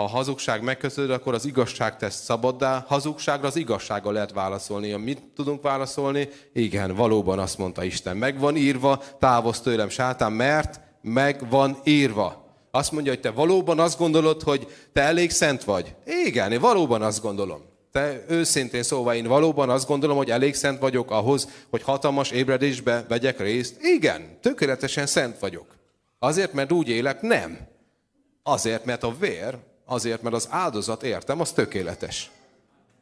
ha 0.00 0.06
a 0.06 0.08
hazugság 0.08 0.62
megköszönöd, 0.62 1.10
akkor 1.10 1.34
az 1.34 1.44
igazság 1.44 1.96
tesz 1.96 2.22
szabaddá. 2.22 2.84
Hazugságra 2.88 3.46
az 3.46 3.56
igazsággal 3.56 4.12
lehet 4.12 4.32
válaszolni. 4.32 4.92
Mit 4.92 5.22
tudunk 5.34 5.62
válaszolni? 5.62 6.28
Igen, 6.52 6.94
valóban 6.94 7.38
azt 7.38 7.58
mondta 7.58 7.84
Isten. 7.84 8.16
Meg 8.16 8.38
van 8.38 8.56
írva, 8.56 9.02
távozz 9.18 9.58
tőlem 9.58 9.88
sátán, 9.88 10.32
mert 10.32 10.80
meg 11.02 11.50
van 11.50 11.76
írva. 11.84 12.48
Azt 12.70 12.92
mondja, 12.92 13.12
hogy 13.12 13.20
te 13.20 13.30
valóban 13.30 13.78
azt 13.78 13.98
gondolod, 13.98 14.42
hogy 14.42 14.66
te 14.92 15.00
elég 15.00 15.30
szent 15.30 15.64
vagy. 15.64 15.94
Igen, 16.24 16.52
én 16.52 16.60
valóban 16.60 17.02
azt 17.02 17.22
gondolom. 17.22 17.62
Te 17.92 18.24
őszintén 18.28 18.82
szóval 18.82 19.14
én 19.14 19.26
valóban 19.26 19.70
azt 19.70 19.86
gondolom, 19.86 20.16
hogy 20.16 20.30
elég 20.30 20.54
szent 20.54 20.80
vagyok 20.80 21.10
ahhoz, 21.10 21.48
hogy 21.70 21.82
hatalmas 21.82 22.30
ébredésbe 22.30 23.04
vegyek 23.08 23.40
részt? 23.40 23.76
Igen, 23.80 24.38
tökéletesen 24.40 25.06
szent 25.06 25.38
vagyok. 25.38 25.66
Azért, 26.18 26.52
mert 26.52 26.72
úgy 26.72 26.88
élek? 26.88 27.20
Nem. 27.20 27.58
Azért, 28.42 28.84
mert 28.84 29.02
a 29.02 29.14
vér, 29.18 29.58
azért, 29.90 30.22
mert 30.22 30.34
az 30.34 30.46
áldozat, 30.50 31.02
értem, 31.02 31.40
az 31.40 31.52
tökéletes. 31.52 32.30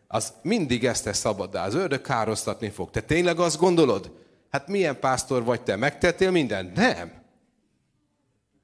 Az 0.06 0.32
mindig 0.42 0.84
ezt 0.84 1.04
tesz 1.04 1.18
szabaddá. 1.18 1.64
Az 1.64 1.74
ördög 1.74 2.00
károsztatni 2.00 2.70
fog. 2.70 2.90
Te 2.90 3.00
tényleg 3.00 3.38
azt 3.38 3.58
gondolod? 3.58 4.12
Hát 4.50 4.68
milyen 4.68 4.98
pásztor 4.98 5.44
vagy 5.44 5.62
te? 5.62 5.76
Megtettél 5.76 6.30
mindent? 6.30 6.76
Nem. 6.76 7.12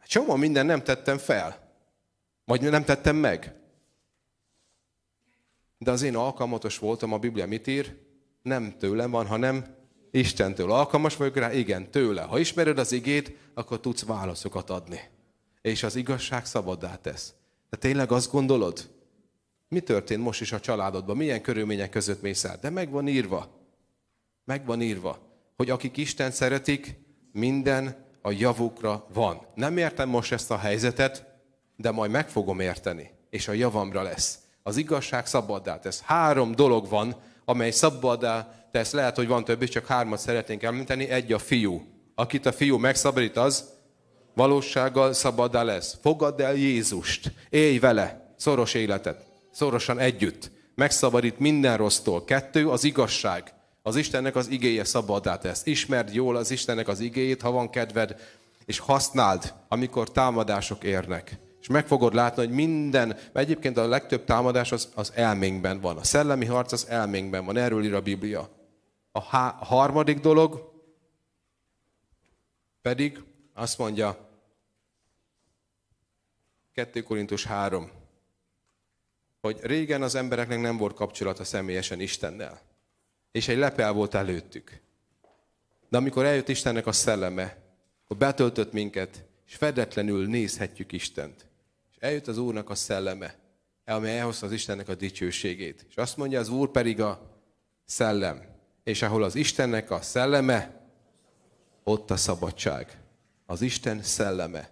Csomó 0.06 0.34
minden 0.36 0.66
nem 0.66 0.82
tettem 0.82 1.18
fel. 1.18 1.72
Vagy 2.44 2.60
nem 2.60 2.84
tettem 2.84 3.16
meg. 3.16 3.54
De 5.78 5.90
az 5.90 6.02
én 6.02 6.16
alkalmatos 6.16 6.78
voltam, 6.78 7.12
a 7.12 7.18
Biblia 7.18 7.46
mit 7.46 7.66
ír? 7.66 7.96
Nem 8.42 8.76
tőlem 8.78 9.10
van, 9.10 9.26
hanem 9.26 9.76
Istentől. 10.10 10.72
Alkalmas 10.72 11.16
vagyok 11.16 11.36
rá? 11.36 11.52
Igen, 11.52 11.90
tőle. 11.90 12.22
Ha 12.22 12.38
ismered 12.38 12.78
az 12.78 12.92
igét, 12.92 13.36
akkor 13.54 13.80
tudsz 13.80 14.04
válaszokat 14.04 14.70
adni. 14.70 15.00
És 15.60 15.82
az 15.82 15.96
igazság 15.96 16.46
szabaddá 16.46 16.96
tesz. 16.96 17.34
De 17.74 17.80
tényleg 17.80 18.12
azt 18.12 18.30
gondolod? 18.30 18.90
Mi 19.68 19.80
történt 19.80 20.22
most 20.22 20.40
is 20.40 20.52
a 20.52 20.60
családodban? 20.60 21.16
Milyen 21.16 21.42
körülmények 21.42 21.90
között 21.90 22.22
mész 22.22 22.44
át? 22.44 22.60
De 22.60 22.70
meg 22.70 22.90
van 22.90 23.08
írva. 23.08 23.48
Meg 24.44 24.66
van 24.66 24.82
írva, 24.82 25.18
hogy 25.56 25.70
akik 25.70 25.96
Isten 25.96 26.30
szeretik, 26.30 26.98
minden 27.32 28.06
a 28.22 28.30
javukra 28.30 29.06
van. 29.12 29.46
Nem 29.54 29.76
értem 29.76 30.08
most 30.08 30.32
ezt 30.32 30.50
a 30.50 30.56
helyzetet, 30.56 31.26
de 31.76 31.90
majd 31.90 32.10
meg 32.10 32.28
fogom 32.28 32.60
érteni, 32.60 33.10
és 33.30 33.48
a 33.48 33.52
javamra 33.52 34.02
lesz. 34.02 34.38
Az 34.62 34.76
igazság 34.76 35.26
szabaddá 35.26 35.78
tesz. 35.78 36.00
Három 36.00 36.54
dolog 36.54 36.88
van, 36.88 37.16
amely 37.44 37.70
szabaddá 37.70 38.66
tesz. 38.70 38.92
Lehet, 38.92 39.16
hogy 39.16 39.26
van 39.26 39.44
több 39.44 39.62
is, 39.62 39.68
csak 39.68 39.86
hármat 39.86 40.18
szeretnénk 40.18 40.62
említeni. 40.62 41.08
Egy 41.08 41.32
a 41.32 41.38
fiú. 41.38 41.86
Akit 42.14 42.46
a 42.46 42.52
fiú 42.52 42.78
megszabadít, 42.78 43.36
az 43.36 43.73
valósággal 44.34 45.12
szabaddá 45.12 45.62
lesz. 45.62 45.98
Fogadd 46.02 46.42
el 46.42 46.54
Jézust. 46.54 47.32
Élj 47.48 47.78
vele. 47.78 48.34
Szoros 48.36 48.74
életet. 48.74 49.24
Szorosan 49.50 49.98
együtt. 49.98 50.50
Megszabadít 50.74 51.38
minden 51.38 51.76
rossztól. 51.76 52.24
Kettő, 52.24 52.68
az 52.70 52.84
igazság. 52.84 53.54
Az 53.82 53.96
Istennek 53.96 54.36
az 54.36 54.48
igéje 54.48 54.84
szabaddá 54.84 55.38
tesz. 55.38 55.66
Ismerd 55.66 56.14
jól 56.14 56.36
az 56.36 56.50
Istennek 56.50 56.88
az 56.88 57.00
igéjét, 57.00 57.42
ha 57.42 57.50
van 57.50 57.70
kedved, 57.70 58.16
és 58.64 58.78
használd, 58.78 59.54
amikor 59.68 60.10
támadások 60.10 60.84
érnek. 60.84 61.38
És 61.60 61.66
meg 61.66 61.86
fogod 61.86 62.14
látni, 62.14 62.44
hogy 62.44 62.54
minden, 62.54 63.16
egyébként 63.32 63.76
a 63.76 63.88
legtöbb 63.88 64.24
támadás 64.24 64.72
az, 64.72 64.88
az 64.94 65.12
elménkben 65.14 65.80
van. 65.80 65.96
A 65.96 66.04
szellemi 66.04 66.44
harc 66.44 66.72
az 66.72 66.86
elménkben 66.88 67.44
van, 67.44 67.56
erről 67.56 67.84
ír 67.84 67.94
a 67.94 68.00
Biblia. 68.00 68.48
A, 69.12 69.22
há, 69.22 69.56
harmadik 69.60 70.20
dolog 70.20 70.72
pedig 72.82 73.22
azt 73.54 73.78
mondja, 73.78 74.28
2 76.72 77.02
Korintus 77.02 77.44
3, 77.44 77.90
hogy 79.40 79.58
régen 79.62 80.02
az 80.02 80.14
embereknek 80.14 80.60
nem 80.60 80.76
volt 80.76 80.94
kapcsolata 80.94 81.44
személyesen 81.44 82.00
Istennel 82.00 82.72
és 83.34 83.48
egy 83.48 83.56
lepel 83.56 83.92
volt 83.92 84.14
előttük. 84.14 84.80
De 85.88 85.96
amikor 85.96 86.24
eljött 86.24 86.48
Istennek 86.48 86.86
a 86.86 86.92
szelleme, 86.92 87.56
akkor 88.04 88.16
betöltött 88.16 88.72
minket, 88.72 89.24
és 89.46 89.54
fedetlenül 89.54 90.26
nézhetjük 90.26 90.92
Istent. 90.92 91.46
És 91.90 91.96
eljött 91.98 92.26
az 92.26 92.38
Úrnak 92.38 92.70
a 92.70 92.74
szelleme, 92.74 93.38
amely 93.84 94.18
elhozta 94.18 94.46
az 94.46 94.52
Istennek 94.52 94.88
a 94.88 94.94
dicsőségét. 94.94 95.86
És 95.88 95.96
azt 95.96 96.16
mondja, 96.16 96.40
az 96.40 96.48
Úr 96.48 96.70
pedig 96.70 97.00
a 97.00 97.40
szellem. 97.84 98.42
És 98.84 99.02
ahol 99.02 99.22
az 99.22 99.34
Istennek 99.34 99.90
a 99.90 100.00
szelleme, 100.00 100.88
ott 101.84 102.10
a 102.10 102.16
szabadság. 102.16 102.98
Az 103.46 103.62
Isten 103.62 104.02
szelleme 104.02 104.70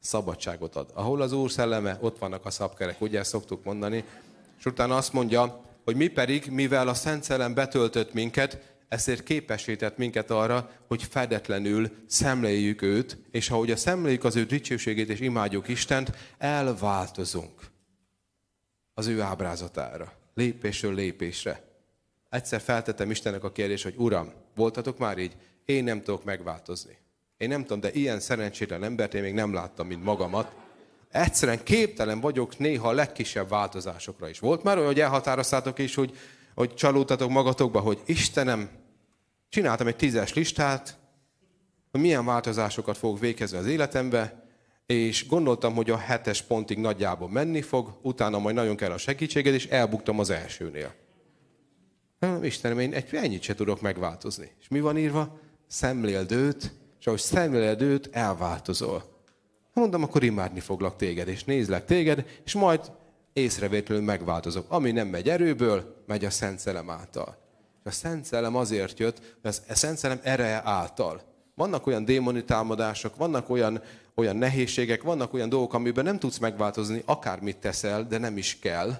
szabadságot 0.00 0.76
ad. 0.76 0.90
Ahol 0.94 1.20
az 1.22 1.32
Úr 1.32 1.50
szelleme, 1.50 1.98
ott 2.00 2.18
vannak 2.18 2.46
a 2.46 2.50
szabkerek, 2.50 3.00
ugye 3.00 3.18
ezt 3.18 3.30
szoktuk 3.30 3.64
mondani. 3.64 4.04
És 4.58 4.64
utána 4.64 4.96
azt 4.96 5.12
mondja, 5.12 5.64
hogy 5.84 5.96
mi 5.96 6.08
pedig, 6.08 6.46
mivel 6.50 6.88
a 6.88 6.94
Szent 6.94 7.22
Szellem 7.22 7.54
betöltött 7.54 8.12
minket, 8.12 8.70
ezért 8.88 9.22
képesített 9.22 9.96
minket 9.96 10.30
arra, 10.30 10.70
hogy 10.88 11.02
fedetlenül 11.02 11.90
szemléljük 12.06 12.82
őt, 12.82 13.16
és 13.30 13.50
ahogy 13.50 13.70
a 13.70 13.76
szemléljük 13.76 14.24
az 14.24 14.36
ő 14.36 14.44
dicsőségét 14.44 15.08
és 15.08 15.20
imádjuk 15.20 15.68
Istent, 15.68 16.12
elváltozunk 16.38 17.70
az 18.94 19.06
ő 19.06 19.20
ábrázatára, 19.20 20.12
lépésről 20.34 20.94
lépésre. 20.94 21.64
Egyszer 22.28 22.60
feltettem 22.60 23.10
Istennek 23.10 23.44
a 23.44 23.52
kérdést, 23.52 23.84
hogy 23.84 23.94
Uram, 23.96 24.32
voltatok 24.54 24.98
már 24.98 25.18
így? 25.18 25.36
Én 25.64 25.84
nem 25.84 26.02
tudok 26.02 26.24
megváltozni. 26.24 26.98
Én 27.40 27.48
nem 27.48 27.60
tudom, 27.60 27.80
de 27.80 27.92
ilyen 27.92 28.20
szerencsétlen 28.20 28.84
embert 28.84 29.14
én 29.14 29.22
még 29.22 29.34
nem 29.34 29.52
láttam, 29.52 29.86
mint 29.86 30.04
magamat, 30.04 30.52
egyszerűen 31.10 31.62
képtelen 31.62 32.20
vagyok 32.20 32.58
néha 32.58 32.88
a 32.88 32.92
legkisebb 32.92 33.48
változásokra 33.48 34.28
is. 34.28 34.38
Volt 34.38 34.62
már 34.62 34.76
olyan, 34.76 34.88
hogy 34.88 35.00
elhatároztátok 35.00 35.78
is, 35.78 35.94
hogy, 35.94 36.16
hogy 36.54 36.74
csalódtatok 36.74 37.30
magatokba, 37.30 37.80
hogy 37.80 38.02
Istenem, 38.06 38.68
csináltam 39.48 39.86
egy 39.86 39.96
tízes 39.96 40.34
listát, 40.34 40.98
hogy 41.90 42.00
milyen 42.00 42.24
változásokat 42.24 42.96
fogok 42.98 43.20
végezni 43.20 43.58
az 43.58 43.66
életembe, 43.66 44.44
és 44.86 45.26
gondoltam, 45.28 45.74
hogy 45.74 45.90
a 45.90 45.96
hetes 45.96 46.42
pontig 46.42 46.78
nagyjából 46.78 47.30
menni 47.30 47.62
fog, 47.62 47.98
utána 48.02 48.38
majd 48.38 48.54
nagyon 48.54 48.76
kell 48.76 48.90
a 48.90 48.98
segítséged, 48.98 49.54
és 49.54 49.66
elbuktam 49.66 50.18
az 50.18 50.30
elsőnél. 50.30 50.94
Istenem, 52.42 52.78
én 52.78 52.92
egy, 52.92 53.08
ennyit 53.12 53.42
se 53.42 53.54
tudok 53.54 53.80
megváltozni. 53.80 54.50
És 54.60 54.68
mi 54.68 54.80
van 54.80 54.98
írva? 54.98 55.38
Szemléld 55.66 56.32
őt, 56.32 56.79
és 57.00 57.06
ahogy 57.06 57.20
szemléld 57.20 57.80
őt, 57.80 58.08
elváltozol. 58.12 59.04
Mondom, 59.74 60.02
akkor 60.02 60.22
imádni 60.22 60.60
foglak 60.60 60.96
téged, 60.96 61.28
és 61.28 61.44
nézlek 61.44 61.84
téged, 61.84 62.26
és 62.44 62.54
majd 62.54 62.92
észrevétlenül 63.32 64.04
megváltozok. 64.04 64.66
Ami 64.68 64.90
nem 64.90 65.08
megy 65.08 65.28
erőből, 65.28 66.02
megy 66.06 66.24
a 66.24 66.30
Szent 66.30 66.58
Szellem 66.58 66.90
által. 66.90 67.36
És 67.84 67.90
a 67.90 67.90
Szent 67.90 68.24
Szellem 68.24 68.56
azért 68.56 68.98
jött, 68.98 69.36
mert 69.42 69.62
a 69.68 69.74
Szent 69.74 69.98
Szellem 69.98 70.20
ereje 70.22 70.60
által. 70.64 71.22
Vannak 71.54 71.86
olyan 71.86 72.04
démoni 72.04 72.44
támadások, 72.44 73.16
vannak 73.16 73.50
olyan, 73.50 73.82
olyan 74.14 74.36
nehézségek, 74.36 75.02
vannak 75.02 75.34
olyan 75.34 75.48
dolgok, 75.48 75.74
amiben 75.74 76.04
nem 76.04 76.18
tudsz 76.18 76.38
megváltozni, 76.38 77.02
akármit 77.06 77.56
teszel, 77.56 78.04
de 78.04 78.18
nem 78.18 78.36
is 78.36 78.58
kell, 78.58 78.94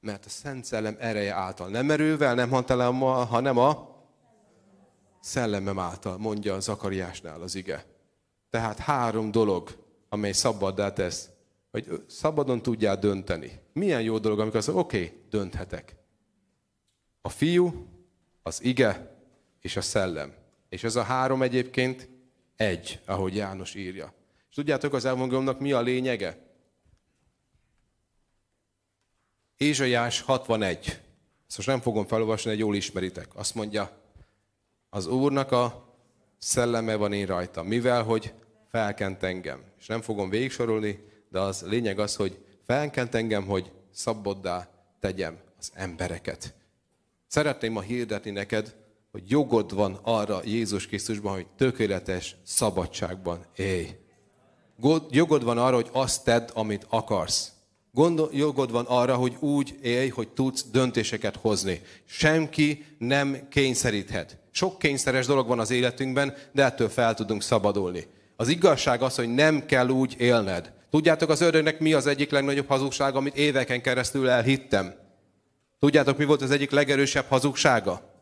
mert 0.00 0.24
a 0.24 0.28
Szent 0.28 0.64
Szellem 0.64 0.96
ereje 1.00 1.34
által. 1.34 1.68
Nem 1.68 1.90
erővel, 1.90 2.34
nem 2.34 2.50
hantalámmal, 2.50 3.24
hanem 3.24 3.58
a 3.58 3.97
szellemem 5.28 5.78
által, 5.78 6.18
mondja 6.18 6.60
Zakariásnál 6.60 7.42
az 7.42 7.54
ige. 7.54 7.84
Tehát 8.50 8.78
három 8.78 9.30
dolog, 9.30 9.76
amely 10.08 10.32
szabaddá 10.32 10.92
tesz, 10.92 11.28
hogy 11.70 12.04
szabadon 12.06 12.62
tudjál 12.62 12.98
dönteni. 12.98 13.60
Milyen 13.72 14.02
jó 14.02 14.18
dolog, 14.18 14.40
amikor 14.40 14.58
azt 14.58 14.68
oké, 14.68 14.78
okay, 14.78 15.18
dönthetek. 15.30 15.96
A 17.20 17.28
fiú, 17.28 17.86
az 18.42 18.62
ige 18.62 19.16
és 19.60 19.76
a 19.76 19.80
szellem. 19.80 20.34
És 20.68 20.84
ez 20.84 20.96
a 20.96 21.02
három 21.02 21.42
egyébként 21.42 22.08
egy, 22.56 23.00
ahogy 23.06 23.34
János 23.36 23.74
írja. 23.74 24.14
És 24.48 24.54
tudjátok 24.54 24.92
az 24.92 25.04
evangéliumnak 25.04 25.60
mi 25.60 25.72
a 25.72 25.80
lényege? 25.80 26.38
Ézsaiás 29.56 30.20
61. 30.20 30.78
Ezt 31.48 31.56
most 31.56 31.68
nem 31.68 31.80
fogom 31.80 32.06
felolvasni, 32.06 32.50
egy 32.50 32.58
jól 32.58 32.76
ismeritek. 32.76 33.28
Azt 33.34 33.54
mondja, 33.54 33.98
az 34.98 35.06
Úrnak 35.06 35.52
a 35.52 35.94
szelleme 36.38 36.94
van 36.94 37.12
én 37.12 37.26
rajta. 37.26 37.62
Mivel, 37.62 38.02
hogy 38.02 38.32
felkent 38.70 39.22
engem. 39.22 39.62
És 39.78 39.86
nem 39.86 40.00
fogom 40.00 40.30
végsorolni, 40.30 41.04
de 41.30 41.40
az 41.40 41.64
lényeg 41.66 41.98
az, 41.98 42.16
hogy 42.16 42.38
felkent 42.66 43.14
engem, 43.14 43.46
hogy 43.46 43.70
szabaddá 43.92 44.68
tegyem 45.00 45.38
az 45.58 45.70
embereket. 45.74 46.54
Szeretném 47.26 47.72
ma 47.72 47.80
hirdetni 47.80 48.30
neked, 48.30 48.74
hogy 49.10 49.22
jogod 49.26 49.74
van 49.74 49.98
arra 50.02 50.40
Jézus 50.44 50.86
Krisztusban, 50.86 51.32
hogy 51.32 51.46
tökéletes 51.56 52.36
szabadságban 52.44 53.44
élj. 53.56 53.88
Jogod 55.10 55.44
van 55.44 55.58
arra, 55.58 55.74
hogy 55.74 55.90
azt 55.92 56.24
tedd, 56.24 56.50
amit 56.54 56.86
akarsz. 56.88 57.52
Gondol, 57.92 58.30
jogod 58.32 58.70
van 58.70 58.84
arra, 58.84 59.16
hogy 59.16 59.36
úgy 59.40 59.78
élj, 59.82 60.08
hogy 60.08 60.28
tudsz 60.28 60.64
döntéseket 60.70 61.36
hozni. 61.36 61.80
Senki 62.04 62.84
nem 62.98 63.48
kényszeríthet. 63.48 64.38
Sok 64.58 64.78
kényszeres 64.78 65.26
dolog 65.26 65.46
van 65.46 65.58
az 65.58 65.70
életünkben, 65.70 66.34
de 66.52 66.64
ettől 66.64 66.88
fel 66.88 67.14
tudunk 67.14 67.42
szabadulni. 67.42 68.06
Az 68.36 68.48
igazság 68.48 69.02
az, 69.02 69.14
hogy 69.14 69.34
nem 69.34 69.66
kell 69.66 69.88
úgy 69.88 70.14
élned. 70.18 70.72
Tudjátok, 70.90 71.30
az 71.30 71.40
ördögnek 71.40 71.78
mi 71.80 71.92
az 71.92 72.06
egyik 72.06 72.30
legnagyobb 72.30 72.66
hazugság, 72.66 73.16
amit 73.16 73.36
éveken 73.36 73.82
keresztül 73.82 74.28
elhittem? 74.28 74.94
Tudjátok, 75.78 76.18
mi 76.18 76.24
volt 76.24 76.42
az 76.42 76.50
egyik 76.50 76.70
legerősebb 76.70 77.26
hazugsága? 77.28 78.14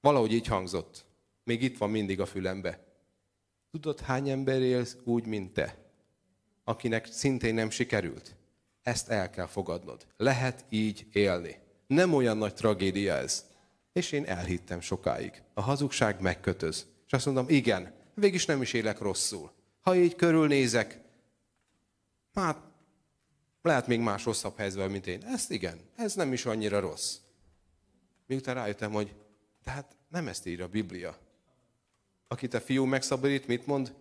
Valahogy 0.00 0.32
így 0.32 0.46
hangzott. 0.46 1.04
Még 1.44 1.62
itt 1.62 1.78
van 1.78 1.90
mindig 1.90 2.20
a 2.20 2.26
fülembe. 2.26 2.80
Tudod, 3.70 4.00
hány 4.00 4.28
ember 4.28 4.60
élsz 4.60 4.96
úgy, 5.04 5.26
mint 5.26 5.52
te? 5.52 5.76
Akinek 6.64 7.06
szintén 7.06 7.54
nem 7.54 7.70
sikerült? 7.70 8.36
ezt 8.82 9.08
el 9.08 9.30
kell 9.30 9.46
fogadnod. 9.46 10.06
Lehet 10.16 10.64
így 10.68 11.06
élni. 11.12 11.66
Nem 11.88 12.14
olyan 12.14 12.36
nagy 12.36 12.54
tragédia 12.54 13.14
ez. 13.14 13.44
És 13.92 14.12
én 14.12 14.24
elhittem 14.24 14.80
sokáig. 14.80 15.42
A 15.54 15.60
hazugság 15.60 16.20
megkötöz. 16.20 16.86
És 17.06 17.12
azt 17.12 17.26
mondom, 17.26 17.48
igen, 17.48 17.94
végig 18.14 18.42
nem 18.46 18.62
is 18.62 18.72
élek 18.72 18.98
rosszul. 18.98 19.52
Ha 19.80 19.96
így 19.96 20.16
körülnézek, 20.16 21.00
hát 22.34 22.58
lehet 23.62 23.86
még 23.86 24.00
más 24.00 24.24
rosszabb 24.24 24.56
helyzetben, 24.56 24.90
mint 24.90 25.06
én. 25.06 25.22
Ezt 25.24 25.50
igen, 25.50 25.80
ez 25.96 26.14
nem 26.14 26.32
is 26.32 26.46
annyira 26.46 26.80
rossz. 26.80 27.16
Miután 28.26 28.54
rájöttem, 28.54 28.92
hogy 28.92 29.14
tehát 29.64 29.96
nem 30.08 30.28
ezt 30.28 30.46
írja 30.46 30.64
a 30.64 30.68
Biblia. 30.68 31.16
Akit 32.28 32.54
a 32.54 32.60
fiú 32.60 32.84
megszabadít, 32.84 33.46
mit 33.46 33.66
mond? 33.66 33.94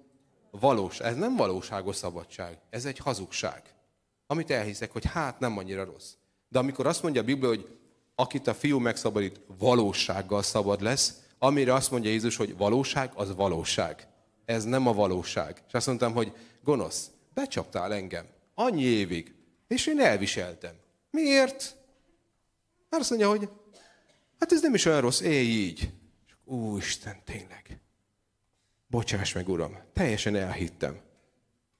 Valós. 0.51 0.99
Ez 0.99 1.15
nem 1.15 1.35
valóságos 1.35 1.95
szabadság. 1.95 2.59
Ez 2.69 2.85
egy 2.85 2.97
hazugság. 2.97 3.75
Amit 4.27 4.51
elhiszek, 4.51 4.91
hogy 4.91 5.05
hát 5.05 5.39
nem 5.39 5.57
annyira 5.57 5.83
rossz. 5.83 6.13
De 6.49 6.59
amikor 6.59 6.87
azt 6.87 7.03
mondja 7.03 7.21
a 7.21 7.25
Biblia, 7.25 7.47
hogy 7.47 7.77
akit 8.15 8.47
a 8.47 8.53
fiú 8.53 8.79
megszabadít, 8.79 9.41
valósággal 9.57 10.43
szabad 10.43 10.81
lesz, 10.81 11.21
amire 11.39 11.73
azt 11.73 11.91
mondja 11.91 12.09
Jézus, 12.09 12.35
hogy 12.35 12.57
valóság, 12.57 13.11
az 13.15 13.35
valóság. 13.35 14.07
Ez 14.45 14.63
nem 14.63 14.87
a 14.87 14.93
valóság. 14.93 15.63
És 15.67 15.73
azt 15.73 15.87
mondtam, 15.87 16.13
hogy 16.13 16.33
gonosz, 16.63 17.09
becsaptál 17.33 17.93
engem. 17.93 18.25
Annyi 18.53 18.83
évig. 18.83 19.35
És 19.67 19.87
én 19.87 19.99
elviseltem. 19.99 20.75
Miért? 21.11 21.75
Mert 22.89 23.01
azt 23.01 23.09
mondja, 23.09 23.29
hogy 23.29 23.49
hát 24.39 24.51
ez 24.51 24.61
nem 24.61 24.73
is 24.73 24.85
olyan 24.85 25.01
rossz, 25.01 25.19
élj 25.19 25.47
így. 25.47 25.91
Ó, 26.45 26.77
Isten, 26.77 27.21
tényleg. 27.23 27.81
Bocsáss 28.87 29.33
meg, 29.33 29.49
Uram, 29.49 29.77
teljesen 29.93 30.35
elhittem. 30.35 30.99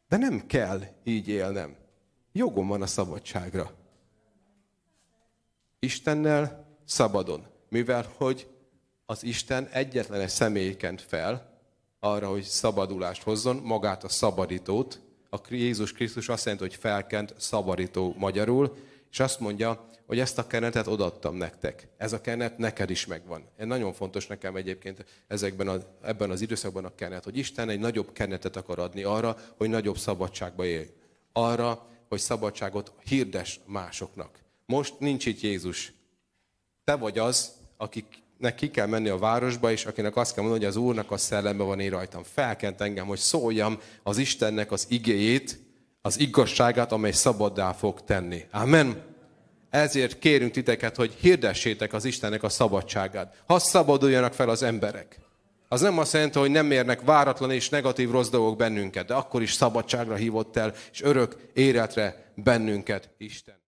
De 0.08 0.18
nem 0.18 0.46
kell 0.46 0.82
így 1.04 1.28
élnem. 1.28 1.76
Jogom 2.32 2.68
van 2.68 2.82
a 2.82 2.88
szabadságra. 2.88 3.87
Istennel 5.80 6.66
szabadon. 6.86 7.46
Mivel, 7.70 8.14
hogy 8.18 8.48
az 9.06 9.24
Isten 9.24 9.68
egyetlen 9.68 10.22
egy 10.22 10.30
személyként 10.30 11.02
fel 11.02 11.60
arra, 12.00 12.30
hogy 12.30 12.44
szabadulást 12.44 13.24
hozzon, 13.24 13.56
magát 13.56 14.04
a 14.04 14.10
szabadítót. 14.10 15.02
A 15.30 15.38
Jézus 15.50 15.92
Krisztus 15.92 16.30
azt 16.30 16.46
jelenti, 16.46 16.66
hogy 16.68 16.76
felkent 16.76 17.34
szabadító 17.38 18.16
magyarul, 18.18 18.76
és 19.12 19.20
azt 19.20 19.40
mondja, 19.40 19.86
hogy 20.06 20.20
ezt 20.20 20.38
a 20.38 20.48
kenetet 20.48 20.88
odaadtam 20.88 21.36
nektek. 21.36 21.88
Ez 21.98 22.14
a 22.14 22.22
kenet 22.22 22.58
neked 22.58 22.90
is 22.90 23.06
megvan. 23.06 23.44
Ez 23.56 23.68
nagyon 23.68 23.94
fontos 23.94 24.28
nekem 24.28 24.56
egyébként 24.56 25.06
ezekben 25.28 25.68
a, 25.68 25.78
ebben 26.02 26.30
az 26.30 26.42
időszakban 26.42 26.86
a 26.86 26.96
kenet, 26.96 27.24
hogy 27.24 27.38
Isten 27.38 27.70
egy 27.70 27.80
nagyobb 27.80 28.12
kenetet 28.12 28.56
akar 28.56 28.80
adni 28.80 29.04
arra, 29.04 29.38
hogy 29.58 29.70
nagyobb 29.70 29.98
szabadságba 29.98 30.66
élj. 30.66 30.90
Arra, 31.32 31.88
hogy 32.10 32.20
szabadságot 32.20 32.94
hirdes 33.04 33.60
másoknak. 33.66 34.46
Most 34.68 34.94
nincs 35.00 35.26
itt 35.26 35.42
Jézus. 35.42 35.94
Te 36.84 36.96
vagy 36.96 37.18
az, 37.18 37.52
akiknek 37.78 38.56
ki 38.56 38.72
kell 38.72 38.86
menni 38.86 39.10
a 39.10 39.18
városba, 39.18 39.72
és 39.72 39.86
akinek 39.86 40.16
azt 40.16 40.34
kell 40.34 40.44
mondani, 40.44 40.66
hogy 40.66 40.74
az 40.74 40.82
Úrnak 40.82 41.12
a 41.12 41.18
szelleme 41.18 41.64
van 41.64 41.80
én 41.80 41.90
rajtam. 41.90 42.24
Felkent 42.24 42.82
engem, 42.82 43.08
hogy 43.08 43.18
szóljam 43.18 43.80
az 44.04 44.18
Istennek 44.18 44.72
az 44.72 44.86
igéjét, 44.90 45.60
az 46.02 46.20
igazságát, 46.20 46.92
amely 46.92 47.12
szabaddá 47.12 47.72
fog 47.72 48.04
tenni. 48.04 48.46
Amen. 48.52 49.04
Ezért 49.70 50.20
kérünk 50.20 50.52
titeket, 50.52 50.96
hogy 50.96 51.14
hirdessétek 51.14 51.94
az 51.94 52.06
Istennek 52.06 52.44
a 52.44 52.50
szabadságát. 52.50 53.44
Ha 53.46 53.60
szabaduljanak 53.60 54.34
fel 54.34 54.50
az 54.50 54.64
emberek. 54.64 55.20
Az 55.68 55.82
nem 55.82 55.98
azt 55.98 56.14
jelenti, 56.14 56.40
hogy 56.40 56.52
nem 56.52 56.72
érnek 56.72 57.02
váratlan 57.02 57.52
és 57.52 57.70
negatív 57.70 58.12
rossz 58.12 58.30
dolgok 58.30 58.58
bennünket, 58.58 59.06
de 59.06 59.14
akkor 59.14 59.42
is 59.42 59.54
szabadságra 59.54 60.16
hívott 60.16 60.58
el, 60.58 60.74
és 60.92 61.02
örök 61.02 61.36
életre 61.54 62.32
bennünket 62.36 63.10
Isten. 63.18 63.66